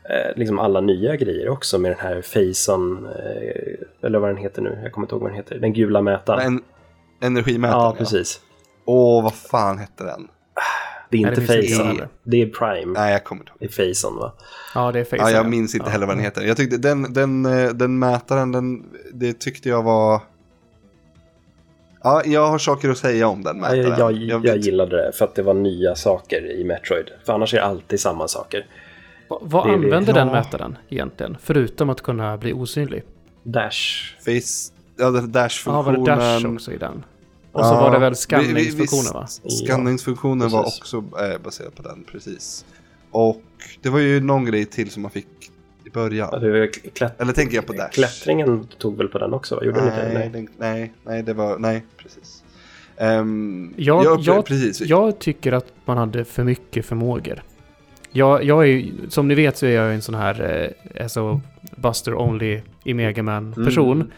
eh, 0.10 0.36
liksom 0.38 0.60
alla 0.60 0.82
nya 0.82 1.16
grejer 1.16 1.50
också 1.50 1.78
med 1.80 1.92
den 1.92 2.00
här 2.00 2.22
Faison, 2.22 3.06
eh, 3.06 4.06
eller 4.08 4.20
vad 4.20 4.30
den 4.30 4.38
heter 4.38 4.62
nu, 4.62 4.80
jag 4.84 4.92
kommer 4.92 5.06
inte 5.06 5.16
ihåg 5.16 5.22
vad 5.22 5.32
den 5.32 5.38
heter, 5.38 5.60
den 5.60 5.74
gula 5.74 6.02
mätaren. 6.02 6.40
En, 6.48 6.64
energimätaren, 7.30 7.82
ja, 7.84 7.96
precis. 7.98 8.42
Åh, 8.86 9.24
vad 9.24 9.34
fan 9.34 9.78
hette 9.78 10.04
den? 10.04 10.28
Det 11.10 11.18
är 11.18 11.22
Nej, 11.22 11.30
inte 11.30 11.42
det 11.42 11.48
finns 11.48 11.72
inte 11.80 11.84
Faison, 11.86 12.08
det 12.24 12.42
är 12.42 12.46
Prime. 12.48 13.00
Nej, 13.00 13.12
jag 13.12 13.24
kommer 13.24 13.42
inte 13.42 13.50
ihåg. 13.52 13.58
Det 13.60 13.66
är 13.66 13.70
Faison 13.70 14.16
va? 14.18 14.34
Ja, 14.76 14.92
det 14.92 15.00
är 15.00 15.04
face. 15.04 15.16
Ja, 15.20 15.30
jag 15.32 15.50
minns 15.50 15.76
inte 15.76 15.90
heller 15.90 16.06
vad 16.06 16.16
den 16.16 16.24
heter. 16.24 16.42
Jag 16.42 16.58
tyckte 16.58 16.78
den, 16.78 17.14
den, 17.14 17.46
eh, 17.46 17.70
den 17.70 18.00
mätaren, 18.00 18.52
den, 18.52 18.84
det 19.14 19.40
tyckte 19.40 19.70
jag 19.70 19.84
var... 19.84 20.22
Ja, 22.04 22.22
jag 22.26 22.48
har 22.48 22.58
saker 22.58 22.90
att 22.90 22.98
säga 22.98 23.28
om 23.28 23.44
den 23.44 23.56
Ja, 23.56 23.62
mätaren. 23.62 23.84
jag, 24.00 24.00
jag, 24.00 24.14
jag, 24.24 24.40
vet- 24.40 24.66
gillade 24.66 25.06
det 25.06 25.12
för 25.12 25.26
att 25.26 25.36
det 25.36 25.44
var 25.44 25.54
nya 25.54 25.96
saker 25.96 26.52
i 26.52 26.64
Metroid. 26.64 27.06
För 27.26 27.34
annars 27.34 27.54
är 27.54 27.58
det 27.58 27.64
alltid 27.64 28.00
samma 28.00 28.28
saker. 28.28 28.66
Va- 29.30 29.40
Vad 29.42 29.68
Det 29.68 29.74
använder 29.74 30.14
ja. 30.14 30.20
den 30.20 30.28
mätaren 30.28 30.78
egentligen? 30.90 31.38
Förutom 31.42 31.90
att 31.90 32.02
kunna 32.02 32.38
bli 32.38 32.54
osynlig. 32.54 33.04
Dash. 33.44 34.16
Face, 34.26 34.74
ja, 34.98 35.06
den 35.12 35.16
Ja, 35.16 35.22
dash-funktionen. 35.42 35.86
var 36.06 36.16
det 36.16 36.22
dash 36.40 36.54
också 36.56 36.72
i 36.72 36.78
den? 36.78 37.06
Och 37.54 37.66
så 37.66 37.74
Ja, 37.74 37.82
var 37.82 37.92
det 37.92 38.00
väl 38.00 38.16
skanningsfunktionen 38.16 39.14
va? 39.14 39.28
Skanningsfunktionen 39.66 40.50
var 40.50 40.64
precis. 40.64 40.80
också 40.80 40.98
eh, 40.98 41.42
baserad 41.44 41.76
på 41.76 41.84
den, 41.84 42.04
precis. 42.12 42.66
Och 43.12 43.42
det 43.82 43.90
var 43.90 44.00
ju 44.00 44.20
någon 44.22 44.46
grej 44.46 44.66
till 44.66 44.90
som 44.92 45.02
man 45.02 45.12
fick 45.12 45.28
i 45.86 45.90
början. 45.90 46.30
Ja, 46.32 46.40
det 46.40 46.52
var 46.60 46.68
klätt... 46.94 47.22
Eller 47.22 47.34
tänker 47.34 47.56
jag 47.56 47.66
på 47.66 47.74
Dash? 47.74 47.90
Klättringen 47.92 48.68
tog 48.78 48.98
väl 48.98 49.08
på 49.08 49.18
den 49.20 49.34
också? 49.34 49.64
Gjorde 49.66 49.80
den 49.80 49.88
inte 49.88 50.04
nej, 50.04 50.14
Nej. 50.14 50.30
den, 50.30 50.48
nej, 50.58 50.94
nej, 51.04 51.24
det 51.24 51.34
var, 51.34 51.58
nej, 51.60 51.84
precis. 51.98 52.44
Um, 52.98 53.74
Jag- 53.78 54.06
jag, 54.06 54.20
jag- 54.22 54.46
precis. 54.46 54.82
Jag 54.82 55.20
tycker 55.20 55.52
att 55.52 55.66
man 55.86 55.98
hade 55.98 56.26
för 56.26 56.44
mycket 56.44 56.86
förmågor. 56.86 57.44
Jag, 58.12 58.44
jag 58.44 58.64
är 58.64 58.68
ju- 58.68 58.92
som 59.10 59.28
ni 59.28 59.36
vet 59.36 59.58
så 59.58 59.66
är 59.66 59.70
jag 59.72 59.94
en 59.94 60.02
sån 60.02 60.16
här 60.16 60.66
eh, 60.96 61.04
alltså 61.04 61.42
Buster 61.76 62.16
Only 62.16 62.62
i 62.84 62.94
Megaman 62.94 63.54
person. 63.66 63.96
Mm. 64.02 64.12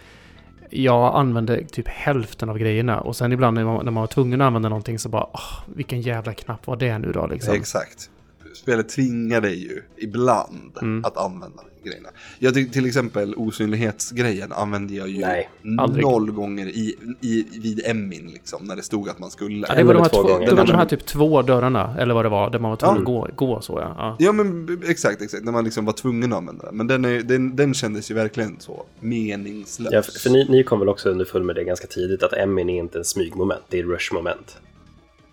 Jag 0.69 1.15
använde 1.15 1.63
typ 1.63 1.88
hälften 1.88 2.49
av 2.49 2.58
grejerna 2.58 3.01
och 3.01 3.15
sen 3.15 3.32
ibland 3.32 3.56
när 3.56 3.63
man, 3.63 3.86
när 3.86 3.91
man 3.91 4.01
var 4.01 4.08
tvungen 4.08 4.41
att 4.41 4.45
använda 4.45 4.69
någonting 4.69 4.99
så 4.99 5.10
bara 5.10 5.28
åh, 5.34 5.60
vilken 5.75 6.01
jävla 6.01 6.34
knapp 6.34 6.67
var 6.67 6.75
det 6.75 6.97
nu 6.97 7.12
då 7.12 7.28
liksom? 7.28 7.54
Exakt. 7.56 8.10
Spelet 8.56 8.89
tvingar 8.89 9.41
dig 9.41 9.63
ju 9.63 9.82
ibland 9.98 10.72
Mm. 10.82 11.06
att 11.06 11.18
använda 11.18 11.63
grejerna. 11.84 12.10
Jag 12.39 12.54
tycker 12.54 12.74
till 12.74 12.86
exempel 12.86 13.34
osynlighetsgrejen 13.36 14.52
använde 14.52 14.94
jag 14.94 15.08
ju 15.10 15.20
Nej, 15.20 15.50
noll 15.63 16.32
gånger 16.32 16.68
i, 16.68 16.96
i, 17.22 17.46
vid 17.63 17.82
Emmin 17.86 18.28
liksom, 18.34 18.65
när 18.65 18.76
det 18.76 18.82
stod 18.82 19.10
att 19.10 19.20
man 19.20 19.32
skulle. 19.32 19.65
Ja, 19.70 19.76
det 19.76 19.84
var 19.84 19.94
de 19.94 20.02
här, 20.02 20.10
två 20.10 20.24
två, 20.24 20.39
det 20.39 20.56
var 20.56 20.65
de 20.65 20.72
här 20.76 20.86
typ 20.86 21.06
två 21.06 21.41
dörrarna, 21.41 21.96
eller 22.00 22.13
vad 22.13 22.26
det 22.26 22.30
var, 22.30 22.50
där 22.50 22.60
man 22.60 22.70
var 22.72 22.78
tvungen 22.78 22.96
Ja. 23.08 23.28
att 23.28 23.36
gå, 23.38 23.46
gå 23.46 23.62
så 23.62 23.80
ja. 23.80 23.96
ja. 23.98 24.15
Ja 24.20 24.32
men 24.32 24.80
exakt, 24.88 25.22
exakt, 25.22 25.44
när 25.44 25.52
man 25.52 25.63
liksom 25.63 25.86
var 25.86 25.94
tvungen 25.94 26.34
att 26.34 26.38
använda 26.38 26.65
den. 26.65 26.78
Men 26.78 26.88
den, 26.88 27.06
är, 27.06 27.22
den, 27.22 27.56
den 27.56 27.74
kändes 27.74 28.12
ju 28.12 28.15
verkligen 28.15 28.56
så 28.60 28.86
meningslös. 29.00 29.94
Ja, 29.94 30.02
för 30.02 30.12
för 30.20 30.30
ni, 30.30 30.46
ni 30.50 30.63
kom 30.63 30.80
väl 30.80 30.89
också 30.89 31.10
underfund 31.10 31.46
med 31.46 31.56
det 31.56 31.63
ganska 31.63 31.88
tidigt 31.88 32.24
att 32.24 32.34
Emin 32.34 32.70
är 32.70 32.80
inte 32.80 32.98
en 32.98 33.06
smygmoment, 33.06 33.62
det 33.70 33.80
är 33.80 33.84
rushmoment. 33.84 34.58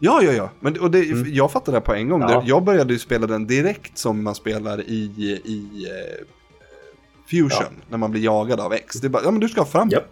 Ja, 0.04 0.22
ja, 0.22 0.32
ja. 0.32 0.50
Men, 0.60 0.80
och 0.80 0.90
det, 0.90 1.04
Jag 1.28 1.52
fattade 1.52 1.76
det 1.76 1.80
på 1.80 1.94
en 1.94 2.08
gång. 2.08 2.22
Mm. 2.22 2.34
Ja. 2.34 2.42
Jag 2.46 2.64
började 2.64 2.92
ju 2.92 2.98
spela 2.98 3.26
den 3.26 3.46
direkt 3.46 3.98
som 3.98 4.22
man 4.22 4.34
spelar 4.34 4.80
i, 4.80 4.94
i 5.44 5.86
eh, 5.86 6.26
Fusion, 7.30 7.74
när 7.88 7.98
man 7.98 8.10
blir 8.10 8.24
jagad 8.24 8.60
av 8.60 8.72
X. 8.72 9.00
Det 9.00 9.06
är 9.06 9.08
bara, 9.08 9.22
ja 9.24 9.30
men 9.30 9.40
du 9.40 9.48
ska 9.48 9.64
framåt. 9.64 9.92
Japp. 9.92 10.04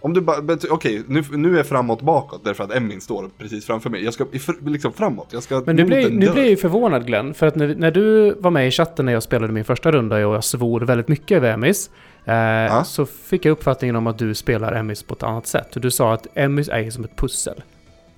Om 0.00 0.14
du 0.14 0.20
bara, 0.20 0.58
okej, 0.70 1.02
nu, 1.06 1.24
nu 1.30 1.58
är 1.58 1.62
framåt 1.62 2.02
bakåt 2.02 2.44
därför 2.44 2.64
att 2.64 2.74
Emmin 2.74 3.00
står 3.00 3.30
precis 3.38 3.66
framför 3.66 3.90
mig. 3.90 4.04
Jag 4.04 4.14
ska 4.14 4.26
liksom 4.64 4.92
framåt, 4.92 5.28
jag 5.30 5.42
ska 5.42 5.62
Men 5.66 5.76
nu 5.76 5.84
blir, 5.84 6.10
nu 6.10 6.30
blir 6.30 6.42
jag 6.42 6.50
ju 6.50 6.56
förvånad 6.56 7.06
Glenn, 7.06 7.34
för 7.34 7.46
att 7.46 7.54
när, 7.54 7.74
när 7.74 7.90
du 7.90 8.34
var 8.34 8.50
med 8.50 8.68
i 8.68 8.70
chatten 8.70 9.06
när 9.06 9.12
jag 9.12 9.22
spelade 9.22 9.52
min 9.52 9.64
första 9.64 9.92
runda 9.92 10.16
och 10.16 10.34
jag 10.34 10.44
svor 10.44 10.80
väldigt 10.80 11.08
mycket 11.08 11.36
över 11.36 11.52
Emmys, 11.52 11.90
eh, 12.24 12.82
så 12.82 13.06
fick 13.06 13.44
jag 13.44 13.52
uppfattningen 13.52 13.96
om 13.96 14.06
att 14.06 14.18
du 14.18 14.34
spelar 14.34 14.72
Emmys 14.72 15.02
på 15.02 15.14
ett 15.14 15.22
annat 15.22 15.46
sätt. 15.46 15.68
Du 15.72 15.90
sa 15.90 16.14
att 16.14 16.26
Emmys 16.34 16.68
är 16.68 16.90
som 16.90 17.04
ett 17.04 17.16
pussel. 17.16 17.62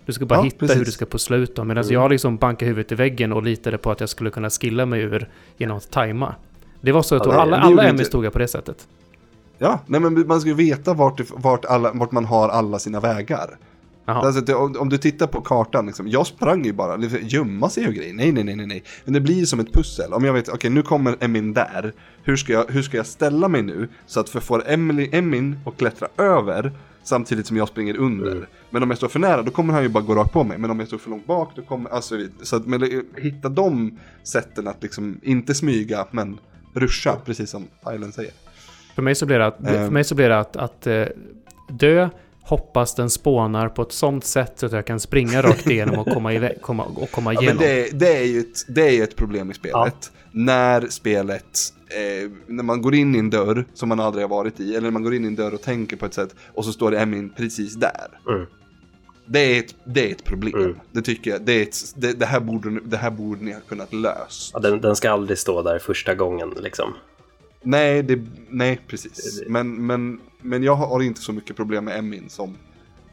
Du 0.06 0.12
ska 0.12 0.26
bara 0.26 0.38
Ja, 0.38 0.42
hitta 0.42 0.58
precis. 0.58 0.76
hur 0.80 0.84
du 0.84 0.90
ska 0.90 1.06
pussla 1.06 1.36
ut 1.36 1.56
dem, 1.56 1.68
medan 1.68 1.84
Mm. 1.84 1.94
jag 1.94 2.10
liksom 2.10 2.36
bankade 2.36 2.68
huvudet 2.68 2.92
i 2.92 2.94
väggen 2.94 3.32
och 3.32 3.42
litade 3.42 3.78
på 3.78 3.90
att 3.90 4.00
jag 4.00 4.08
skulle 4.08 4.30
kunna 4.30 4.50
skilla 4.50 4.86
mig 4.86 5.00
ur 5.00 5.28
genom 5.56 5.76
att 5.76 5.90
tajma. 5.90 6.34
Det 6.80 6.92
var 6.92 7.02
så 7.02 7.14
att 7.16 7.26
Ja, 7.26 7.32
alla, 7.32 7.56
alla 7.56 7.82
Emmys 7.88 8.10
tog 8.10 8.24
jag 8.24 8.32
på 8.32 8.38
det 8.38 8.48
sättet. 8.48 8.88
Ja, 9.58 9.80
nej 9.86 10.00
men 10.00 10.26
man 10.26 10.40
ska 10.40 10.48
ju 10.50 10.54
veta 10.56 10.94
vart, 10.94 11.20
vart, 11.30 11.64
alla, 11.64 11.92
vart 11.92 12.12
man 12.12 12.24
har 12.24 12.48
alla 12.48 12.78
sina 12.78 13.00
vägar. 13.00 13.58
Alltså, 14.04 14.54
om, 14.56 14.76
om 14.78 14.88
du 14.88 14.98
tittar 14.98 15.26
på 15.26 15.40
kartan, 15.40 15.86
liksom, 15.86 16.08
jag 16.08 16.26
sprang 16.26 16.64
ju 16.64 16.72
bara, 16.72 16.96
liksom, 16.96 17.18
gömma 17.22 17.68
sig 17.68 17.88
och 17.88 17.94
grejer. 17.94 18.14
Nej, 18.14 18.32
nej, 18.32 18.44
nej, 18.44 18.66
nej. 18.66 18.82
Men 19.04 19.14
det 19.14 19.20
blir 19.20 19.44
som 19.44 19.60
ett 19.60 19.72
pussel. 19.72 20.12
Om 20.12 20.24
jag 20.24 20.32
vet, 20.32 20.48
okej, 20.48 20.70
nu 20.70 20.82
kommer 20.82 21.16
Emin 21.20 21.52
där. 21.54 21.92
Hur 22.22 22.36
ska, 22.36 22.52
jag, 22.52 22.64
hur 22.68 22.82
ska 22.82 22.96
jag 22.96 23.06
ställa 23.06 23.48
mig 23.48 23.62
nu 23.62 23.88
så 24.06 24.20
att 24.20 24.34
jag 24.34 24.42
får 24.42 24.62
Emily, 24.70 25.08
Emin 25.12 25.58
att 25.66 25.76
klättra 25.76 26.08
över 26.18 26.72
samtidigt 27.04 27.46
som 27.46 27.56
jag 27.56 27.68
springer 27.68 27.96
under. 27.96 28.30
Mm. 28.32 28.44
Men 28.70 28.82
om 28.82 28.90
jag 28.90 28.96
står 28.96 29.08
för 29.08 29.18
nära, 29.18 29.42
då 29.42 29.50
kommer 29.50 29.72
han 29.74 29.82
ju 29.82 29.88
bara 29.88 30.04
gå 30.04 30.14
rakt 30.14 30.32
på 30.32 30.44
mig. 30.44 30.58
Men 30.58 30.70
om 30.70 30.78
jag 30.78 30.88
står 30.88 30.98
för 30.98 31.10
långt 31.10 31.26
bak, 31.26 31.52
då 31.56 31.62
kommer, 31.62 31.90
alltså, 31.90 32.14
så 32.42 32.56
att 32.56 32.66
men, 32.66 32.80
det- 32.80 33.02
hitta 33.22 33.48
de 33.48 33.98
sätten 34.22 34.68
att 34.68 34.82
liksom 34.82 35.20
inte 35.22 35.54
smyga, 35.54 36.06
men 36.10 36.38
ruscha, 36.74 37.16
precis 37.24 37.50
som 37.50 37.66
Island 37.94 38.14
säger. 38.14 38.32
För 38.94 39.02
mig 39.02 39.14
så 39.14 39.26
blir 39.26 39.38
det 39.38 39.46
att, 39.46 39.56
för 39.64 39.74
Ehm. 39.84 39.92
mig 39.92 40.04
så 40.04 40.14
blir 40.14 40.28
det 40.28 40.38
att, 40.40 40.56
att 40.56 40.86
eh, 40.86 41.04
dö, 41.68 42.08
hoppas 42.42 42.94
den 42.94 43.10
spånar 43.10 43.68
på 43.68 43.82
ett 43.82 43.92
sånt 43.92 44.24
sätt 44.24 44.52
så 44.56 44.66
att 44.66 44.72
jag 44.72 44.86
kan 44.86 45.00
springa 45.00 45.42
rakt 45.42 45.66
igenom 45.66 45.98
och 45.98 46.06
komma, 46.06 46.32
iväg, 46.32 46.58
komma, 46.62 46.84
och 46.84 47.10
komma 47.10 47.34
Ja, 47.34 47.40
igenom. 47.42 47.56
men 47.58 47.66
det, 47.68 47.98
det, 47.98 48.16
är 48.16 48.24
ju 48.24 48.40
ett, 48.40 48.64
det 48.68 48.88
är 48.88 48.92
ju 48.92 49.02
ett 49.02 49.16
problem 49.16 49.50
i 49.50 49.54
spelet. 49.54 50.12
När 50.32 50.86
spelet 50.88 51.58
eh, 51.96 52.30
när 52.46 52.62
man 52.62 52.82
går 52.82 52.94
in 52.94 53.14
i 53.14 53.18
en 53.18 53.30
dörr 53.30 53.64
som 53.74 53.88
man 53.88 54.00
aldrig 54.00 54.24
har 54.24 54.28
varit 54.28 54.60
i, 54.60 54.70
eller 54.70 54.80
när 54.80 54.90
man 54.90 55.02
går 55.02 55.14
in 55.14 55.24
i 55.24 55.26
en 55.26 55.34
dörr 55.36 55.54
och 55.54 55.62
tänker 55.62 55.96
på 55.96 56.06
ett 56.06 56.14
sätt 56.14 56.34
och 56.54 56.64
så 56.64 56.72
står 56.72 56.90
det 56.90 56.98
Emin 57.00 57.30
precis 57.36 57.74
där. 57.74 58.08
Mm. 58.28 58.46
Det 59.26 59.38
är 59.38 59.58
ett, 59.58 59.74
det 59.84 60.08
är 60.08 60.12
ett 60.12 60.24
problem. 60.24 60.54
Mm. 60.62 60.76
Det 60.92 61.02
tycker 61.02 61.30
jag. 61.30 61.42
Det, 61.42 61.52
är 61.52 61.62
ett, 61.62 61.76
det, 61.96 62.12
det, 62.12 62.26
här 62.26 62.40
borde, 62.40 62.80
det 62.84 62.96
här 62.96 63.10
borde 63.10 63.44
ni 63.44 63.52
ha 63.52 63.60
kunnat 63.60 63.92
lösa. 63.92 64.50
Ja, 64.52 64.58
den, 64.60 64.80
den 64.80 64.96
ska 64.96 65.10
aldrig 65.10 65.38
stå 65.38 65.62
där 65.62 65.78
första 65.78 66.14
gången 66.14 66.54
liksom. 66.60 66.94
Nej, 67.62 68.02
det, 68.02 68.20
nej 68.48 68.80
precis. 68.88 69.38
Det- 69.38 69.44
det- 69.44 69.50
Men, 69.50 69.86
men, 69.86 70.20
men 70.40 70.62
jag 70.62 70.74
har 70.74 71.02
inte 71.02 71.20
så 71.20 71.32
mycket 71.32 71.56
problem 71.56 71.84
med 71.84 71.98
Emin 71.98 72.28
som, 72.28 72.56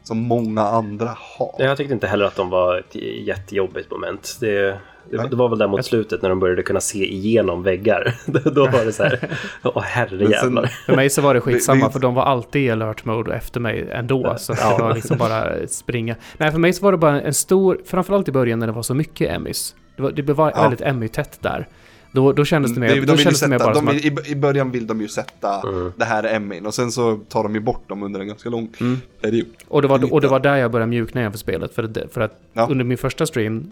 som 0.02 0.18
många 0.18 0.62
andra 0.62 1.16
har. 1.16 1.54
Jag 1.58 1.76
tyckte 1.76 1.94
inte 1.94 2.06
heller 2.06 2.24
att 2.24 2.36
de 2.36 2.50
var 2.50 2.78
ett 2.78 2.94
jättejobbigt 3.26 3.90
moment. 3.90 4.36
Det, 4.40 4.46
det, 4.60 4.78
Nej. 5.12 5.28
det 5.30 5.36
var 5.36 5.48
väl 5.48 5.58
där 5.58 5.68
mot 5.68 5.84
slutet 5.84 6.22
när 6.22 6.28
de 6.28 6.40
började 6.40 6.62
kunna 6.62 6.80
se 6.80 7.12
igenom 7.12 7.62
väggar. 7.62 8.14
Då 8.54 8.66
var 8.66 8.84
det 8.84 8.92
så 8.92 9.02
här, 9.02 9.18
åh 9.62 9.82
herrejävlar. 9.82 10.66
För 10.86 10.96
mig 10.96 11.10
så 11.10 11.22
var 11.22 11.34
det 11.34 11.40
skitsamma, 11.40 11.90
för 11.90 12.00
de 12.00 12.14
var 12.14 12.22
alltid 12.24 12.62
i 12.62 12.70
alert 12.70 13.04
mode 13.04 13.34
efter 13.34 13.60
mig 13.60 13.88
ändå. 13.92 14.34
Så 14.38 14.54
Ja. 14.60 14.76
det 14.76 14.82
var 14.82 14.94
liksom 14.94 15.18
bara 15.18 15.66
springa. 15.68 16.16
Nej, 16.36 16.50
för 16.52 16.58
mig 16.58 16.72
så 16.72 16.84
var 16.84 16.92
det 16.92 16.98
bara 16.98 17.20
en 17.20 17.34
stor, 17.34 17.80
framförallt 17.86 18.28
i 18.28 18.32
början 18.32 18.58
när 18.58 18.66
det 18.66 18.72
var 18.72 18.82
så 18.82 18.94
mycket 18.94 19.30
Emmys. 19.30 19.74
Det 19.96 20.02
var, 20.02 20.10
det 20.10 20.32
var 20.32 20.52
Ja. 20.56 20.62
väldigt 20.62 20.80
Emmy-tätt 20.80 21.38
där. 21.40 21.68
Då, 22.12 22.32
då 22.32 22.44
kändes 22.44 22.74
det 22.74 22.80
mer, 22.80 22.88
de, 22.94 23.00
då 23.00 23.06
de 23.06 23.12
ju 23.12 23.18
kändes 23.18 23.40
det 23.40 23.48
mer 23.48 23.58
bara 23.58 23.74
de 23.74 23.88
att, 23.88 23.94
i, 23.94 24.16
I 24.26 24.34
början 24.36 24.70
vill 24.70 24.86
de 24.86 25.00
ju 25.00 25.08
sätta 25.08 25.60
Mm. 25.68 25.92
det 25.96 26.04
här 26.04 26.22
är 26.22 26.36
Emin 26.36 26.66
och 26.66 26.74
sen 26.74 26.92
så 26.92 27.16
tar 27.28 27.42
de 27.42 27.54
ju 27.54 27.60
bort 27.60 27.88
dem 27.88 28.02
under 28.02 28.20
en 28.20 28.26
ganska 28.28 28.48
lång 28.48 28.68
Mm. 28.80 28.98
period. 29.20 29.46
och, 29.68 29.82
det 29.82 29.88
var, 29.88 30.12
och 30.12 30.20
det 30.20 30.28
var 30.28 30.40
där 30.40 30.56
jag 30.56 30.70
började 30.70 30.90
mjukna 30.90 31.20
igen 31.20 31.32
för 31.32 31.38
spelet. 31.38 31.74
För, 31.74 31.82
det, 31.82 32.08
för 32.12 32.20
att 32.20 32.40
Ja. 32.52 32.66
under 32.70 32.84
min 32.84 32.98
första 32.98 33.26
stream, 33.26 33.70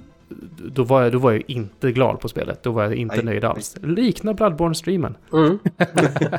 då 0.74 0.84
var, 0.84 1.02
jag, 1.02 1.12
då 1.12 1.18
var 1.18 1.32
jag 1.32 1.42
inte 1.46 1.92
glad 1.92 2.20
på 2.20 2.28
spelet. 2.28 2.62
Då 2.62 2.70
var 2.72 2.82
jag 2.82 2.94
inte 2.94 3.16
Nej, 3.16 3.24
nöjd 3.24 3.44
alls. 3.44 3.76
Liknar 3.82 4.34
Bloodborne-streamen. 4.34 5.14
Mm. 5.32 5.58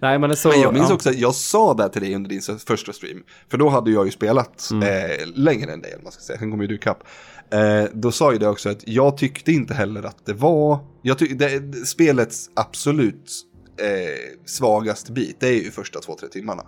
Nej, 0.00 0.18
men 0.18 0.36
så... 0.36 0.48
Men 0.48 0.60
jag 0.60 0.74
minns 0.74 0.88
ja. 0.88 0.94
också 0.94 1.08
att 1.10 1.18
jag 1.18 1.34
sa 1.34 1.74
det 1.74 1.88
till 1.88 2.02
dig 2.02 2.14
under 2.14 2.30
din 2.30 2.40
första 2.66 2.92
stream. 2.92 3.22
För 3.48 3.58
då 3.58 3.68
hade 3.68 3.90
jag 3.90 4.04
ju 4.04 4.10
spelat 4.10 4.68
Mm. 4.72 4.88
eh, 4.88 5.26
längre 5.34 5.72
än 5.72 5.80
dig, 5.80 5.94
man 6.02 6.12
ska 6.12 6.20
säga. 6.22 6.38
Sen 6.38 6.50
kom 6.50 6.60
ju 6.60 6.66
du 6.66 6.74
ikapp. 6.74 7.04
Eh, 7.52 7.84
då 7.92 8.12
sa 8.12 8.32
ju 8.32 8.38
det 8.38 8.48
också 8.48 8.68
att 8.68 8.88
jag 8.88 9.16
tyckte 9.16 9.52
inte 9.52 9.74
heller 9.74 10.02
att 10.02 10.26
det 10.26 10.32
var... 10.32 10.78
Jag 11.02 11.18
tyck, 11.18 11.38
det, 11.38 11.86
spelets 11.86 12.50
absolut 12.54 13.32
eh, 13.76 14.38
svagaste 14.44 15.12
bit, 15.12 15.40
det 15.40 15.48
är 15.48 15.64
ju 15.64 15.70
första 15.70 16.00
två-tre 16.00 16.28
timmarna. 16.28 16.62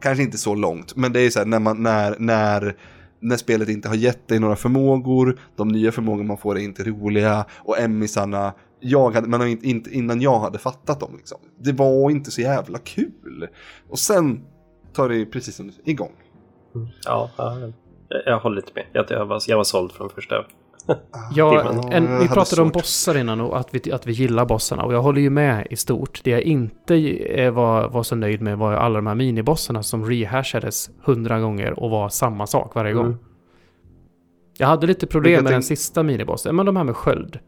Kanske 0.00 0.22
inte 0.22 0.38
så 0.38 0.54
långt, 0.54 0.96
men 0.96 1.12
det 1.12 1.20
är 1.20 1.24
ju 1.24 1.30
så 1.30 1.38
här 1.38 1.46
när, 1.46 1.58
man, 1.58 1.82
när, 1.82 2.16
när, 2.18 2.76
när 3.20 3.36
spelet 3.36 3.68
inte 3.68 3.88
har 3.88 3.96
gett 3.96 4.28
dig 4.28 4.38
några 4.38 4.56
förmågor, 4.56 5.40
de 5.56 5.68
nya 5.68 5.92
förmågor 5.92 6.24
man 6.24 6.38
får 6.38 6.58
är 6.58 6.62
inte 6.62 6.84
roliga 6.84 7.44
och 7.58 7.80
emmisarna, 7.80 8.54
jag 8.80 9.10
hade, 9.10 9.28
men 9.28 9.64
inte, 9.64 9.90
innan 9.90 10.20
jag 10.20 10.40
hade 10.40 10.58
fattat 10.58 11.00
dem 11.00 11.16
liksom. 11.16 11.38
Det 11.58 11.72
var 11.72 12.10
inte 12.10 12.30
så 12.30 12.40
jävla 12.40 12.78
kul. 12.78 13.48
Och 13.88 13.98
sen 13.98 14.44
tar 14.92 15.08
det 15.08 15.26
precis 15.26 15.56
som 15.56 15.72
igång. 15.84 16.12
Mm. 16.74 16.88
ja, 17.04 17.30
jag 18.26 18.38
håller 18.38 18.56
lite 18.56 18.72
med. 18.74 18.84
Jag, 18.92 19.06
jag, 19.08 19.26
var, 19.26 19.40
jag 19.46 19.56
var 19.56 19.64
såld 19.64 19.92
från 19.92 20.10
första. 20.10 20.44
Ja, 21.34 21.72
timmen. 21.72 21.92
en, 21.92 22.18
vi 22.18 22.28
pratade 22.28 22.62
om 22.62 22.68
bossar 22.68 23.18
innan 23.18 23.40
och 23.40 23.58
att 23.58 23.74
vi, 23.74 23.92
att 23.92 24.06
vi 24.06 24.12
gillar 24.12 24.44
bossarna. 24.44 24.84
Och 24.84 24.94
jag 24.94 25.02
håller 25.02 25.20
ju 25.20 25.30
med 25.30 25.66
i 25.70 25.76
stort. 25.76 26.20
Det 26.24 26.30
jag 26.30 26.42
inte 26.42 26.94
eh, 26.94 27.50
var, 27.50 27.88
var 27.88 28.02
så 28.02 28.16
nöjd 28.16 28.42
med 28.42 28.58
var 28.58 28.72
alla 28.72 28.94
de 28.94 29.06
här 29.06 29.14
minibossarna 29.14 29.82
som 29.82 30.04
rehashades 30.04 30.90
hundra 31.04 31.40
gånger 31.40 31.78
och 31.78 31.90
var 31.90 32.08
samma 32.08 32.46
sak 32.46 32.74
varje 32.74 32.92
gång. 32.92 33.06
Mm. 33.06 33.18
Jag 34.58 34.66
hade 34.66 34.86
lite 34.86 35.06
problem 35.06 35.32
Vilka 35.32 35.42
med 35.42 35.52
den 35.52 35.62
sista 35.62 36.02
minibossen, 36.02 36.56
men 36.56 36.66
de 36.66 36.76
här 36.76 36.84
med 36.84 36.96
sköld. 36.96 37.38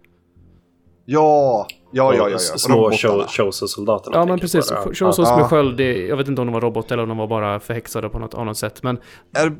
Ja, 1.04 1.66
ja, 1.94 2.14
ja, 2.14 2.28
ja. 2.28 2.28
ja. 2.30 2.38
Små 2.38 2.76
robotarna. 2.90 3.26
show, 3.28 3.50
soldaterna 3.50 4.16
Ja, 4.16 4.26
men 4.26 4.38
precis. 4.38 4.72
Shows 4.92 5.18
Ja. 5.18 5.36
med 5.36 5.46
sköld, 5.46 5.76
det, 5.76 6.06
jag 6.06 6.16
vet 6.16 6.28
inte 6.28 6.40
om 6.40 6.46
de 6.46 6.52
var 6.52 6.60
robot 6.60 6.90
eller 6.92 7.02
om 7.02 7.08
de 7.08 7.18
var 7.18 7.26
bara 7.26 7.60
förhäxade 7.60 8.08
på 8.08 8.18
något 8.18 8.34
annat 8.34 8.56
sätt. 8.56 8.82
Men 8.82 8.98
Är, 9.36 9.52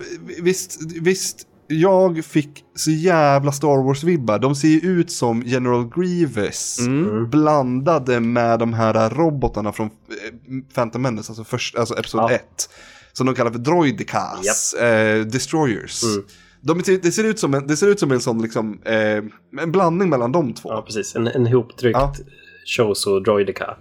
visst, 0.42 0.78
visst, 1.02 1.46
jag 1.66 2.24
fick 2.24 2.64
så 2.76 2.90
jävla 2.90 3.52
Star 3.52 3.82
Wars-vibbar. 3.88 4.38
De 4.38 4.54
ser 4.54 4.68
ju 4.68 4.80
ut 4.80 5.10
som 5.10 5.42
General 5.46 5.90
Grievous. 5.96 6.78
mm, 6.80 7.30
Blandade 7.30 8.20
med 8.20 8.58
de 8.58 8.72
här 8.74 9.10
robotarna 9.10 9.72
från 9.72 9.86
eh, 9.86 9.92
Phantom 10.74 11.02
Menace, 11.02 11.30
alltså, 11.30 11.44
först, 11.44 11.76
alltså 11.76 11.94
Episod 11.98 12.20
Ja. 12.20 12.30
1. 12.30 12.42
Som 13.12 13.26
de 13.26 13.34
kallar 13.34 13.50
för 13.50 13.58
droidicas, 13.58 14.72
eh, 14.74 15.20
destroyers. 15.24 16.02
Mm. 16.04 16.24
De, 16.66 16.98
det, 17.02 17.12
ser 17.12 17.24
ut 17.24 17.38
som 17.38 17.54
en, 17.54 17.66
det 17.66 17.76
ser 17.76 17.88
ut 17.88 18.00
som 18.00 18.12
en 18.12 18.20
sån 18.20 18.42
liksom, 18.42 18.80
eh, 18.84 19.62
en 19.62 19.72
blandning 19.72 20.10
mellan 20.10 20.32
de 20.32 20.54
två. 20.54 20.68
Ja, 20.68 20.74
Ja, 20.74 20.82
precis. 20.82 21.16
En, 21.16 21.26
en 21.26 21.46
ihoptryckt 21.46 21.98
Ja. 21.98 22.12
Shoso 22.66 23.20
Droidica. 23.20 23.76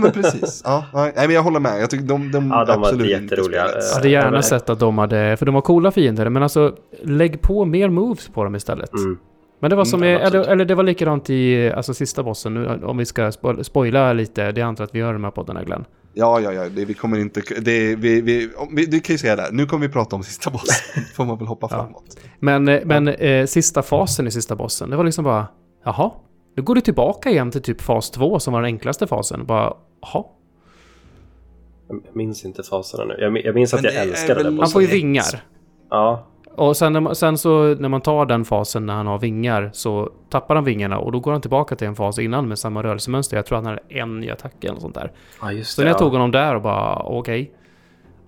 men 0.00 0.12
precis. 0.12 0.62
Ja, 0.64 0.84
nej, 0.94 1.12
men 1.16 1.30
jag 1.30 1.42
håller 1.42 1.60
med. 1.60 1.82
Jag 1.82 1.90
tycker 1.90 2.04
de, 2.04 2.32
de, 2.32 2.48
Ja, 2.48 2.64
de 2.64 2.80
var 2.80 2.88
absolut 2.88 3.10
inte 3.10 3.34
jätteroliga. 3.34 3.66
jag 3.74 3.94
hade 3.94 4.08
gärna 4.08 4.42
sett 4.42 4.70
att 4.70 4.80
de 4.80 4.98
hade, 4.98 5.36
för 5.36 5.46
de 5.46 5.54
var 5.54 5.62
coola 5.62 5.90
fiender, 5.90 6.28
men 6.28 6.42
alltså 6.42 6.76
lägg 7.02 7.42
på 7.42 7.64
mer 7.64 7.88
moves 7.88 8.28
på 8.28 8.44
dem 8.44 8.54
istället. 8.54 8.92
Mm. 8.92 9.18
Men 9.62 9.70
det 9.70 9.76
var 9.76 9.84
som, 9.84 10.02
Mm, 10.02 10.20
i, 10.20 10.24
eller, 10.24 10.40
eller 10.40 10.64
det 10.64 10.74
var 10.74 10.82
likadant 10.82 11.30
i 11.30 11.70
alltså, 11.72 11.94
sista 11.94 12.22
bossen, 12.22 12.54
nu, 12.54 12.80
om 12.84 12.96
vi 12.96 13.04
ska 13.06 13.28
spo- 13.30 13.62
spoila 13.62 14.12
lite, 14.12 14.52
det 14.52 14.62
antar 14.62 14.82
jag 14.82 14.88
att 14.88 14.94
vi 14.94 14.98
gör 14.98 15.12
de 15.12 15.24
här 15.24 15.30
poddarna 15.30 15.62
Glenn. 15.64 15.84
Ja, 16.14 16.40
ja, 16.40 16.52
ja, 16.52 16.68
det, 16.68 16.84
vi 16.84 16.94
kommer 16.94 17.18
inte, 17.18 17.40
det, 17.60 17.96
vi, 17.96 18.20
vi, 18.20 18.50
om, 18.56 18.74
vi, 18.76 18.86
du 18.86 19.00
kan 19.00 19.14
ju 19.14 19.18
säga 19.18 19.36
det, 19.36 19.48
nu 19.52 19.66
kommer 19.66 19.86
vi 19.86 19.92
prata 19.92 20.16
om 20.16 20.22
sista 20.22 20.50
bossen, 20.50 21.04
får 21.14 21.24
man 21.24 21.38
väl 21.38 21.46
hoppa 21.46 21.66
Ja. 21.70 21.76
framåt. 21.76 22.16
Men, 22.38 22.68
eh, 22.68 22.80
men 22.84 23.08
eh, 23.08 23.46
sista 23.46 23.82
fasen 23.82 24.26
i 24.26 24.30
sista 24.30 24.56
bossen, 24.56 24.90
det 24.90 24.96
var 24.96 25.04
liksom 25.04 25.24
bara, 25.24 25.46
jaha, 25.84 26.10
nu 26.56 26.62
går 26.62 26.74
du 26.74 26.80
tillbaka 26.80 27.30
igen 27.30 27.50
till 27.50 27.62
typ 27.62 27.80
fas 27.80 28.10
2 28.10 28.38
som 28.38 28.52
var 28.52 28.60
den 28.62 28.66
enklaste 28.66 29.06
fasen. 29.06 29.46
Bara, 29.46 29.74
jaha. 30.02 30.24
Jag 31.88 32.16
minns 32.16 32.44
inte 32.44 32.62
faserna 32.62 33.04
nu. 33.04 33.14
Jag, 33.18 33.32
min- 33.32 33.42
jag 33.44 33.54
minns 33.54 33.74
att 33.74 33.82
Men 33.82 33.94
jag 33.94 34.06
det 34.06 34.08
är 34.08 34.12
älskade 34.12 34.34
väl- 34.34 34.44
den 34.44 34.56
bossen. 34.56 34.72
får 34.72 34.82
ju 34.82 34.88
vingar. 34.88 35.24
Ja, 35.90 36.26
Och 36.56 36.76
sen 36.76 36.92
när, 36.92 37.00
man, 37.00 37.14
sen 37.16 37.38
så 37.38 37.74
när 37.74 37.88
man 37.88 38.00
tar 38.00 38.26
den 38.26 38.44
fasen 38.44 38.86
när 38.86 38.94
han 38.94 39.06
har 39.06 39.18
vingar 39.18 39.70
så 39.72 40.10
tappar 40.30 40.54
han 40.54 40.64
vingarna 40.64 40.98
och 40.98 41.12
då 41.12 41.20
går 41.20 41.32
han 41.32 41.40
tillbaka 41.40 41.76
till 41.76 41.86
en 41.86 41.94
fas 41.94 42.18
innan 42.18 42.48
med 42.48 42.58
samma 42.58 42.82
rörelsemönster. 42.82 43.36
Jag 43.36 43.46
tror 43.46 43.56
han 43.56 43.66
hade 43.66 43.80
en 43.88 44.20
ny 44.20 44.30
attack 44.30 44.64
eller 44.64 44.72
något 44.72 44.82
sånt 44.82 44.94
där. 44.94 45.12
ja 45.40 45.52
just 45.52 45.70
Så 45.74 45.80
det. 45.80 45.84
när 45.84 45.90
jag 45.90 45.94
ja. 45.96 45.98
tog 45.98 46.12
honom 46.12 46.30
där 46.30 46.54
och 46.54 46.62
bara 46.62 46.96
okej. 47.02 47.52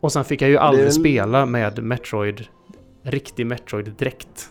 Och 0.01 0.13
sen 0.13 0.25
fick 0.25 0.43
jag 0.43 0.51
ju 0.51 0.59
aldrig 0.59 0.87
Det 0.87 0.91
spela 0.93 1.47
med 1.47 1.83
Metroid, 1.85 2.47
riktig 3.03 3.47
Metroid-dräkt. 3.47 4.49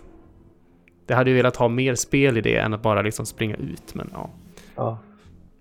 Det 1.08 1.14
hade 1.14 1.30
ju 1.30 1.36
velat 1.36 1.56
ha 1.56 1.68
mer 1.68 1.96
spel 1.96 2.38
i 2.38 2.42
det 2.42 2.58
än 2.58 2.74
att 2.74 2.82
bara 2.82 3.02
liksom 3.02 3.26
springa 3.26 3.56
ut, 3.56 3.96
men 3.96 4.10
ja. 4.14 4.30
Ja. 4.76 4.98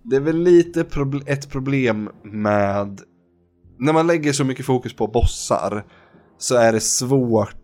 Det 0.02 0.16
är 0.16 0.20
väl 0.20 0.36
lite 0.36 0.82
proble- 0.82 1.24
ett 1.26 1.50
problem 1.50 2.10
med, 2.22 3.00
när 3.78 3.92
man 3.92 4.06
lägger 4.06 4.32
så 4.32 4.44
mycket 4.44 4.66
fokus 4.66 4.96
på 4.96 5.06
bossar, 5.06 5.84
så 6.38 6.56
är 6.56 6.72
det 6.72 6.80
svårt 6.80 7.56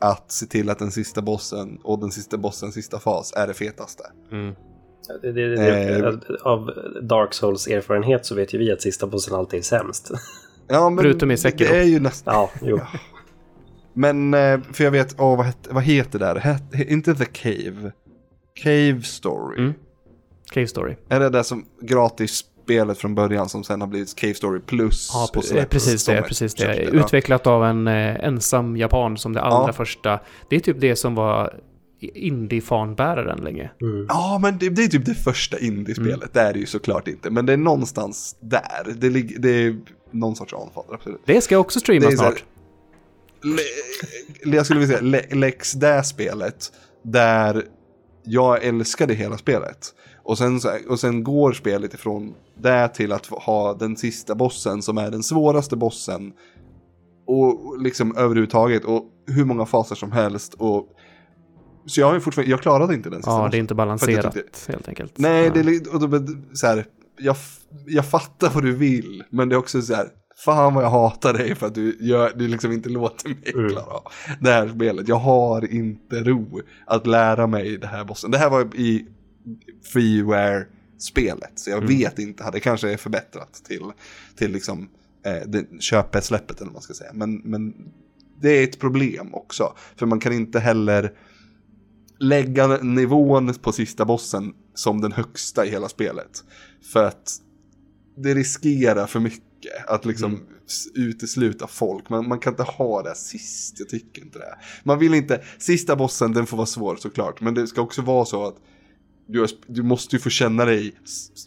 att 0.00 0.32
se 0.32 0.46
till 0.46 0.70
att 0.70 0.78
den 0.78 0.90
sista 0.90 1.22
bossen 1.22 1.78
och 1.82 1.98
den 1.98 2.10
sista 2.10 2.36
bossens 2.36 2.74
sista 2.74 2.98
fas 2.98 3.32
är 3.36 3.46
det 3.46 3.54
fetaste. 3.54 4.02
Mm. 4.32 4.54
Det, 5.22 5.32
det, 5.32 5.56
det, 5.56 5.98
Eh. 5.98 6.14
Av 6.42 6.70
Dark 7.02 7.34
Souls 7.34 7.66
erfarenhet 7.66 8.26
så 8.26 8.34
vet 8.34 8.54
ju 8.54 8.58
vi 8.58 8.72
att 8.72 8.82
sista 8.82 9.06
bossen 9.06 9.34
alltid 9.34 9.58
är 9.58 9.62
sämst. 9.62 10.10
Ja, 10.68 10.90
men 10.90 11.02
Förutom 11.04 11.30
i 11.30 11.36
Sekiro. 11.36 11.68
Det 11.68 11.78
är 11.78 11.84
ju 11.84 12.00
nästan... 12.00 12.34
Ja, 12.34 12.50
jo. 12.62 12.80
Men, 13.92 14.34
eh, 14.34 14.60
för 14.72 14.84
jag 14.84 14.90
vet, 14.90 15.20
åh, 15.20 15.36
vad, 15.36 15.46
het, 15.46 15.68
vad 15.70 15.82
heter 15.82 16.18
det 16.18 16.24
där? 16.24 16.36
Het, 16.36 16.62
inte 16.88 17.14
The 17.14 17.24
Cave. 17.24 17.92
Cave 18.62 19.02
Story. 19.02 19.58
Mm. 19.58 19.74
Cave 20.52 20.66
Story. 20.66 20.96
Är 21.08 21.20
det 21.20 21.30
där 21.30 21.42
som 21.42 21.66
gratis 21.80 22.44
spelet 22.64 22.98
från 22.98 23.14
början 23.14 23.48
som 23.48 23.64
sen 23.64 23.80
har 23.80 23.88
blivit 23.88 24.16
Cave 24.16 24.34
Story 24.34 24.60
plus? 24.60 25.10
Ja, 25.12 25.28
precis 25.70 26.04
det. 26.04 26.22
Precis 26.22 26.54
det. 26.54 26.76
Utvecklat 26.82 27.46
av 27.46 27.64
en 27.64 27.86
eh, 27.88 28.24
ensam 28.24 28.76
japan 28.76 29.16
som 29.18 29.32
det 29.32 29.40
allra 29.40 29.68
Ja. 29.68 29.72
första. 29.72 30.20
Det 30.50 30.56
är 30.56 30.60
typ 30.60 30.80
det 30.80 30.96
som 30.96 31.14
var 31.14 31.54
indie-fanbäraren 32.00 33.44
länge. 33.44 33.70
Mm. 33.80 34.06
Ja, 34.08 34.38
men 34.42 34.58
det, 34.58 34.68
det 34.68 34.84
är 34.84 34.88
typ 34.88 35.06
det 35.06 35.14
första 35.14 35.58
indiespelet. 35.58 36.14
Mm. 36.14 36.28
Det 36.32 36.40
är 36.40 36.52
det 36.52 36.58
ju 36.58 36.66
såklart 36.66 37.08
inte. 37.08 37.30
Men 37.30 37.46
det 37.46 37.52
är 37.52 37.56
någonstans 37.56 38.36
där. 38.40 38.94
Det, 38.94 39.10
ligger, 39.10 39.38
det 39.38 39.48
är 39.50 39.76
någon 40.10 40.36
sorts 40.36 40.54
anfader, 40.54 40.94
absolut. 40.94 41.20
Det 41.26 41.40
ska 41.40 41.54
jag 41.54 41.60
också 41.60 41.80
streama 41.80 42.10
snart. 42.10 42.44
Le, 44.44 44.56
jag 44.56 44.64
skulle 44.66 44.80
vilja 44.80 44.98
säga 44.98 45.10
Le, 45.10 45.22
Lex 45.30 45.72
det 45.72 46.04
spelet. 46.04 46.72
Där 47.02 47.62
jag 48.24 48.64
älskade 48.64 49.14
hela 49.14 49.38
spelet. 49.38 49.94
Och 50.24 50.38
sen, 50.38 50.60
så, 50.60 50.70
och 50.88 51.00
sen 51.00 51.24
går 51.24 51.52
spelet 51.52 51.94
ifrån 51.94 52.34
det 52.62 52.88
till 52.88 53.12
att 53.12 53.26
ha 53.26 53.74
den 53.74 53.96
sista 53.96 54.34
bossen 54.34 54.82
som 54.82 54.98
är 54.98 55.10
den 55.10 55.22
svåraste 55.22 55.76
bossen. 55.76 56.32
Och 57.26 57.82
liksom 57.82 58.16
överhuvudtaget. 58.16 58.84
Och 58.84 59.04
hur 59.26 59.44
många 59.44 59.66
faser 59.66 59.94
som 59.94 60.12
helst. 60.12 60.54
Och, 60.54 60.88
så 61.86 62.00
jag 62.00 62.06
har 62.06 62.14
ju 62.14 62.20
fortfarande, 62.20 62.50
jag 62.50 62.60
klarade 62.60 62.94
inte 62.94 63.10
den 63.10 63.18
sista 63.18 63.30
Ja, 63.30 63.36
bossen. 63.38 63.50
det 63.50 63.56
är 63.56 63.58
inte 63.58 63.74
balanserat 63.74 64.34
tyckte- 64.34 64.72
helt 64.72 64.88
enkelt. 64.88 65.12
Nej, 65.18 65.44
ja. 65.54 65.62
det 65.62 65.86
och 65.88 66.08
då, 66.08 66.26
så 66.54 66.66
här, 66.66 66.86
jag, 67.18 67.36
jag 67.86 68.06
fattar 68.06 68.50
vad 68.50 68.62
du 68.64 68.72
vill, 68.72 69.24
men 69.30 69.48
det 69.48 69.54
är 69.54 69.58
också 69.58 69.82
så 69.82 69.94
här, 69.94 70.08
fan 70.44 70.74
vad 70.74 70.84
jag 70.84 70.90
hatar 70.90 71.32
dig 71.32 71.54
för 71.54 71.66
att 71.66 71.74
du, 71.74 71.96
gör, 72.00 72.32
du 72.36 72.48
liksom 72.48 72.72
inte 72.72 72.88
låter 72.88 73.28
mig 73.28 73.52
Mm. 73.54 73.70
klara 73.70 73.84
av 73.86 74.02
det 74.40 74.50
här 74.50 74.68
spelet. 74.68 75.08
Jag 75.08 75.16
har 75.16 75.72
inte 75.74 76.16
ro 76.16 76.60
att 76.86 77.06
lära 77.06 77.46
mig 77.46 77.78
det 77.78 77.86
här 77.86 78.04
bossen. 78.04 78.30
Det 78.30 78.38
här 78.38 78.50
var 78.50 78.76
i 78.76 79.06
freeware-spelet. 79.92 81.52
Så 81.54 81.70
jag 81.70 81.86
vet 81.86 82.18
inte, 82.18 82.50
det 82.52 82.60
kanske 82.60 82.92
är 82.92 82.96
förbättrat 82.96 83.54
till, 83.64 83.82
till 84.36 84.52
liksom 84.52 84.88
eh, 85.26 85.48
det- 85.48 85.66
eller 86.60 86.64
vad 86.64 86.72
man 86.72 86.82
ska 86.82 86.94
säga. 86.94 87.10
Men, 87.14 87.34
men 87.36 87.74
det 88.40 88.48
är 88.50 88.64
ett 88.64 88.78
problem 88.78 89.34
också. 89.34 89.74
För 89.96 90.06
man 90.06 90.20
kan 90.20 90.32
inte 90.32 90.60
heller 90.60 91.12
lägga 92.18 92.66
nivån 92.76 93.54
på 93.54 93.72
sista 93.72 94.04
bossen 94.04 94.54
som 94.74 95.00
den 95.00 95.12
högsta 95.12 95.66
i 95.66 95.70
hela 95.70 95.88
spelet. 95.88 96.44
För 96.92 97.04
att 97.04 97.32
det 98.16 98.34
riskerar 98.34 99.06
för 99.06 99.20
mycket 99.20 99.42
att 99.86 100.04
liksom 100.04 100.40
s- 100.66 100.86
utesluta 100.94 101.66
folk. 101.66 102.08
Man, 102.10 102.28
man 102.28 102.38
kan 102.38 102.52
inte 102.52 102.62
ha 102.62 103.02
det 103.02 103.14
sist, 103.14 103.74
jag 103.78 103.88
tycker 103.88 104.22
inte 104.22 104.38
det. 104.38 104.54
Man 104.84 104.98
vill 104.98 105.14
inte, 105.14 105.42
sista 105.58 105.96
bossen 105.96 106.32
den 106.32 106.46
får 106.46 106.56
vara 106.56 106.66
svår 106.66 106.96
såklart, 106.96 107.40
men 107.40 107.54
det 107.54 107.66
ska 107.66 107.80
också 107.82 108.02
vara 108.02 108.24
så 108.24 108.46
att 108.46 108.56
du, 109.26 109.46
du 109.66 109.82
måste 109.82 110.16
ju 110.16 110.20
få 110.20 110.30
känna 110.30 110.64
dig 110.64 110.94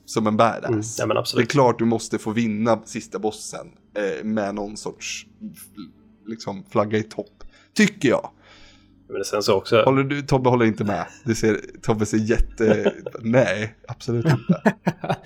som 0.05 0.27
en 0.27 0.37
badass. 0.37 0.69
Mm. 0.69 0.81
Ja, 0.97 1.05
men 1.05 1.23
Det 1.35 1.41
är 1.41 1.45
klart 1.45 1.79
du 1.79 1.85
måste 1.85 2.17
få 2.17 2.31
vinna 2.31 2.81
sista 2.85 3.19
bossen 3.19 3.67
eh, 3.97 4.23
med 4.23 4.55
någon 4.55 4.77
sorts 4.77 5.25
liksom 6.27 6.63
flagga 6.69 6.97
i 6.97 7.03
topp. 7.03 7.43
Tycker 7.73 8.09
jag. 8.09 8.29
Men 9.09 9.23
sen 9.23 9.43
så 9.43 9.53
också, 9.53 9.81
Håller 9.81 10.03
du, 10.03 10.21
Tobbe 10.21 10.49
håller 10.49 10.65
inte 10.65 10.83
med. 10.83 11.05
Det 11.23 11.35
ser, 11.35 11.59
Tobbe 11.81 12.05
ser 12.05 12.17
jätte... 12.17 12.93
Nej, 13.19 13.75
absolut 13.87 14.25
inte. 14.25 14.73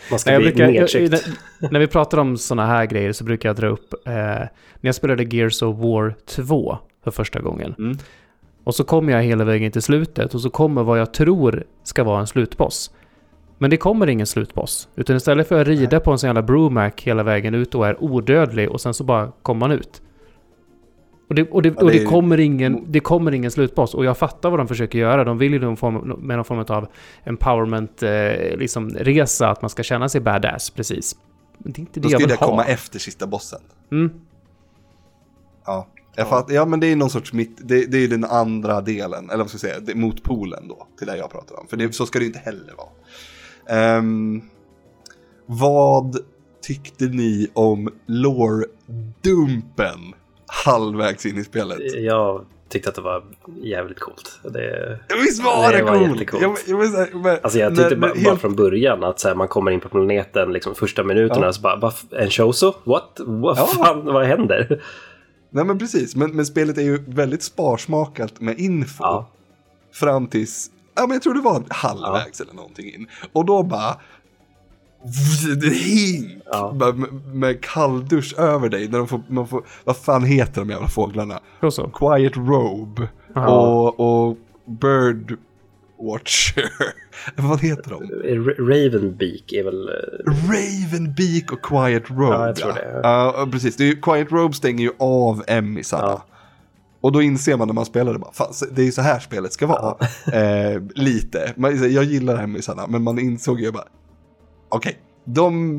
man 0.09 0.19
ska 0.19 0.29
Nej, 0.31 0.33
jag 0.33 0.41
bli 0.41 0.65
brukar, 0.65 0.99
jag, 0.99 1.11
när, 1.11 1.71
när 1.71 1.79
vi 1.79 1.87
pratar 1.87 2.17
om 2.17 2.37
sådana 2.37 2.67
här 2.67 2.85
grejer 2.85 3.11
så 3.11 3.23
brukar 3.23 3.49
jag 3.49 3.55
dra 3.55 3.67
upp 3.67 3.93
eh, 4.07 4.13
när 4.13 4.49
jag 4.81 4.95
spelade 4.95 5.35
Gears 5.35 5.61
of 5.61 5.77
War 5.77 6.15
2 6.25 6.77
för 7.03 7.11
första 7.11 7.39
gången. 7.39 7.75
Mm. 7.79 7.97
Och 8.63 8.75
så 8.75 8.83
kommer 8.83 9.13
jag 9.13 9.23
hela 9.23 9.43
vägen 9.43 9.71
till 9.71 9.81
slutet 9.81 10.33
och 10.33 10.41
så 10.41 10.49
kommer 10.49 10.83
vad 10.83 10.99
jag 10.99 11.13
tror 11.13 11.63
ska 11.83 12.03
vara 12.03 12.19
en 12.19 12.27
slutboss. 12.27 12.91
Men 13.57 13.69
det 13.69 13.77
kommer 13.77 14.07
ingen 14.07 14.27
slutboss. 14.27 14.89
Utan 14.95 15.15
istället 15.15 15.47
för 15.47 15.61
att 15.61 15.67
rida 15.67 15.99
på 15.99 16.11
en 16.11 16.17
sån 16.17 16.27
jävla 16.27 16.41
Brumac 16.41 16.93
hela 16.97 17.23
vägen 17.23 17.53
ut 17.53 17.75
och 17.75 17.87
är 17.87 18.03
odödlig 18.03 18.69
och 18.71 18.81
sen 18.81 18.93
så 18.93 19.03
bara 19.03 19.31
kommer 19.41 19.59
man 19.59 19.71
ut. 19.71 20.01
Och 21.29 21.35
det, 21.35 21.49
och 21.51 21.61
det, 21.61 21.75
och 21.75 21.91
det 21.91 21.99
det, 21.99 22.05
kommer 22.05 22.39
ingen, 22.39 22.91
det 22.91 22.99
kommer 22.99 23.31
ingen 23.31 23.51
slutboss. 23.51 23.93
Och 23.93 24.05
jag 24.05 24.17
fattar 24.17 24.49
vad 24.49 24.59
de 24.59 24.67
försöker 24.67 24.99
göra. 24.99 25.23
De 25.23 25.37
vill 25.37 25.53
ju 25.53 25.59
någon 25.59 25.77
form, 25.77 25.95
med 26.19 26.37
någon 26.37 26.45
form 26.45 26.65
av 26.67 26.87
empowerment, 27.23 28.03
eh, 28.03 28.57
liksom 28.57 28.89
resa, 28.89 29.49
att 29.49 29.61
man 29.61 29.69
ska 29.69 29.83
känna 29.83 30.09
sig 30.09 30.21
badass, 30.21 30.69
precis. 30.69 31.15
Men 31.57 31.73
det 31.73 31.79
är 31.79 31.81
inte 31.81 31.99
det 31.99 32.07
Då 32.07 32.11
jag 32.11 32.19
vill 32.19 32.27
det 32.27 32.35
ha. 32.35 32.47
komma 32.47 32.65
efter 32.65 32.99
sista 32.99 33.27
bossen. 33.27 33.59
Mm. 33.91 34.11
Ja, 35.65 35.87
jag 36.15 36.29
fattar. 36.29 36.53
Ja, 36.53 36.65
men 36.65 36.79
det 36.79 36.87
är 36.87 36.95
någon 36.95 37.09
sorts 37.09 37.33
mitt, 37.33 37.57
det, 37.67 37.85
det 37.85 37.97
är 38.03 38.07
den 38.07 38.25
andra 38.25 38.81
delen, 38.81 39.29
eller 39.29 39.43
vad 39.43 39.49
ska 39.49 39.67
jag 39.67 39.83
säga, 39.83 39.95
motpolen 39.95 40.67
då, 40.67 40.87
till 40.97 41.07
det 41.07 41.17
jag 41.17 41.31
pratar 41.31 41.59
om. 41.59 41.67
För 41.67 41.77
det, 41.77 41.95
så 41.95 42.05
ska 42.05 42.19
det 42.19 42.25
inte 42.25 42.39
heller 42.39 42.73
vara. 42.77 42.89
Ehm, 43.79 44.41
vad 45.45 46.17
tyckte 46.61 47.05
ni 47.05 47.47
om 47.53 47.89
lore-dumpen 48.85 50.13
halvvägs 50.65 51.25
in 51.25 51.37
i 51.37 51.43
spelet? 51.43 51.77
Jag 51.95 52.45
tyckte 52.69 52.89
att 52.89 52.95
det 52.95 53.01
var 53.01 53.23
jävligt 53.63 53.99
coolt. 53.99 54.39
Det, 54.43 54.99
Visst 55.25 55.43
var 55.43 55.71
det, 55.71 55.77
Det 55.77 55.83
var 55.83 55.97
coolt? 55.99 56.11
jättecoolt. 56.11 56.43
Jag, 56.67 56.81
jag, 56.83 56.89
säga, 56.91 57.07
men, 57.13 57.37
alltså 57.41 57.59
jag 57.59 57.75
tyckte 57.75 57.89
när 57.89 57.95
bara, 57.95 58.13
bara 58.13 58.19
helt- 58.19 58.41
från 58.41 58.55
början 58.55 59.03
att 59.03 59.19
så 59.19 59.27
här, 59.27 59.35
man 59.35 59.47
kommer 59.47 59.71
in 59.71 59.79
på 59.79 59.89
planeten, 59.89 60.53
liksom 60.53 60.75
första 60.75 61.03
minuterna, 61.03 61.45
Ja. 61.45 61.53
så 61.53 61.61
bara, 61.61 61.75
"Va, 61.75 61.93
en 62.11 62.29
Chozo? 62.29 62.73
What? 62.83 63.19
Vad 63.19 63.57
Ja. 63.57 63.65
fan, 63.65 64.05
vad 64.05 64.25
händer? 64.25 64.81
Nej 65.53 65.65
men 65.65 65.77
precis, 65.79 66.15
men, 66.15 66.31
men 66.31 66.45
spelet 66.45 66.77
är 66.77 66.81
ju 66.81 67.03
väldigt 67.07 67.43
sparsmakat 67.43 68.41
med 68.41 68.59
info. 68.59 69.03
Ja. 69.03 69.29
Fram 69.93 70.27
tills, 70.27 70.71
ja 70.95 71.01
men 71.01 71.11
jag 71.11 71.21
tror 71.21 71.33
det 71.33 71.41
var 71.41 71.63
halvvägs 71.69 72.41
eller 72.41 72.53
någonting 72.53 72.93
in. 72.93 73.07
Och 73.33 73.45
då 73.45 73.63
bara, 73.63 73.97
hink 75.71 76.27
Ja. 76.51 76.73
med, 76.73 77.13
med 77.35 77.61
kalldusch 77.63 78.39
över 78.39 78.69
dig. 78.69 78.87
När 78.87 78.97
de 78.97 79.07
får, 79.07 79.21
man 79.27 79.47
får, 79.47 79.63
vad 79.83 79.97
fan 79.97 80.23
heter 80.23 80.61
de 80.61 80.69
jävla 80.69 80.87
fåglarna? 80.87 81.39
Quiet 81.93 82.37
Robe 82.37 83.09
Ja. 83.35 83.47
och, 83.47 83.99
och 84.29 84.37
Bird 84.65 85.37
Watcher. 86.01 86.69
vad 87.35 87.61
heter 87.61 87.89
de? 87.89 88.03
R- 88.03 88.55
Ravenbeak 88.59 89.51
är 89.53 89.63
väl... 89.63 89.87
eh, 89.87 89.93
Ravenbeak 90.25 91.51
och 91.51 91.61
Quiet 91.65 92.09
Robe. 92.09 92.23
Ja, 92.35 92.47
jag 92.47 92.55
tror 92.55 92.73
det. 92.73 92.99
Ja, 93.03 93.47
precis. 93.51 93.75
Det 93.75 93.83
är 93.83 93.87
ju, 93.87 94.01
Quiet 94.01 94.31
Robe 94.31 94.53
stänger 94.53 94.83
ju 94.83 94.91
av 94.99 95.43
emmisarna. 95.47 96.03
Ja. 96.03 96.25
Och 97.01 97.11
då 97.11 97.21
inser 97.21 97.57
man 97.57 97.67
när 97.67 97.73
man 97.75 97.85
spelar 97.85 98.13
det 98.13 98.19
bara, 98.19 98.31
fan, 98.33 98.53
det 98.71 98.81
är 98.81 98.85
ju 98.85 98.91
så 98.91 99.01
här 99.01 99.19
spelet 99.19 99.53
ska 99.53 99.67
vara. 99.67 99.95
Eh, 100.33 100.81
lite. 100.95 101.53
Man, 101.57 101.91
jag 101.93 102.03
gillar 102.03 102.43
emmisarna, 102.43 102.87
men 102.87 103.03
man 103.03 103.19
insåg 103.19 103.61
ju 103.61 103.71
bara, 103.71 103.87
okej, 104.69 104.97
de... 105.25 105.77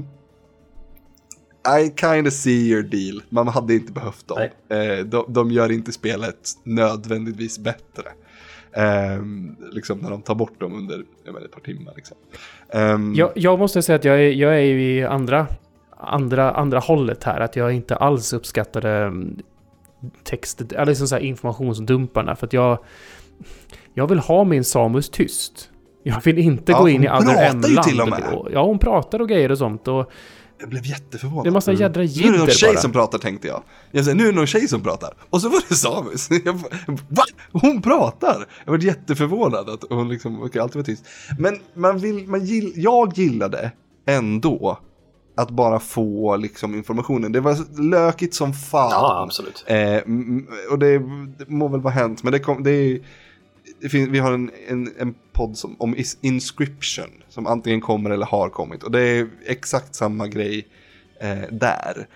I 1.83 1.93
kind 2.01 2.27
of 2.27 2.33
see 2.33 2.69
your 2.71 2.83
deal. 2.83 3.23
Man 3.29 3.49
hade 3.49 3.75
inte 3.75 3.93
behövt 3.93 4.29
dem. 4.29 4.39
Eh, 4.71 5.05
de, 5.05 5.25
de 5.29 5.51
gör 5.51 5.73
inte 5.73 5.93
spelet 5.93 6.51
nödvändigtvis 6.65 7.59
bättre. 7.59 8.03
Eh, 8.73 9.23
liksom 9.73 9.99
när 9.99 10.11
de 10.11 10.23
tar 10.23 10.35
bort 10.35 10.61
dem 10.61 10.75
under 10.75 10.97
vet, 11.33 11.45
ett 11.45 11.53
par 11.53 11.61
timmar. 11.61 11.93
Liksom. 11.97 12.17
Ehm, 12.69 13.15
Jag, 13.15 13.31
jag 13.35 13.59
måste 13.59 13.83
säga 13.83 13.97
att 13.97 14.05
jag 14.05 14.15
är, 14.21 14.31
jag 14.31 14.55
är 14.55 14.61
ju 14.61 14.83
i 14.99 15.05
andra, 15.05 15.47
andra, 15.97 16.51
andra 16.51 16.79
hållet 16.79 17.25
här. 17.25 17.41
Att 17.41 17.57
jag 17.57 17.73
inte 17.73 17.97
alls 17.97 18.33
uppskattade 18.33 18.91
mm, 18.91 19.39
text, 20.25 20.73
eller 20.73 20.87
liksom 20.87 21.09
så 21.09 21.15
här 21.15 21.23
informationsdumparna. 21.23 22.37
För 22.37 22.47
att 22.47 22.53
jag, 22.53 22.79
jag 23.95 24.07
vill 24.09 24.19
ha 24.19 24.45
min 24.45 24.65
Samus 24.65 25.11
tyst. 25.11 25.69
Jag 26.03 26.21
vill 26.25 26.39
inte 26.39 26.73
Ja, 26.73 26.79
gå 26.79 26.89
in 26.89 27.05
i 27.05 27.07
hon 27.07 27.17
Other 27.17 27.27
pratar 27.35 27.43
ju 27.45 27.49
M-land. 27.51 27.83
till 27.89 28.01
och 28.01 28.09
med. 28.09 28.23
Ja, 28.53 28.65
hon 28.65 28.79
pratar 28.79 29.21
och 29.21 29.29
grejer 29.29 29.51
och 29.51 29.59
sånt. 29.59 29.89
Och 29.89 30.11
Jag 30.63 30.69
blev 30.69 30.87
jätteförvånad. 30.87 31.45
det 31.45 31.49
är 31.49 31.53
massa 31.53 31.73
jädra 31.73 32.03
Nu 32.03 32.09
är 32.09 32.23
det 32.23 32.31
någon 32.31 32.39
jidder 32.39 32.53
tjej 32.53 32.73
bara. 32.73 32.81
som 32.81 32.93
pratar 32.93 33.19
tänkte 33.19 33.49
jag. 33.49 33.63
Jag 33.91 34.05
säger, 34.05 34.17
nu 34.17 34.23
är 34.23 34.29
det 34.29 34.37
någon 34.37 34.47
tjej 34.47 34.69
som 34.69 34.81
pratar. 34.81 35.15
Och 35.31 35.41
så 35.41 35.49
var 35.49 35.63
det 35.69 35.75
Samus. 35.75 36.29
Jag, 36.45 36.57
bara, 36.57 36.97
Va? 37.09 37.23
Hon 37.53 37.83
pratar! 37.83 38.47
Jag 38.65 38.73
var 38.73 38.79
jätteförvånad 38.79 39.71
att 39.71 39.85
hon 39.91 40.09
liksom, 40.09 40.43
okej, 40.43 40.61
alltid 40.61 40.77
var 40.77 40.83
tyst. 40.83 41.05
Men 41.39 41.59
man 41.75 41.99
vill, 41.99 42.29
man 42.29 42.45
gill, 42.45 42.73
jag 42.77 43.19
gillade 43.19 43.73
ändå 44.07 44.79
att 45.37 45.51
bara 45.51 45.81
få 45.81 46.37
liksom 46.37 46.75
informationen. 46.75 47.33
Det 47.33 47.41
var 47.41 47.83
lökigt 47.91 48.35
som 48.35 48.53
fan. 48.53 48.91
Ja, 48.91 49.23
absolut. 49.27 49.65
Eh, 49.67 49.97
och 50.71 50.79
det, 50.79 50.99
det 51.39 51.49
må 51.49 51.69
väl 51.69 51.81
vara 51.81 51.95
hänt, 51.95 52.23
men 52.23 52.33
det, 52.33 52.39
kom, 52.39 52.63
det 52.63 52.71
är... 52.71 53.01
Finns, 53.91 54.09
vi 54.09 54.19
har 54.19 54.33
en, 54.33 54.51
en, 54.69 54.91
en 54.99 55.15
podd 55.33 55.57
som, 55.57 55.77
om 55.79 55.97
inscription 56.21 57.23
som 57.29 57.47
antingen 57.47 57.81
kommer 57.81 58.11
eller 58.11 58.27
har 58.27 58.49
kommit. 58.49 58.83
Och 58.83 58.91
det 58.91 59.01
är 59.01 59.29
exakt 59.47 59.95
samma 59.95 60.29
grej 60.29 60.67
eh, 61.21 61.39
där. 61.51 62.07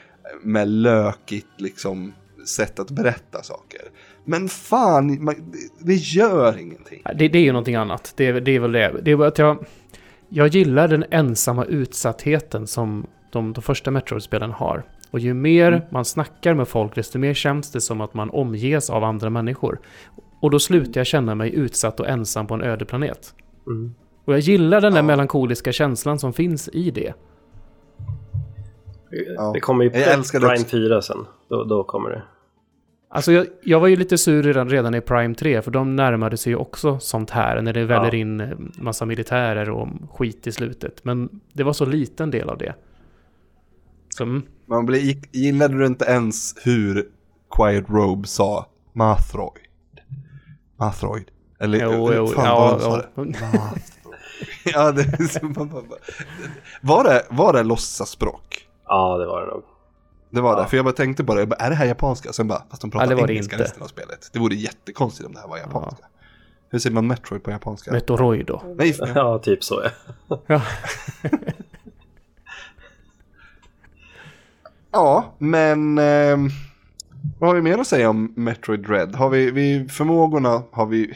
Med 0.43 0.69
lökigt 0.69 1.47
liksom 1.59 2.13
sätt 2.47 2.79
att 2.79 2.91
berätta 2.91 3.43
saker. 3.43 3.81
Men 4.25 4.49
fan, 4.49 5.25
man, 5.25 5.35
det, 5.35 5.87
det 5.87 5.95
gör 5.95 6.59
ingenting. 6.59 7.03
Det, 7.15 7.29
det 7.29 7.39
är 7.39 7.43
ju 7.43 7.53
någonting 7.53 7.75
annat. 7.75 8.13
Det, 8.17 8.33
det 8.33 8.51
är 8.51 8.61
väl 8.61 8.73
det. 8.73 9.01
Det 9.03 9.11
är 9.11 9.17
bara 9.17 9.29
att 9.29 9.39
jag... 9.39 9.67
Jag 10.29 10.49
gillar 10.49 10.89
den 10.89 11.05
ensamma 11.11 11.65
utsattheten 11.65 12.67
som 12.67 13.07
de, 13.33 13.53
de 13.53 13.63
första 13.63 13.91
Metroid-spelen 13.91 14.51
har. 14.51 14.83
Och 15.11 15.21
ju 15.21 15.35
mer 15.35 15.73
Mm. 15.73 15.83
man 15.91 16.05
snackar 16.05 16.55
med 16.55 16.69
folk, 16.69 16.95
desto 16.95 17.19
mer 17.19 17.35
känns 17.35 17.73
det 17.73 17.81
som 17.81 18.01
att 18.01 18.15
man 18.15 18.31
omges 18.31 18.91
av 18.91 19.05
andra 19.05 19.31
människor. 19.31 19.79
Och 20.41 20.51
då 20.51 20.59
slutar 20.59 21.01
jag 21.01 21.07
känna 21.07 21.35
mig 21.35 21.55
utsatt 21.55 22.01
och 22.01 22.09
ensam 22.09 22.47
på 22.47 22.55
en 22.55 22.63
öde 22.63 22.85
planet. 22.85 23.35
Mm. 23.67 23.95
Och 24.25 24.33
jag 24.33 24.41
gillar 24.41 24.81
den 24.81 24.93
där 24.93 24.99
Ja. 24.99 25.03
melankoliska 25.07 25.73
känslan 25.73 26.19
som 26.19 26.33
finns 26.33 26.69
i 26.69 26.91
det. 26.91 27.15
Ja. 29.37 29.51
Det 29.55 29.61
kommer 29.61 29.85
ju 29.85 29.91
det 29.91 30.05
Prime 30.33 30.53
också. 30.55 30.67
4 30.67 31.03
sen. 31.03 31.27
Då, 31.49 31.65
då 31.65 31.85
kommer 31.85 32.11
det. 32.11 32.23
Alltså 33.09 33.33
jag, 33.33 33.47
jag 33.63 33.81
var 33.81 33.89
ju 33.89 33.97
lite 33.97 34.19
sur 34.19 34.43
redan, 34.43 34.69
redan 34.69 34.95
i 34.95 35.01
Prime 35.01 35.35
3, 35.35 35.63
för 35.63 35.71
de 35.71 35.97
närmade 35.97 36.37
sig 36.37 36.53
ju 36.53 36.57
också 36.57 36.99
sånt 36.99 37.31
här, 37.31 37.63
när 37.63 37.73
det 37.73 37.85
väller 37.85 38.13
Ja. 38.15 38.19
in 38.19 38.41
eh, 38.41 38.49
massa 38.79 39.07
militärer 39.07 39.71
och 39.71 39.89
skit 40.11 40.47
i 40.47 40.53
slutet. 40.53 41.05
Men 41.05 41.41
det 41.53 41.63
var 41.63 41.73
så 41.73 41.85
liten 41.85 42.31
del 42.31 42.49
av 42.49 42.59
det. 42.59 42.75
Så, 44.09 44.23
mm. 44.23 44.43
Man 44.67 44.87
blir, 44.87 45.17
gillade 45.33 45.79
du 45.79 45.87
inte 45.87 46.05
ens 46.05 46.55
hur 46.65 47.09
Quiet 47.57 47.91
Robe 47.91 48.29
sa 48.29 48.67
Mathroid? 48.93 49.66
Mathroid? 50.77 51.31
Eller 51.61 51.79
Jo, 51.83 52.13
jo, 52.15 52.27
fan 52.27 52.45
ja, 52.45 52.55
var 52.61 52.71
han 52.71 52.81
sa 52.81 53.03
ja. 53.17 53.23
det? 53.25 53.39
ja, 54.65 54.93
det 54.93 55.01
är 55.03 55.29
så, 55.39 55.45
man 55.47 55.69
bara- 55.69 55.83
var 56.81 57.05
det, 57.05 57.27
var 57.31 57.53
det 57.53 57.63
låtsasspråk? 57.63 58.69
Ja, 58.87 59.17
det 59.19 59.27
var 59.27 59.41
det 59.41 59.47
nog. 59.47 59.63
Det 60.31 60.41
var 60.41 60.53
Ja. 60.57 60.63
det, 60.63 60.69
för 60.69 60.77
jag 60.77 60.85
bara 60.87 60.95
tänkte 60.95 61.25
på 61.25 61.35
det, 61.35 61.41
jag 61.41 61.49
bara, 61.49 61.57
är 61.57 61.71
det 61.71 61.77
här 61.77 61.87
japanska? 61.87 62.33
Sen 62.33 62.49
bara, 62.49 62.63
fast 62.71 62.83
de 62.83 62.91
pratar 62.91 63.07
Ja, 63.07 63.11
det 63.11 63.15
var 63.21 63.27
det 63.27 63.33
engelska 63.33 63.55
inte. 63.55 63.65
resten 63.65 63.83
av 63.83 63.87
spelet. 63.87 64.31
Det 64.33 64.39
vore 64.39 64.55
jättekonstigt 64.55 65.27
om 65.27 65.35
det 65.35 65.41
här 65.41 65.49
var 65.49 65.59
japanska. 65.59 66.05
Hur 66.71 66.79
säger 66.79 66.95
man 66.95 67.07
Metroid 67.07 67.43
på 67.43 67.51
japanska? 67.51 67.93
Metoroid 67.93 68.47
då. 68.47 68.63
Nej, 68.77 68.91
f- 68.91 69.11
Ja, 69.15 69.39
typ 69.39 69.65
så 69.65 69.83
ja. 70.29 70.39
Ja. 70.47 70.63
ja, 74.93 75.35
men 75.39 75.99
ehm, 75.99 76.49
vad 77.39 77.49
har 77.51 77.55
vi 77.55 77.63
mer 77.63 77.79
att 77.79 77.87
säga 77.87 78.11
om 78.11 78.33
Metroid 78.37 78.81
Dread? 78.81 79.15
Har 79.15 79.31
vi, 79.31 79.51
vi, 79.51 79.89
förmågorna 79.89 80.63
har 80.73 80.87
vi, 80.87 81.15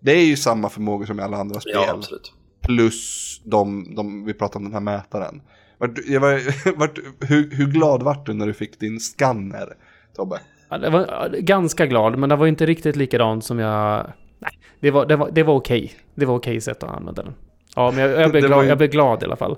det 0.00 0.12
är 0.12 0.24
ju 0.24 0.36
samma 0.36 0.68
förmågor 0.68 1.06
som 1.06 1.20
i 1.20 1.22
alla 1.22 1.36
andra 1.36 1.60
spel. 1.60 1.72
Ja, 1.74 1.90
absolut. 1.94 2.32
plus 2.62 3.40
de, 3.44 3.94
de, 3.94 4.24
vi 4.24 4.34
pratade 4.34 4.58
om 4.58 4.64
den 4.64 4.72
här 4.72 4.80
mätaren. 4.80 5.42
Vart, 5.78 5.90
jag 6.06 6.20
var, 6.20 6.76
vart, 6.78 6.98
hur, 7.20 7.50
hur 7.50 7.66
glad 7.66 8.02
vart 8.02 8.26
du 8.26 8.32
när 8.34 8.46
du 8.46 8.54
fick 8.54 8.80
din 8.80 9.00
scanner, 9.00 9.68
Tobbe? 10.16 10.40
Ja, 10.68 10.78
det 10.78 10.90
var 10.90 11.28
ganska 11.38 11.86
glad, 11.86 12.18
men 12.18 12.28
det 12.28 12.36
var 12.36 12.46
inte 12.46 12.66
riktigt 12.66 12.96
likadant 12.96 13.44
som 13.44 13.58
jag... 13.58 14.06
Nej, 14.38 14.58
det 14.80 14.90
var, 14.90 15.06
det 15.06 15.16
var, 15.16 15.30
det 15.30 15.42
var 15.42 15.54
okej. 15.54 15.92
Det 16.14 16.26
var 16.26 16.34
okej 16.34 16.60
sätt 16.60 16.82
att 16.82 16.90
använda 16.90 17.22
den. 17.22 17.34
Ja, 17.76 17.90
men 17.90 18.00
jag, 18.10 18.20
jag, 18.20 18.30
blev 18.30 18.42
glad, 18.46 18.62
ju- 18.64 18.68
jag 18.68 18.78
blev 18.78 18.90
glad 18.90 19.22
i 19.22 19.24
alla 19.24 19.36
fall. 19.36 19.56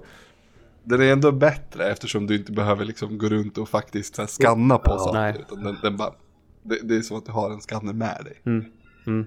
Den 0.89 1.01
är 1.03 1.12
ändå 1.12 1.32
bättre 1.32 1.84
eftersom 1.91 2.26
du 2.26 2.36
inte 2.36 2.53
behöver 2.53 2.84
liksom 2.84 3.18
gå 3.18 3.28
runt 3.28 3.59
och 3.59 3.68
faktiskt 3.68 4.18
här, 4.18 4.26
scanna 4.26 4.78
på 4.78 4.91
Ja, 4.91 4.99
saker. 4.99 5.20
nej. 5.20 5.34
Utan 5.41 5.64
den, 5.64 5.76
den 5.82 5.97
bara, 5.97 6.12
det, 6.62 6.78
det 6.82 6.97
är 6.97 7.01
som 7.01 7.16
att 7.16 7.26
du 7.26 7.32
har 7.32 7.51
en 7.51 7.61
scanner 7.61 7.93
med 7.93 8.20
dig. 8.24 8.41
Mm. 8.47 8.64
Mm. 9.07 9.26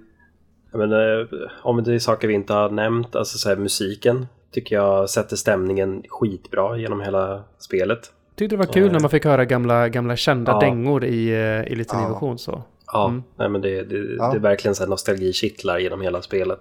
Men, 0.74 0.92
eh, 0.92 1.28
om 1.64 1.84
det 1.84 1.94
är 1.96 2.00
saker 2.00 2.28
vi 2.28 2.34
inte 2.34 2.54
har 2.54 2.70
nämnt, 2.70 3.16
alltså 3.16 3.38
så 3.38 3.50
här, 3.50 3.56
musiken 3.56 4.28
tycker 4.52 4.76
jag 4.76 5.10
sätter 5.10 5.36
stämningen 5.36 6.04
skitbra 6.10 6.78
genom 6.78 7.02
hela 7.02 7.44
spelet. 7.58 8.12
Tyckte 8.36 8.56
det 8.56 8.60
var 8.60 8.74
kul 8.74 8.92
när 8.92 9.00
man 9.00 9.10
fick 9.10 9.26
höra 9.26 9.46
gamla, 9.46 9.90
gamla 9.90 10.16
kända 10.16 10.52
Ja. 10.52 10.60
dängor 10.60 11.04
i, 11.06 11.30
eh, 11.30 11.72
i 11.72 11.76
liten 11.76 12.00
Ja. 12.02 12.08
version 12.08 12.38
så. 12.40 12.64
Ja, 12.94 13.08
Mm. 13.10 13.24
nej, 13.38 13.50
men 13.50 13.62
det, 13.62 13.84
det, 13.84 14.16
Ja. 14.18 14.32
det 14.32 14.38
är 14.38 14.42
verkligen 14.42 14.76
så 14.76 14.84
här 14.84 14.90
nostalgikittlar 14.90 15.80
genom 15.80 16.02
hela 16.02 16.22
spelet. 16.22 16.60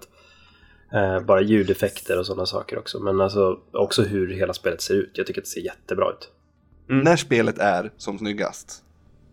Eh, 0.93 1.19
bara 1.19 1.41
ljudeffekter 1.41 2.19
och 2.19 2.25
sådana 2.25 2.45
saker 2.45 2.77
också. 2.79 2.99
Men 2.99 3.21
alltså 3.21 3.59
också 3.71 4.03
hur 4.03 4.33
hela 4.33 4.53
spelet 4.53 4.81
ser 4.81 4.93
ut. 4.93 5.11
Jag 5.13 5.27
tycker 5.27 5.41
att 5.41 5.45
det 5.45 5.51
ser 5.51 5.61
jättebra 5.61 6.09
ut. 6.09 6.29
När 7.03 7.15
spelet 7.15 7.57
är 7.57 7.91
som 7.97 8.17
snyggast, 8.17 8.83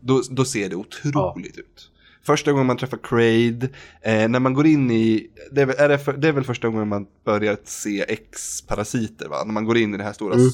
då, 0.00 0.22
då 0.30 0.44
ser 0.44 0.68
det 0.68 0.76
otroligt 0.76 1.59
ut. 1.59 1.90
Första 2.22 2.52
gången 2.52 2.66
man 2.66 2.76
träffar 2.76 2.98
Kraid, 3.02 3.62
eh, 4.02 4.28
när 4.28 4.40
man 4.40 4.54
går 4.54 4.66
in 4.66 4.90
i, 4.90 5.30
det 5.52 5.61
är, 5.62 5.66
väl, 5.66 5.76
är 5.78 5.88
det, 5.88 5.98
för, 5.98 6.12
det 6.12 6.28
är 6.28 6.32
väl 6.32 6.44
första 6.44 6.68
gången 6.68 6.88
man 6.88 7.06
börjar 7.24 7.56
se 7.64 8.04
X-parasiter 8.09 9.28
va? 9.28 9.36
När 9.46 9.52
man 9.52 9.64
går 9.64 9.76
in 9.76 9.94
i 9.94 9.96
det 9.98 10.04
här 10.04 10.12
stora 10.12 10.34
Mm. 10.34 10.48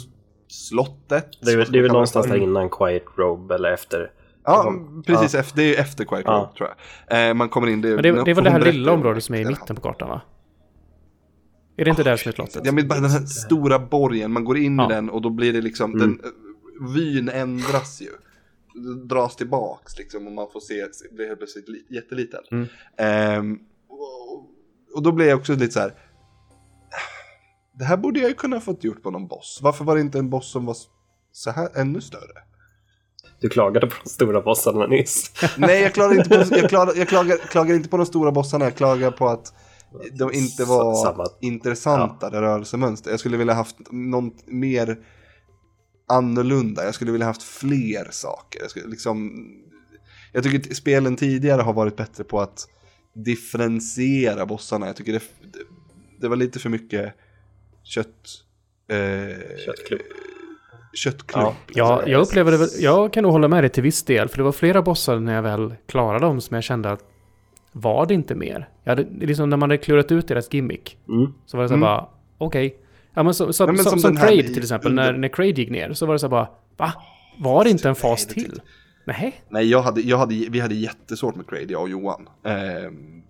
slottet. 0.48 1.28
Det 1.40 1.50
är, 1.52 1.66
det 1.70 1.78
är 1.78 1.82
väl 1.82 1.92
någonstans 1.92 2.26
där 2.26 2.36
innan 2.36 2.70
Quiet 2.70 3.04
Robe 3.16 3.54
eller 3.54 3.72
efter. 3.72 4.10
Ja, 4.44 4.74
Ja. 4.96 5.02
precis. 5.06 5.34
Efter, 5.34 5.56
det 5.56 5.76
är 5.76 5.80
efter 5.80 6.04
Quiet 6.04 6.22
Ja. 6.26 6.32
Robe, 6.32 6.58
tror 6.58 6.68
jag. 7.08 7.28
Eh, 7.28 7.34
man 7.34 7.48
kommer 7.48 7.68
in, 7.68 7.80
det, 7.80 7.88
Men 7.88 8.02
det, 8.02 8.08
är- 8.08 8.24
det 8.24 8.30
är 8.30 8.34
väl 8.34 8.44
det 8.44 8.50
här 8.50 8.60
lilla 8.60 8.92
om 8.92 8.98
området 8.98 9.24
som 9.24 9.34
är 9.34 9.40
i 9.40 9.44
mitten 9.44 9.76
på 9.76 9.82
kartan 9.82 10.08
va? 10.08 10.20
Är 11.76 11.84
det 11.84 11.90
inte 11.90 12.02
där 12.02 12.16
som 12.16 12.28
är 12.28 12.32
slottet? 12.34 12.62
Ja, 12.64 12.72
men 12.72 12.88
bara 12.88 13.00
den 13.00 13.10
här 13.10 13.26
stora 13.26 13.78
borgen, 13.78 14.32
man 14.32 14.44
går 14.44 14.58
in 14.58 14.76
Ja. 14.78 14.90
i 14.90 14.94
den 14.94 15.10
och 15.10 15.22
då 15.22 15.30
blir 15.30 15.52
det 15.52 15.60
liksom, 15.60 15.94
Mm. 15.94 16.00
den, 16.22 16.32
vyn 16.94 17.28
ändras 17.28 18.00
ju. 18.02 18.10
Dras 19.04 19.36
tillbaks 19.36 19.98
liksom 19.98 20.26
och 20.26 20.32
man 20.32 20.46
får 20.52 20.60
se, 20.60 20.84
blir 21.10 21.26
helt 21.26 21.38
plötsligt 21.38 21.68
li- 21.68 21.86
jätteliten. 21.90 22.40
Mm. 22.50 22.66
Ehm, 22.98 23.58
och, 23.88 24.38
och 24.94 25.02
då 25.02 25.12
blir 25.12 25.26
jag 25.26 25.38
också 25.38 25.52
lite 25.52 25.72
så 25.72 25.80
här. 25.80 25.94
Det 27.78 27.84
här 27.84 27.96
borde 27.96 28.20
jag 28.20 28.28
ju 28.28 28.34
kunna 28.34 28.60
fått 28.60 28.84
gjort 28.84 29.02
på 29.02 29.10
någon 29.10 29.26
boss. 29.26 29.60
Varför 29.62 29.84
var 29.84 29.94
det 29.94 30.00
inte 30.00 30.18
en 30.18 30.30
boss 30.30 30.50
som 30.50 30.66
var 30.66 30.76
så 31.32 31.50
här 31.50 31.68
ännu 31.74 32.00
större? 32.00 32.42
Du 33.40 33.48
klagade 33.48 33.86
på 33.86 33.94
de 34.04 34.10
stora 34.10 34.40
bossarna 34.40 34.86
nyss. 34.86 35.32
Nej, 35.58 35.82
jag 35.82 35.94
klagar 35.94 36.16
inte 36.18 36.28
på, 36.28 36.56
jag 36.56 36.68
klagar, 36.68 36.94
jag 36.96 37.08
klagar, 37.08 37.36
klagar 37.36 37.74
inte 37.74 37.88
på 37.88 37.96
de 37.96 38.06
stora 38.06 38.32
bossarna. 38.32 38.64
Jag 38.64 38.74
klagar 38.74 39.10
på 39.10 39.28
att 39.28 39.54
de 40.12 40.32
inte 40.32 40.64
var 40.64 40.94
Samma. 41.04 41.26
intressantare 41.40 42.40
rörelsemönster. 42.40 43.10
Jag 43.10 43.20
skulle 43.20 43.36
vilja 43.36 43.54
haft 43.54 43.76
något 43.90 44.46
mer 44.46 44.98
annorlunda. 46.08 46.84
Jag 46.84 46.94
skulle 46.94 47.12
vilja 47.12 47.26
haft 47.26 47.42
fler 47.42 48.08
saker. 48.10 48.60
Jag, 48.60 48.70
skulle 48.70 48.86
liksom, 48.86 49.46
jag 50.32 50.44
tycker 50.44 50.70
att 50.70 50.76
spelen 50.76 51.16
tidigare 51.16 51.62
har 51.62 51.72
varit 51.72 51.96
bättre 51.96 52.24
på 52.24 52.40
att 52.40 52.68
differentiera 53.14 54.46
bossarna. 54.46 54.86
Jag 54.86 54.96
tycker 54.96 55.12
det, 55.12 55.22
det, 55.52 55.58
det 56.20 56.28
var 56.28 56.36
lite 56.36 56.58
för 56.58 56.68
mycket 56.70 57.14
kött... 57.82 58.08
Eh, 58.88 59.58
Köttklubb. 59.66 60.00
köttklump. 60.94 61.46
Ja. 61.46 61.56
Ja, 61.74 61.96
liksom. 61.96 62.12
jag 62.12 62.20
upplevde 62.22 62.50
det 62.52 62.56
väl, 62.58 62.68
jag 62.78 63.12
kan 63.12 63.22
nog 63.22 63.32
hålla 63.32 63.48
med 63.48 63.62
dig 63.62 63.70
till 63.70 63.82
viss 63.82 64.02
del, 64.02 64.28
för 64.28 64.36
det 64.36 64.42
var 64.42 64.52
flera 64.52 64.82
bossar 64.82 65.18
när 65.20 65.34
jag 65.34 65.42
väl 65.42 65.74
klarade 65.86 66.26
dem 66.26 66.40
som 66.40 66.54
jag 66.54 66.64
kände 66.64 66.90
att 66.90 67.00
var 67.76 68.06
det 68.06 68.14
inte 68.14 68.34
mer? 68.34 68.68
Jag 68.84 68.90
hade, 68.96 69.06
liksom 69.26 69.50
när 69.50 69.56
man 69.56 69.70
hade 69.70 69.82
klurat 69.82 70.12
ut 70.12 70.28
deras 70.28 70.54
gimmick, 70.54 70.98
Mm. 71.08 71.32
så 71.46 71.56
var 71.56 71.64
det 71.64 71.68
så 71.68 71.74
Mm. 71.74 71.80
bara, 71.80 72.06
okej. 72.38 72.76
Ja 73.14 73.22
men, 73.22 73.34
så, 73.34 73.52
så, 73.52 73.66
Nej, 73.66 73.74
men 73.74 73.84
som, 73.84 73.98
som 73.98 74.12
i- 74.28 74.42
till 74.42 74.58
exempel, 74.62 74.90
under- 74.90 75.12
när, 75.12 75.18
när 75.18 75.28
Kraid 75.28 75.58
gick 75.58 75.70
ner, 75.70 75.92
så 75.92 76.06
var 76.06 76.14
det 76.14 76.18
så 76.18 76.28
bara, 76.28 76.48
va? 76.76 76.92
Var 77.38 77.64
det 77.64 77.70
inte 77.70 77.88
en 77.88 77.94
fas 77.94 78.26
till? 78.26 78.60
Nej. 79.04 79.34
Nej, 79.48 79.70
jag 79.70 79.82
hade, 79.82 80.00
jag 80.00 80.18
hade, 80.18 80.34
vi 80.34 80.60
hade 80.60 80.74
jättesvårt 80.74 81.36
med 81.36 81.46
Craig, 81.46 81.70
jag 81.70 81.82
och 81.82 81.88
Johan. 81.88 82.28
Ehm, 82.44 83.22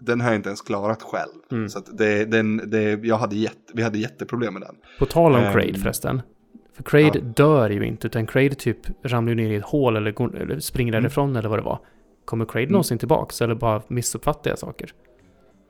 den 0.00 0.20
har 0.20 0.28
jag 0.28 0.36
inte 0.36 0.48
ens 0.48 0.62
klarat 0.62 1.02
själv. 1.02 1.32
Mm. 1.52 1.68
Så 1.68 1.80
det, 1.92 2.24
den, 2.24 2.70
det, 2.70 3.00
jag 3.04 3.16
hade 3.18 3.36
jätte, 3.36 3.72
vi 3.74 3.82
hade 3.82 3.98
jätteproblem 3.98 4.52
med 4.54 4.62
den. 4.62 4.74
På 4.98 5.06
tal 5.06 5.34
om 5.34 5.52
Kraid 5.52 5.82
förresten. 5.82 6.22
För 6.76 6.82
Kraid 6.82 7.10
ja. 7.14 7.20
dör 7.20 7.70
ju 7.70 7.86
inte, 7.86 8.06
utan 8.06 8.26
Kraid 8.26 8.58
typ 8.58 8.78
ramlar 9.02 9.30
ju 9.30 9.36
ner 9.36 9.50
i 9.50 9.54
ett 9.56 9.64
hål 9.64 9.96
eller, 9.96 10.10
går, 10.12 10.36
eller 10.36 10.58
springer 10.60 10.92
Mm. 10.92 11.02
därifrån 11.02 11.36
eller 11.36 11.48
vad 11.48 11.58
det 11.58 11.62
var. 11.62 11.78
Kommer 12.28 12.44
Kraid 12.44 12.70
någonsin 12.70 12.98
tillbaks 12.98 13.42
eller 13.42 13.54
bara 13.54 13.82
missuppfattar 13.88 14.50
jag 14.50 14.58
saker? 14.58 14.92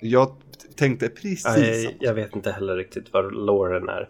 Jag 0.00 0.32
tänkte 0.76 1.08
precis 1.08 1.44
Nej, 1.46 1.96
jag 2.00 2.14
vet 2.14 2.36
inte 2.36 2.50
heller 2.50 2.76
riktigt 2.76 3.12
vad 3.12 3.34
loren 3.34 3.88
är. 3.88 4.08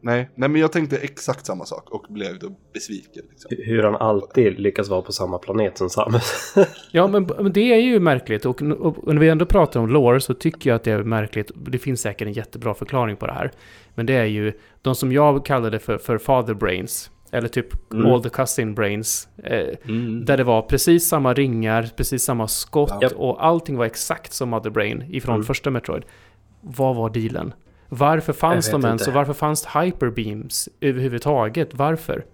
Nej, 0.00 0.30
nej, 0.34 0.48
men 0.48 0.60
jag 0.60 0.72
tänkte 0.72 0.96
exakt 0.96 1.46
samma 1.46 1.64
sak 1.64 1.90
och 1.90 2.06
blev 2.08 2.38
då 2.38 2.56
besviken. 2.72 3.22
Liksom. 3.30 3.50
Hur 3.64 3.82
han 3.82 3.96
alltid 3.96 4.60
lyckas 4.60 4.88
vara 4.88 5.02
på 5.02 5.12
samma 5.12 5.38
planet 5.38 5.78
som 5.78 5.90
Samus. 5.90 6.54
Ja, 6.92 7.06
men, 7.06 7.30
men 7.38 7.52
det 7.52 7.72
är 7.72 7.80
ju 7.80 8.00
märkligt. 8.00 8.46
Och, 8.46 8.62
och, 8.62 8.98
och 8.98 9.14
när 9.14 9.20
vi 9.20 9.28
ändå 9.28 9.46
pratar 9.46 9.80
om 9.80 9.88
lore 9.88 10.20
så 10.20 10.34
tycker 10.34 10.70
jag 10.70 10.76
att 10.76 10.84
det 10.84 10.92
är 10.92 11.02
märkligt. 11.02 11.50
Det 11.54 11.78
finns 11.78 12.00
säkert 12.00 12.26
en 12.26 12.32
jättebra 12.32 12.74
förklaring 12.74 13.16
på 13.16 13.26
det 13.26 13.32
här. 13.32 13.50
Men 13.94 14.06
det 14.06 14.14
är 14.14 14.24
ju 14.24 14.52
de 14.82 14.94
som 14.94 15.12
jag 15.12 15.44
kallade 15.44 15.78
för, 15.78 15.98
för 15.98 16.18
father 16.18 16.54
brains. 16.54 17.10
Eller 17.32 17.48
typ 17.48 17.92
Mm. 17.92 18.06
all 18.12 18.22
the 18.22 18.28
cousin 18.28 18.74
brains. 18.74 19.28
Eh, 19.44 19.66
Där 20.24 20.36
det 20.36 20.44
var 20.44 20.62
precis 20.62 21.08
samma 21.08 21.34
ringar, 21.34 21.90
precis 21.96 22.22
samma 22.22 22.48
skott 22.48 22.94
Ja. 23.00 23.08
och 23.16 23.44
allting 23.46 23.76
var 23.76 23.86
exakt 23.86 24.32
som 24.32 24.48
Mother 24.48 24.70
Brain 24.70 25.02
ifrån 25.10 25.34
Mm. 25.34 25.46
första 25.46 25.70
Metroid. 25.70 26.02
Vad 26.60 26.96
var 26.96 27.10
dealen? 27.10 27.54
Varför 27.88 28.32
fanns 28.32 28.70
de 28.70 28.84
ens 28.84 29.08
och 29.08 29.14
varför 29.14 29.32
fanns 29.32 29.66
hyperbeams 29.66 30.68
överhuvudtaget? 30.80 31.74
Varför? 31.74 32.24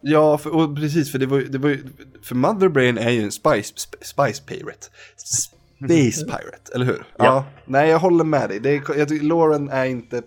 Ja, 0.00 0.38
för, 0.38 0.54
och 0.56 0.76
precis, 0.76 1.12
för 1.12 1.18
det 1.18 1.26
var, 1.26 1.38
det 1.40 1.58
var 1.58 1.78
för 2.22 2.34
Mother 2.34 2.68
Brain 2.68 2.98
är 2.98 3.10
ju 3.10 3.22
en 3.22 3.32
spice, 3.32 3.74
sp- 3.74 3.96
spice 4.02 4.42
pirate. 4.46 4.86
Space 5.16 6.24
pirate, 6.24 6.72
eller 6.74 6.86
hur? 6.86 7.04
Ja. 7.18 7.44
Nej, 7.66 7.90
jag 7.90 7.98
håller 7.98 8.24
med 8.24 8.48
dig. 8.48 8.60
Det 8.60 8.70
är, 8.70 8.82
jag 8.98 9.08
tycker 9.08 9.26
Lauren 9.26 9.68
är 9.68 9.84
inte 9.84 10.22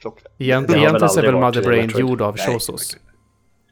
klockren. 0.00 0.32
Egent, 0.38 0.70
egentligen 0.70 1.08
så 1.08 1.20
är 1.20 1.24
väl 1.24 1.34
Mother 1.40 1.62
Brain 1.62 1.90
gjord 1.98 2.20
av 2.22 2.34
Nej, 2.38 2.46
Chosos. 2.46 2.96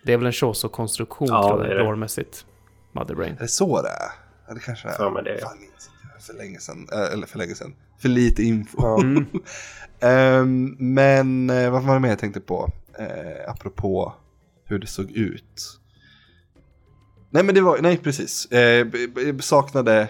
Det 0.04 0.12
är 0.12 0.16
väl 0.16 0.26
en 0.26 0.32
Choso-konstruktion 0.32 1.28
Ja, 1.30 1.48
tror 1.48 1.58
det 1.58 1.64
är 1.66 1.70
jag, 1.70 1.78
det. 1.78 1.84
lårmässigt. 1.84 2.46
Mother 2.92 3.14
Brain. 3.14 3.34
Är 3.34 3.38
det 3.42 3.48
så 3.48 3.82
det 3.82 3.88
är? 3.88 4.10
Ja, 4.48 4.54
det 4.54 4.60
kanske 4.60 4.88
är. 4.88 5.22
Det, 5.22 5.38
ja. 5.40 5.48
Fan, 5.48 5.58
minns 5.60 5.70
inte. 5.72 6.26
För 6.26 6.34
länge 6.34 6.58
sedan. 6.58 6.88
Äh, 6.92 7.12
Eller 7.12 7.26
för 7.26 7.38
länge 7.38 7.54
sedan. 7.54 7.74
För 7.98 8.08
lite 8.08 8.42
info. 8.42 8.76
Ja. 8.82 9.00
Mm. 9.00 9.26
Ehm, 10.00 10.76
men 10.78 11.50
eh, 11.50 11.70
vad 11.70 11.82
var 11.82 11.94
det 11.94 12.00
mer 12.00 12.08
jag 12.08 12.18
tänkte 12.18 12.40
på? 12.40 12.70
Uh, 13.00 13.50
apropå 13.50 14.14
hur 14.64 14.78
det 14.78 14.86
såg 14.86 15.10
ut. 15.10 15.80
Nej 17.30 17.42
men 17.44 17.54
det 17.54 17.60
var, 17.60 17.78
nej 17.82 17.96
precis. 17.96 18.46
Eh, 18.46 18.86
b- 18.86 19.06
b- 19.14 19.20
jag 19.22 19.44
saknade, 19.44 20.08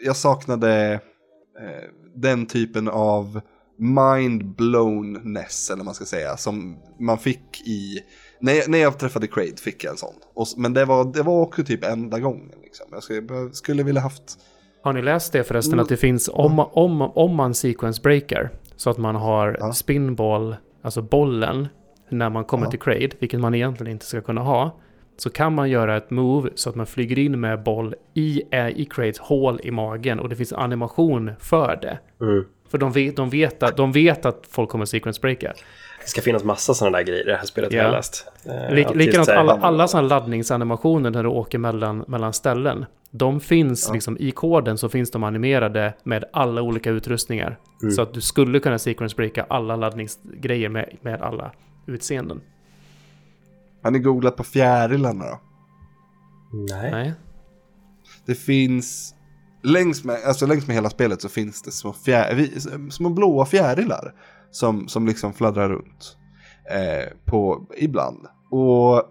jag 0.00 0.16
saknade 0.16 0.92
eh, 1.60 1.88
den 2.14 2.46
typen 2.46 2.88
av 2.88 3.40
mind-blowness 3.78 5.68
eller 5.70 5.76
vad 5.78 5.84
man 5.84 5.94
ska 5.94 6.04
säga. 6.04 6.36
Som 6.36 6.78
man 6.98 7.18
fick 7.18 7.60
i, 7.66 8.00
när 8.40 8.52
jag, 8.52 8.68
när 8.68 8.78
jag 8.78 8.98
träffade 8.98 9.26
Kraid 9.26 9.58
fick 9.60 9.84
jag 9.84 9.90
en 9.90 9.96
sån. 9.96 10.14
Och, 10.34 10.46
men 10.56 10.74
det 10.74 10.84
var, 10.84 11.04
det 11.04 11.22
var 11.22 11.40
också 11.42 11.64
typ 11.64 11.84
enda 11.84 12.18
gången. 12.18 12.50
Liksom. 12.62 12.86
Jag 12.92 13.02
skulle, 13.02 13.50
skulle 13.52 13.82
vilja 13.82 14.00
haft, 14.00 14.22
Har 14.82 14.92
ni 14.92 15.02
läst 15.02 15.32
det 15.32 15.44
förresten 15.44 15.72
Mm. 15.72 15.82
att 15.82 15.88
det 15.88 15.96
finns 15.96 16.28
om, 16.32 16.58
om, 16.58 17.02
om 17.02 17.34
man 17.34 17.54
sequence 17.54 18.02
breaker 18.02 18.50
så 18.76 18.90
att 18.90 18.98
man 18.98 19.14
har 19.14 19.56
Ja. 19.60 19.72
spinball, 19.72 20.56
alltså 20.82 21.02
bollen, 21.02 21.68
när 22.08 22.30
man 22.30 22.44
kommer 22.44 22.64
Ja. 22.66 22.70
till 22.70 22.80
Kraid, 22.80 23.14
vilket 23.18 23.40
man 23.40 23.54
egentligen 23.54 23.92
inte 23.92 24.06
ska 24.06 24.20
kunna 24.20 24.40
ha, 24.40 24.76
så 25.16 25.30
kan 25.30 25.54
man 25.54 25.70
göra 25.70 25.96
ett 25.96 26.10
move 26.10 26.50
så 26.54 26.70
att 26.70 26.76
man 26.76 26.86
flyger 26.86 27.18
in 27.18 27.40
med 27.40 27.62
boll 27.62 27.94
i, 28.14 28.42
eh, 28.50 28.68
i 28.68 28.84
Kraids 28.90 29.18
hål 29.18 29.60
i 29.64 29.70
magen 29.70 30.20
och 30.20 30.28
det 30.28 30.36
finns 30.36 30.52
animation 30.52 31.30
för 31.40 31.78
det. 31.82 31.98
Mm. 32.24 32.44
För 32.70 32.78
de 32.78 32.92
vet, 32.92 33.16
de 33.16 33.30
vet, 33.30 33.62
att, 33.62 33.76
de 33.76 33.92
vet 33.92 34.26
att 34.26 34.46
folk 34.50 34.70
kommer 34.70 34.84
sequence 34.84 35.20
breaka. 35.20 35.52
Det 36.04 36.08
ska 36.10 36.20
finnas 36.22 36.44
massa 36.44 36.74
sådana 36.74 36.96
där 36.98 37.04
grejer 37.04 37.22
i 37.22 37.30
det 37.30 37.36
här 37.36 37.44
spelet 37.46 37.72
jag 37.72 37.84
har 37.84 37.90
läst. 37.92 38.26
Eh, 38.44 38.74
Lik, 38.74 38.86
likadant 38.94 39.14
just 39.14 39.24
så 39.24 39.30
här- 39.32 39.38
alla, 39.38 39.52
alla 39.52 39.88
sådana 39.88 40.08
laddningsanimationer 40.08 41.10
när 41.10 41.22
du 41.22 41.28
åker 41.28 41.58
mellan, 41.58 42.04
mellan 42.08 42.32
ställen. 42.32 42.84
De 43.10 43.40
finns 43.40 43.86
Ja. 43.88 43.94
liksom 43.94 44.16
i 44.20 44.30
koden 44.30 44.78
så 44.78 44.88
finns 44.88 45.10
de 45.10 45.24
animerade 45.24 45.94
med 46.04 46.24
alla 46.32 46.62
olika 46.62 46.90
utrustningar. 46.90 47.58
Mm. 47.82 47.92
Så 47.94 48.02
att 48.02 48.14
du 48.14 48.20
skulle 48.20 48.60
kunna 48.60 48.78
sequence 48.78 49.16
breaka 49.16 49.46
alla 49.48 49.76
laddningsgrejer 49.76 50.68
med, 50.68 50.96
med 51.02 51.22
alla 51.22 51.52
utseenden. 51.86 52.40
har 53.82 53.90
ni 53.90 53.98
googlat 53.98 54.36
på 54.36 54.44
fjärilarna 54.44 55.24
då? 55.24 55.40
Nej. 56.52 56.90
Nej. 56.90 57.12
Det 58.26 58.34
finns 58.34 59.14
längs 59.62 60.04
med, 60.04 60.16
alltså 60.26 60.46
längs 60.46 60.66
med 60.66 60.76
hela 60.76 60.90
spelet 60.90 61.22
så 61.22 61.28
finns 61.28 61.62
det 61.62 61.70
små, 61.70 61.92
fjär, 61.92 62.48
små 62.90 63.08
blåa 63.10 63.46
fjärilar 63.46 64.14
som, 64.50 64.88
som 64.88 65.06
liksom 65.06 65.32
fladdrar 65.32 65.68
runt 65.68 66.16
eh, 66.70 67.16
på, 67.24 67.66
ibland. 67.76 68.26
Och 68.50 69.02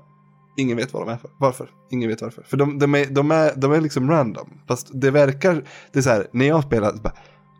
ingen 0.57 0.77
vet 0.77 0.93
vad 0.93 1.07
de 1.07 1.13
är 1.13 1.17
för. 1.17 1.29
Varför? 1.39 1.69
Ingen 1.91 2.09
vet 2.09 2.21
varför. 2.21 2.43
För 2.43 2.57
de, 2.57 2.79
de, 2.79 2.95
är, 2.95 3.05
de, 3.05 3.31
är, 3.31 3.55
de 3.55 3.71
är 3.71 3.81
liksom 3.81 4.09
random. 4.09 4.49
Fast 4.67 4.87
det 4.93 5.11
verkar, 5.11 5.63
det 5.91 5.99
är 5.99 6.03
så 6.03 6.09
här, 6.09 6.27
när 6.31 6.47
jag 6.47 6.63
spelar, 6.63 6.91
så 6.91 7.01
bara, 7.01 7.13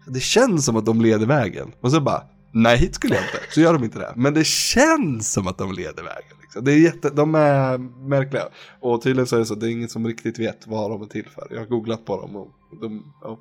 det 0.08 0.20
känns 0.20 0.66
som 0.66 0.76
att 0.76 0.86
de 0.86 1.02
leder 1.02 1.26
vägen. 1.26 1.72
Och 1.82 1.92
så 1.92 2.02
bara, 2.02 2.24
nej 2.54 2.78
hit 2.78 2.96
skulle 2.96 3.16
jag 3.16 3.24
inte. 3.24 3.40
Så 3.50 3.62
gör 3.62 3.74
de 3.74 3.84
inte 3.84 4.00
det. 4.00 4.14
Men 4.16 4.34
det 4.34 4.46
känns 4.46 5.34
som 5.34 5.48
att 5.48 5.58
de 5.58 5.72
leder 5.72 6.04
vägen. 6.04 6.38
Liksom. 6.42 6.64
Det 6.64 6.72
är 6.72 6.78
jätte, 6.78 7.10
de 7.10 7.36
är 7.36 7.78
märkliga. 8.08 8.44
Och 8.80 9.02
tydligen 9.02 9.28
så 9.28 9.36
är 9.36 9.40
det 9.40 9.46
så, 9.46 9.56
det 9.56 9.68
är 9.68 9.72
ingen 9.72 9.90
som 9.90 10.08
riktigt 10.08 10.40
vet 10.40 10.68
vad 10.68 10.92
de 10.92 11.02
är 11.02 11.06
till 11.06 11.30
för. 11.30 11.48
Jag 11.52 11.60
har 11.60 11.66
googlat 11.66 12.06
på 12.06 12.22
dem 12.22 12.36
och 12.36 12.50
de, 12.82 13.14
och 13.22 13.40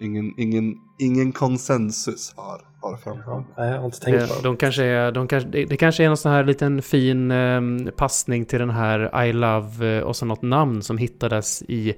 ingen, 0.00 0.34
ingen, 0.40 0.74
ingen 0.98 1.32
konsensus 1.32 2.32
har, 2.36 2.60
har 2.80 2.96
framkommit. 2.96 3.46
Nej, 3.58 3.70
jag 3.70 3.78
har 3.78 3.84
inte 3.84 4.00
tänkt 4.00 4.18
på 4.18 4.24
Eh, 4.24 4.28
dem. 4.28 4.42
De 4.42 4.56
kanske 4.56 4.84
är, 4.84 5.12
de 5.12 5.28
kanske, 5.28 5.48
det, 5.48 5.64
det 5.64 5.76
kanske 5.76 6.04
är 6.04 6.08
någon 6.08 6.16
sån 6.16 6.32
här 6.32 6.44
liten 6.44 6.82
fin 6.82 7.30
eh, 7.30 7.60
passning 7.96 8.44
till 8.44 8.58
den 8.58 8.70
här 8.70 9.24
I 9.26 9.32
Love 9.32 9.96
eh, 9.98 10.02
och 10.02 10.16
så 10.16 10.26
något 10.26 10.42
namn 10.42 10.82
som 10.82 10.98
hittades 10.98 11.62
i 11.62 11.94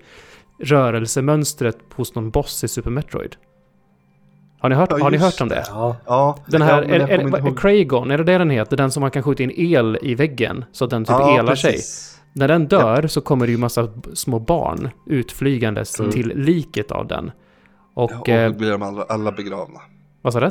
rörelsemönstret 0.63 1.79
hos 1.95 2.15
någon 2.15 2.31
boss 2.31 2.65
i 2.65 2.69
Super 2.69 2.91
Metroid. 2.91 3.37
Har 4.59 4.69
ni 4.69 4.75
hört, 4.75 4.89
Ja, 4.91 4.99
har 5.03 5.11
ni 5.11 5.17
hört 5.19 5.41
om 5.41 5.49
det? 5.49 5.65
Ja, 5.69 5.97
Ja, 6.07 6.39
Den 6.47 6.61
ja, 6.61 6.67
här, 6.67 6.83
men 6.83 6.91
är, 6.91 7.09
är, 7.09 7.49
är. 7.49 7.57
Kragon, 7.57 8.11
är 8.11 8.19
det 8.19 8.25
det 8.25 8.39
den 8.39 8.51
heter? 8.51 8.77
Den 8.77 8.91
som 8.91 9.01
man 9.01 9.11
kan 9.11 9.23
skjuta 9.23 9.43
in 9.43 9.53
el 9.57 9.99
i 10.03 10.15
väggen 10.15 10.65
så 10.73 10.85
att 10.85 10.91
den 10.91 11.05
typ 11.05 11.11
Ja, 11.19 11.39
elar 11.39 11.55
sig. 11.55 11.73
precis. 11.73 12.21
När 12.33 12.49
den 12.49 12.67
dör 12.69 13.07
så 13.07 13.21
kommer 13.21 13.47
det 13.47 13.53
ju 13.53 13.59
massa 13.59 13.89
små 14.15 14.39
barn 14.39 14.91
utflygandes 15.07 16.01
Mm. 16.01 16.13
till 16.13 16.33
liket 16.37 16.93
av 16.93 17.07
den. 17.07 17.31
Och, 18.05 18.11
Ja, 18.13 18.19
och 18.21 18.29
eh, 18.29 18.51
då 18.53 18.59
blir 18.59 18.71
de 18.71 18.83
alla, 18.83 19.03
alla 19.03 19.33
begravna. 19.33 19.81
vad 20.23 20.33
sa 20.33 20.41
du? 20.41 20.51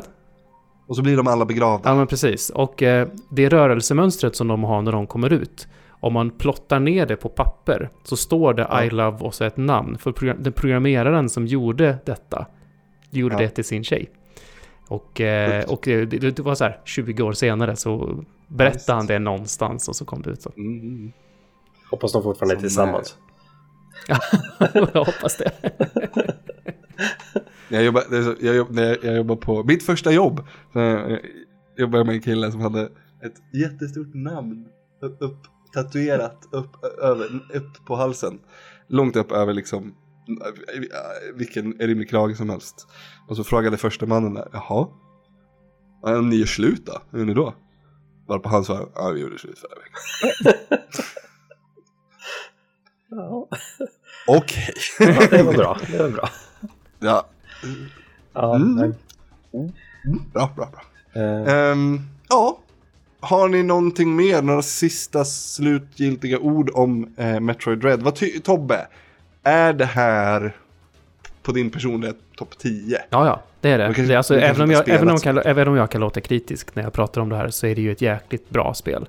Och 0.86 0.96
så 0.96 1.02
blir 1.02 1.16
de 1.16 1.26
alla 1.26 1.44
begravda. 1.44 1.90
Ja 1.90 1.94
men 1.96 2.06
precis. 2.06 2.50
Och 2.50 2.82
eh, 2.82 3.08
det 3.30 3.48
rörelsemönstret 3.48 4.36
som 4.36 4.48
de 4.48 4.64
har 4.64 4.82
när 4.82 4.92
de 4.92 5.06
kommer 5.06 5.32
ut. 5.32 5.68
Om 6.00 6.12
man 6.12 6.30
plottar 6.30 6.80
ner 6.80 7.06
det 7.06 7.16
på 7.16 7.28
papper 7.28 7.90
så 8.04 8.16
står 8.16 8.54
det 8.54 8.66
Ja. 8.70 8.84
I 8.84 8.90
love 8.90 9.18
och 9.20 9.34
så 9.34 9.44
ett 9.44 9.56
namn. 9.56 9.98
För 9.98 10.12
program- 10.12 10.42
den 10.42 10.52
programmeraren 10.52 11.28
som 11.28 11.46
gjorde 11.46 11.98
detta 12.06 12.46
gjorde 13.10 13.34
Ja. 13.34 13.40
det 13.40 13.48
till 13.48 13.64
sin 13.64 13.84
tjej. 13.84 14.10
Och, 14.88 15.20
eh, 15.20 15.64
och 15.64 15.88
eh, 15.88 16.06
det, 16.08 16.18
det 16.18 16.38
var 16.42 16.54
så 16.54 16.64
här 16.64 16.80
20 16.84 17.22
år 17.22 17.32
senare 17.32 17.76
så 17.76 18.24
berättade 18.48 18.74
Just. 18.78 18.88
han 18.88 19.06
det 19.06 19.18
någonstans 19.18 19.88
och 19.88 19.96
så 19.96 20.04
kom 20.04 20.22
det 20.22 20.30
ut 20.30 20.42
så. 20.42 20.52
Mm, 20.56 20.80
mm. 20.80 21.12
hoppas 21.90 22.12
de 22.12 22.22
fortfarande 22.22 22.54
är 22.54 22.56
Som, 22.56 22.62
tillsammans. 22.62 23.16
jag 24.94 25.04
hoppas 25.04 25.36
det. 25.36 25.52
Jag 27.68 27.84
jobbar, 27.84 28.02
jag, 28.40 28.56
jobb, 28.56 28.70
när 28.70 28.98
jag, 29.06 29.16
jobbar 29.16 29.36
på 29.36 29.64
mitt 29.64 29.82
första 29.82 30.12
jobb. 30.12 30.46
Så 30.72 30.78
jag 30.78 31.18
jobbade 31.76 32.04
med 32.04 32.14
en 32.14 32.20
kille 32.20 32.52
som 32.52 32.60
hade 32.60 32.82
ett 33.22 33.54
jättestort 33.54 34.14
namn 34.14 34.66
upp, 35.20 35.46
tatuerat 35.74 36.48
upp, 36.52 36.84
över, 37.02 37.26
upp 37.54 37.86
på 37.86 37.96
halsen. 37.96 38.38
Långt 38.88 39.16
upp 39.16 39.32
över 39.32 39.54
liksom 39.54 39.94
vilken 41.34 41.72
rimlig 41.72 42.10
krage 42.10 42.36
som 42.36 42.50
helst. 42.50 42.88
Och 43.28 43.36
så 43.36 43.44
frågade 43.44 43.76
första 43.76 44.06
mannen 44.06 44.34
där, 44.34 44.48
jaha? 44.52 44.88
Ja, 46.02 46.18
Om 46.18 46.28
ni 46.28 46.36
gör 46.36 46.46
slut 46.46 46.86
då? 46.86 47.02
Hur 47.10 47.20
är 47.20 47.24
ni 47.24 47.34
då? 47.34 47.54
Varpå 48.28 48.48
han 48.48 48.64
svarade, 48.64 48.90
ja 48.94 49.10
vi 49.10 49.20
gjorde 49.20 49.38
slut 49.38 49.58
förra 49.58 49.74
veckan. 49.74 50.54
Ja, 53.12 53.48
Okej. 54.26 54.74
det 55.30 55.42
var 55.42 55.52
bra. 55.52 55.78
Det 55.90 55.98
var 55.98 56.10
bra. 56.10 56.28
Ja, 57.00 57.26
Ja, 58.32 58.56
Mm. 58.56 58.74
nej. 58.74 58.92
bra, 60.32 60.50
bra, 60.56 60.68
bra. 60.72 60.82
Eh, 61.22 61.54
Ehm, 61.54 62.00
ja, 62.28 62.58
har 63.20 63.48
ni 63.48 63.62
någonting 63.62 64.16
mer? 64.16 64.42
Några 64.42 64.62
sista 64.62 65.24
slutgiltiga 65.24 66.38
ord 66.38 66.70
om 66.74 67.14
eh, 67.16 67.40
Metroid 67.40 67.78
Dread? 67.78 68.02
Vad 68.02 68.14
ty- 68.16 68.40
Tobbe, 68.40 68.86
är 69.42 69.72
det 69.72 69.84
här 69.84 70.56
på 71.42 71.52
din 71.52 71.70
personliga 71.70 72.12
topp 72.36 72.58
10? 72.58 72.98
Ja, 73.10 73.26
ja, 73.26 73.42
det 73.60 73.70
är 73.70 73.78
det. 73.78 73.84
Man 73.84 73.94
kanske- 73.94 74.12
det 74.12 74.16
alltså, 74.16 74.34
man 74.34 74.42
även, 74.42 74.60
om 74.62 74.70
jag, 74.70 74.88
även, 74.88 75.08
om 75.08 75.14
jag 75.14 75.22
kan, 75.22 75.38
även 75.38 75.68
om 75.68 75.76
jag 75.76 75.90
kan 75.90 76.00
låta 76.00 76.20
kritisk 76.20 76.74
när 76.74 76.82
jag 76.82 76.92
pratar 76.92 77.20
om 77.20 77.28
det 77.28 77.36
här 77.36 77.48
så 77.50 77.66
är 77.66 77.74
det 77.74 77.80
ju 77.82 77.92
ett 77.92 78.02
jäkligt 78.02 78.50
bra 78.50 78.74
spel. 78.74 79.08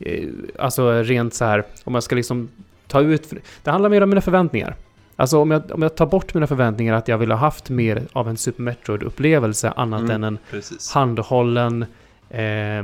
Eh, 0.00 0.28
Alltså 0.58 1.02
rent 1.02 1.34
så 1.34 1.44
här, 1.44 1.64
om 1.84 1.94
jag 1.94 2.02
ska 2.02 2.16
liksom 2.16 2.48
ta 2.88 3.00
ut... 3.00 3.32
Det 3.62 3.70
handlar 3.70 3.90
mer 3.90 4.00
om 4.02 4.08
mina 4.08 4.20
förväntningar. 4.20 4.76
Alltså 5.20 5.38
om 5.38 5.50
jag, 5.50 5.62
om 5.70 5.82
jag 5.82 5.94
tar 5.94 6.06
bort 6.06 6.34
mina 6.34 6.46
förväntningar 6.46 6.94
att 6.94 7.08
jag 7.08 7.18
vill 7.18 7.30
ha 7.30 7.38
haft 7.38 7.70
mer 7.70 8.02
av 8.12 8.28
en 8.28 8.36
Super 8.36 8.62
Metroid-upplevelse 8.62 9.72
annat 9.76 10.00
Mm. 10.00 10.10
än 10.10 10.24
en 10.24 10.38
Precis. 10.50 10.90
handhållen, 10.92 11.82
eh, 12.30 12.82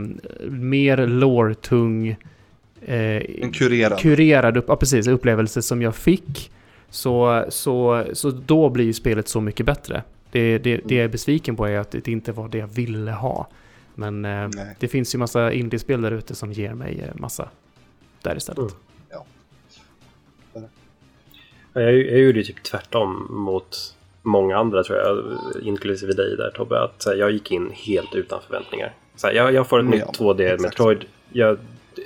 mer 0.51 1.07
lore-tung, 1.07 2.09
eh, 2.87 2.97
En 3.43 3.53
kurerad. 3.53 3.99
kurerad 3.99 4.57
upp, 4.57 4.65
ja, 4.69 4.77
precis, 4.77 5.07
upplevelse 5.07 5.63
som 5.63 5.83
jag 5.83 5.95
fick. 5.97 6.51
Så, 6.91 7.45
så, 7.49 8.05
så 8.13 8.31
då 8.31 8.69
blir 8.69 8.85
ju 8.85 8.93
spelet 8.93 9.29
så 9.29 9.41
mycket 9.41 9.67
bättre. 9.67 10.03
Det, 10.31 10.59
det, 10.59 10.81
det 10.85 10.95
jag 10.95 11.05
är 11.05 11.09
besviken 11.09 11.57
på 11.57 11.67
är 11.67 11.79
att 11.79 11.91
det 11.91 12.09
inte 12.09 12.33
var 12.33 12.49
det 12.49 12.59
jag 12.59 12.67
ville 12.67 13.11
ha. 13.13 13.49
Men 13.95 14.25
eh, 14.25 14.49
det 14.79 14.89
finns 14.89 15.15
ju 15.15 15.19
massa 15.19 15.53
indiespel 15.53 16.03
där 16.03 16.11
ute 16.11 16.35
som 16.35 16.53
ger 16.53 16.75
mig 16.75 17.01
eh, 17.01 17.21
massa 17.21 17.49
där 18.23 18.37
istället. 18.37 18.59
Mm. 18.59 18.71
Jag, 21.83 21.93
jag 21.95 22.19
gjorde 22.21 22.39
ju 22.39 22.45
typ 22.45 22.63
tvärtom 22.63 23.27
mot 23.31 23.77
många 24.23 24.57
andra 24.59 24.83
tror 24.83 24.99
jag, 24.99 25.25
inklusive 25.63 26.13
dig 26.13 26.37
där 26.37 26.51
Tobbe, 26.51 26.81
att 26.83 27.03
så 27.03 27.11
här, 27.11 27.17
jag 27.17 27.31
gick 27.31 27.51
in 27.51 27.71
helt 27.75 28.15
utan 28.15 28.41
förväntningar. 28.47 28.95
Så 29.17 29.27
här, 29.27 29.35
jag, 29.35 29.53
jag 29.55 29.67
får 29.67 29.79
ett 29.79 29.83
Mm, 29.87 29.99
nytt 29.99 30.05
ja, 30.19 30.25
2D 30.35 30.41
exakt. 30.41 30.63
Metroid, 30.63 31.05
jag, 31.33 31.59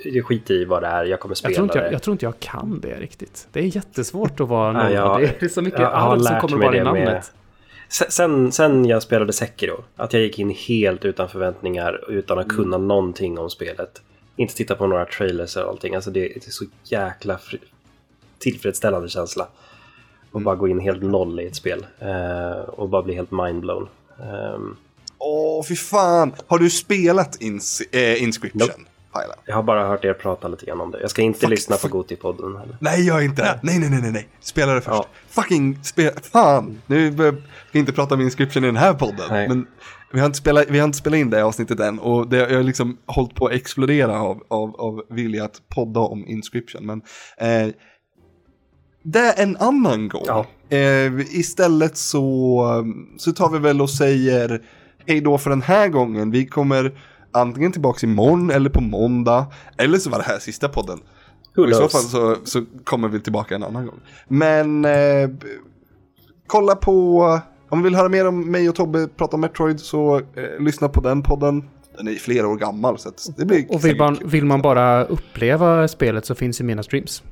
jag 0.03 0.25
skiter 0.25 0.53
i 0.53 0.65
vad 0.65 0.83
det 0.83 0.87
är, 0.87 1.05
jag 1.05 1.19
kommer 1.19 1.35
spela 1.35 1.49
Jag 1.51 1.55
tror, 1.55 1.65
inte 1.65 1.77
jag, 1.77 1.85
det. 1.87 1.91
jag 1.91 2.01
tror 2.01 2.11
inte 2.11 2.25
jag 2.25 2.39
kan 2.39 2.79
det 2.81 2.99
riktigt. 2.99 3.47
Det 3.51 3.59
är 3.59 3.75
jättesvårt 3.75 4.39
att 4.39 4.47
vara 4.47 4.73
Ja, 4.91 5.05
någon. 5.07 5.21
jag- 5.21 5.31
det 5.39 5.45
är 5.45 5.49
så 5.49 5.61
mycket 5.61 5.79
allt 5.79 6.25
som 6.25 6.39
kommer 6.39 6.57
bara 6.57 6.75
i 6.75 6.77
det 6.79 6.83
med- 6.83 6.93
namnet. 7.05 7.31
Sen- 8.09 8.51
Sen, 8.51 8.85
jag 8.85 9.03
spelade 9.03 9.33
Sekiro, 9.33 9.83
att 9.95 10.13
jag 10.13 10.21
gick 10.21 10.39
in 10.39 10.49
helt 10.49 11.05
utan 11.05 11.29
förväntningar 11.29 12.03
utan 12.11 12.37
Mm. 12.37 12.47
att 12.49 12.55
kunna 12.55 12.77
någonting 12.77 13.39
om 13.39 13.49
spelet. 13.49 14.01
Inte 14.35 14.55
titta 14.55 14.75
på 14.75 14.87
några 14.87 15.05
trailers 15.05 15.57
eller 15.57 15.67
allting. 15.67 15.95
Alltså 15.95 16.11
det, 16.11 16.19
det 16.19 16.47
är 16.47 16.51
så 16.51 16.65
jäkla 16.83 17.37
fri, 17.37 17.59
tillfredsställande 18.41 19.09
känsla. 19.09 19.47
Och 20.31 20.35
Mm. 20.39 20.43
bara 20.45 20.55
gå 20.55 20.67
in 20.67 20.79
helt 20.79 21.03
noll 21.03 21.39
i 21.39 21.47
ett 21.47 21.55
spel. 21.55 21.85
eh, 21.99 22.51
och 22.69 22.89
bara 22.89 23.01
bli 23.03 23.15
helt 23.15 23.31
mindblown. 23.31 23.87
Um, 24.55 24.77
Åh, 25.17 25.63
fy 25.63 25.75
fan! 25.75 26.33
Har 26.47 26.59
du 26.59 26.69
spelat 26.69 27.37
ins- 27.41 27.81
eh, 27.91 28.23
Inscription? 28.23 28.59
Nope. 28.59 28.73
Pajla? 29.13 29.33
jag 29.45 29.55
har 29.55 29.63
bara 29.63 29.87
hört 29.87 30.05
er 30.05 30.13
prata 30.13 30.47
lite 30.47 30.65
grann 30.65 30.81
om 30.81 30.91
det. 30.91 31.01
Jag 31.01 31.09
ska 31.09 31.21
inte 31.21 31.39
Fuck, 31.39 31.49
lyssna 31.49 31.75
på. 31.77 31.87
Goti-podden 31.87 32.59
heller. 32.59 32.77
Nej, 32.79 33.07
gör 33.07 33.21
inte. 33.21 33.59
Nej, 33.63 33.79
nej, 33.79 33.89
nej, 33.89 34.01
nej, 34.01 34.11
nej. 34.11 34.27
Spela 34.39 34.73
det 34.73 34.81
först. 34.81 34.95
Ja. 34.95 35.05
Fucking 35.27 35.83
spela. 35.83 36.11
Fan! 36.31 36.81
Nu 36.87 37.13
ska 37.13 37.31
vi 37.71 37.79
inte 37.79 37.91
prata 37.93 38.15
om 38.15 38.21
Inscription 38.21 38.63
i 38.63 38.67
den 38.67 38.75
här 38.77 38.93
podden. 38.93 39.25
Nej. 39.29 39.47
Men 39.47 39.67
vi 40.13 40.19
har, 40.19 40.25
inte 40.25 40.37
spelat, 40.37 40.65
vi 40.69 40.79
har 40.79 40.85
inte 40.85 40.97
spelat 40.97 41.17
in 41.17 41.29
det 41.29 41.43
avsnittet 41.43 41.79
än. 41.79 41.99
Och 41.99 42.27
det, 42.27 42.37
jag 42.37 42.55
har 42.55 42.63
liksom 42.63 42.97
hållit 43.05 43.35
på 43.35 43.45
att 43.45 43.51
explodera 43.53 44.21
av, 44.21 44.43
av, 44.47 44.75
av 44.81 45.03
vilja 45.09 45.43
att 45.43 45.61
podda 45.69 45.99
om 45.99 46.27
Inscription. 46.27 46.85
Men 46.85 47.01
eh, 47.37 47.73
det 49.03 49.31
en 49.31 49.57
annan 49.57 50.07
gång. 50.07 50.23
Ja. 50.27 50.45
Eh, 50.69 51.19
istället 51.19 51.97
så, 51.97 52.65
så 53.17 53.31
tar 53.31 53.49
vi 53.49 53.59
väl 53.59 53.81
och 53.81 53.89
säger 53.89 54.61
hej 55.07 55.21
då 55.21 55.37
för 55.37 55.49
den 55.49 55.61
här 55.61 55.87
gången. 55.87 56.31
Vi 56.31 56.45
kommer 56.45 56.91
antingen 57.31 57.71
tillbaka 57.71 58.07
imorgon 58.07 58.51
eller 58.51 58.69
på 58.69 58.81
måndag. 58.81 59.45
Eller 59.77 59.97
så 59.97 60.09
var 60.09 60.17
det 60.17 60.23
här 60.23 60.39
sista 60.39 60.69
podden. 60.69 60.99
Who 61.55 61.69
I 61.69 61.73
så 61.73 61.89
fall 61.89 62.01
så, 62.01 62.37
så 62.43 62.65
kommer 62.83 63.07
vi 63.07 63.19
tillbaka 63.19 63.55
en 63.55 63.63
annan 63.63 63.85
gång. 63.85 63.99
Men 64.27 64.85
eh, 64.85 65.29
kolla 66.47 66.75
på, 66.75 67.21
om 67.69 67.79
vi 67.79 67.83
vill 67.83 67.95
höra 67.95 68.09
mer 68.09 68.27
om 68.27 68.51
mig 68.51 68.69
och 68.69 68.75
Tobbe 68.75 69.07
prata 69.07 69.35
om 69.35 69.41
Metroid 69.41 69.79
så 69.79 70.17
eh, 70.17 70.23
lyssna 70.59 70.89
på 70.89 71.01
den 71.01 71.23
podden. 71.23 71.69
Den 71.97 72.07
är 72.07 72.15
flera 72.15 72.47
år 72.47 72.55
gammal 72.55 72.99
så 72.99 73.11
det 73.37 73.45
blir 73.45 73.65
Och 73.69 73.85
vill 73.85 73.97
man, 73.97 74.17
vill 74.25 74.45
man 74.45 74.61
bara 74.61 75.05
uppleva 75.05 75.87
spelet 75.87 76.25
så 76.25 76.35
finns 76.35 76.61
ju 76.61 76.65
mina 76.65 76.83
streams. 76.83 77.23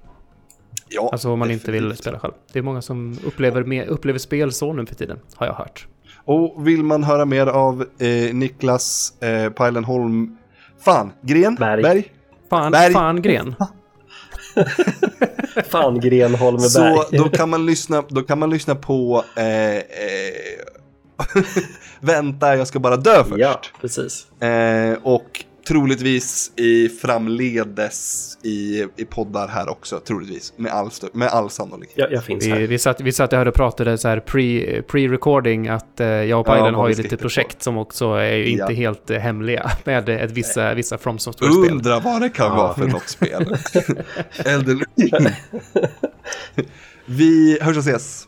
Ja, 0.89 1.09
Alltså 1.11 1.31
om 1.31 1.39
man 1.39 1.51
inte 1.51 1.71
vill 1.71 1.81
definitivt. 1.83 2.03
spela 2.03 2.19
själv. 2.19 2.33
Det 2.53 2.59
är 2.59 2.63
många 2.63 2.81
som 2.81 3.17
upplever, 3.25 3.63
med, 3.63 3.87
upplever 3.87 4.19
spel 4.19 4.51
så 4.51 4.73
nu 4.73 4.85
för 4.85 4.95
tiden, 4.95 5.19
har 5.35 5.47
jag 5.47 5.53
hört. 5.53 5.87
Och 6.25 6.67
vill 6.67 6.83
man 6.83 7.03
höra 7.03 7.25
mer 7.25 7.47
av 7.47 7.85
eh, 7.99 8.33
Niklas 8.35 9.13
eh, 9.21 9.49
Pajlenholm, 9.51 10.37
fan, 10.85 11.11
Gren? 11.21 11.55
Berg. 11.55 11.81
Berg? 11.83 12.11
Fan, 12.49 12.71
Berg. 12.71 12.93
fan 12.93 13.21
gren. 13.21 13.55
Fan, 15.69 15.99
Grenholmeberg. 15.99 16.69
Så 16.69 17.05
då 17.11 17.29
kan 17.29 17.49
man 17.49 17.65
lyssna, 17.65 18.03
då 18.09 18.21
kan 18.21 18.39
man 18.39 18.49
lyssna 18.49 18.75
på 18.75 19.23
eh, 19.35 19.75
eh, 19.75 19.81
Vänta, 21.99 22.55
jag 22.55 22.67
ska 22.67 22.79
bara 22.79 22.97
dö 22.97 23.23
först. 23.23 23.39
Ja, 23.39 23.61
precis. 23.81 24.41
Eh, 24.41 24.97
och 25.03 25.45
troligtvis 25.69 26.51
i 26.55 26.89
framledes 26.89 28.37
i, 28.43 28.85
i 28.97 29.05
poddar 29.05 29.47
här 29.47 29.69
också, 29.69 29.99
troligtvis. 29.99 30.53
Med 30.57 30.71
all, 30.71 30.89
med 31.13 31.27
all 31.27 31.49
sannolikhet. 31.49 31.97
Jag, 31.97 32.11
jag 32.11 32.23
finns 32.23 32.47
här. 32.47 32.57
Vi, 32.59 32.67
vi, 32.67 32.79
satt, 32.79 33.01
vi 33.01 33.11
satt 33.11 33.31
här 33.31 33.47
och 33.47 33.53
pratade 33.53 33.97
så 33.97 34.07
här 34.07 34.19
pre, 34.19 34.81
pre-recording 34.81 35.69
att 35.75 35.99
eh, 35.99 36.07
jag 36.07 36.39
och 36.39 36.47
Ja, 36.47 36.51
Pajlen 36.51 36.73
vad 36.73 36.81
har 36.83 36.89
ju 36.89 36.95
lite 36.95 37.01
hitta 37.03 37.15
på. 37.15 37.21
projekt 37.21 37.63
som 37.63 37.77
också 37.77 38.05
är 38.13 38.35
ju 38.35 38.45
inte 38.49 38.63
Ja. 38.69 38.75
helt 38.75 39.09
eh, 39.09 39.17
hemliga 39.19 39.71
med 39.83 40.09
ett 40.09 40.31
vissa, 40.31 40.73
vissa 40.73 40.97
From 40.97 41.19
Software-spel. 41.19 41.71
Undra 41.75 41.99
vad 41.99 42.21
det 42.21 42.29
kan 42.29 42.45
Ja. 42.47 42.55
vara 42.55 42.73
för 42.73 42.87
något 42.87 43.09
spel. 43.09 43.55
Elden 44.45 44.81
ring. 44.97 45.27
Vi 47.05 47.57
hörs 47.61 47.77
och 47.77 47.83
ses. 47.87 48.27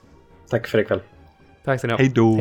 Tack 0.50 0.68
för 0.68 0.80
ikväll. 0.80 1.00
Tack 1.66 1.80
ska 1.80 1.88
ni 1.88 1.94
ha. 1.94 1.98
Hej 1.98 2.10
då. 2.16 2.38